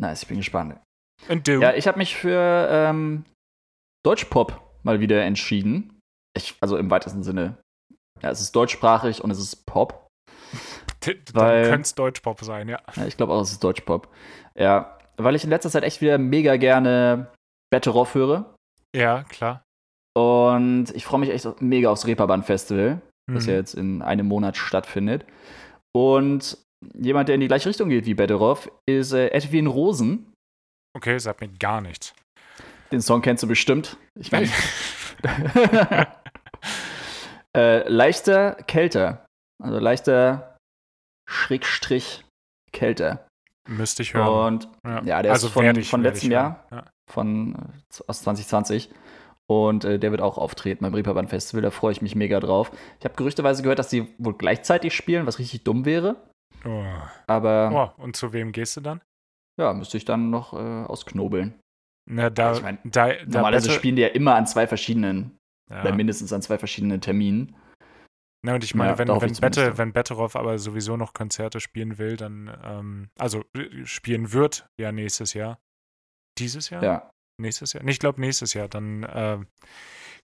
[0.00, 0.78] Nice, ich bin gespannt.
[1.28, 1.60] Und du?
[1.60, 3.24] Ja, ich habe mich für ähm,
[4.04, 5.98] Deutschpop mal wieder entschieden.
[6.36, 7.56] Ich, also im weitesten Sinne.
[8.22, 10.08] Ja, es ist deutschsprachig und es ist Pop.
[11.00, 12.80] Dann könnte es Deutschpop sein, ja.
[12.96, 14.08] Ja, ich glaube auch, es ist Deutschpop.
[14.56, 17.28] Ja, weil ich in letzter Zeit echt wieder mega gerne
[17.70, 18.54] Betteroff höre.
[18.94, 19.62] Ja, klar.
[20.16, 23.00] Und ich freue mich echt mega aufs Reeperbahn-Festival,
[23.32, 23.50] das Mhm.
[23.50, 25.24] ja jetzt in einem Monat stattfindet.
[25.96, 26.58] Und
[26.94, 30.32] jemand, der in die gleiche Richtung geht wie Betteroff, ist äh, Edwin Rosen.
[30.96, 32.14] Okay, sagt mir gar nichts.
[32.92, 33.96] Den Song kennst du bestimmt.
[34.14, 34.48] Ich meine,
[37.56, 39.26] äh, leichter, kälter.
[39.62, 40.56] Also leichter,
[41.28, 42.24] Schrägstrich,
[42.72, 43.26] kälter.
[43.68, 44.54] Müsste ich hören.
[44.54, 45.02] Und ja.
[45.02, 46.30] ja, der ist von- ich- von letztem.
[46.30, 46.64] Jahr.
[46.70, 46.84] Ja.
[47.10, 48.90] von äh, aus 2020.
[49.50, 51.62] Und äh, der wird auch auftreten beim Reeperbahn Festival.
[51.62, 52.70] Da freue ich mich mega drauf.
[52.98, 56.16] Ich habe gerüchteweise gehört, dass die wohl gleichzeitig spielen, was richtig dumm wäre.
[56.66, 56.84] Oh.
[57.26, 59.00] Aber oh, und zu wem gehst du dann?
[59.60, 61.58] ja, müsste ich dann noch äh, ausknobeln.
[62.10, 65.36] Na, da, Ich mein, da, da Normalerweise Battle- spielen die ja immer an zwei verschiedenen,
[65.70, 65.82] ja.
[65.82, 67.54] oder mindestens an zwei verschiedenen Terminen.
[68.44, 71.98] Na, und ich meine, Ja, wenn, wenn, Bette, wenn Betteroff aber sowieso noch Konzerte spielen
[71.98, 75.58] will, dann, ähm, also äh, spielen wird, ja, nächstes Jahr.
[76.38, 76.82] Dieses Jahr?
[76.82, 77.10] Ja.
[77.40, 77.82] Nächstes Jahr?
[77.84, 78.68] Nee, ich glaube nächstes Jahr.
[78.68, 79.38] Dann äh,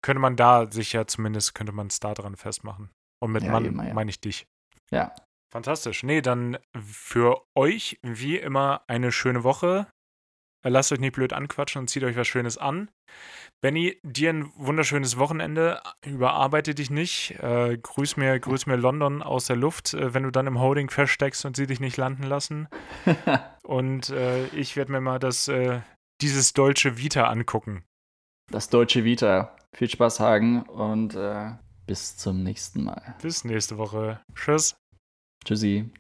[0.01, 2.90] könnte man da sich ja zumindest, könnte man es da dran festmachen.
[3.23, 4.47] Und mit Ja, Mann meine ich dich.
[4.90, 5.15] Ja.
[5.52, 6.02] Fantastisch.
[6.02, 9.86] Nee, dann für euch wie immer eine schöne Woche.
[10.64, 12.90] Äh, lasst euch nicht blöd anquatschen und zieht euch was Schönes an.
[13.60, 15.80] Benny, dir ein wunderschönes Wochenende.
[16.04, 17.38] Überarbeite dich nicht.
[17.40, 20.90] Äh, grüß, mir, grüß mir London aus der Luft, äh, wenn du dann im Holding
[20.90, 22.68] feststeckst und sie dich nicht landen lassen.
[23.62, 25.80] und äh, ich werde mir mal das, äh,
[26.20, 27.84] dieses deutsche Vita angucken.
[28.50, 29.56] Das deutsche Vita.
[29.74, 31.52] Viel Spaß, Hagen, und äh,
[31.86, 33.16] bis zum nächsten Mal.
[33.20, 34.20] Bis nächste Woche.
[34.34, 34.76] Tschüss.
[35.44, 35.90] Tschüssi.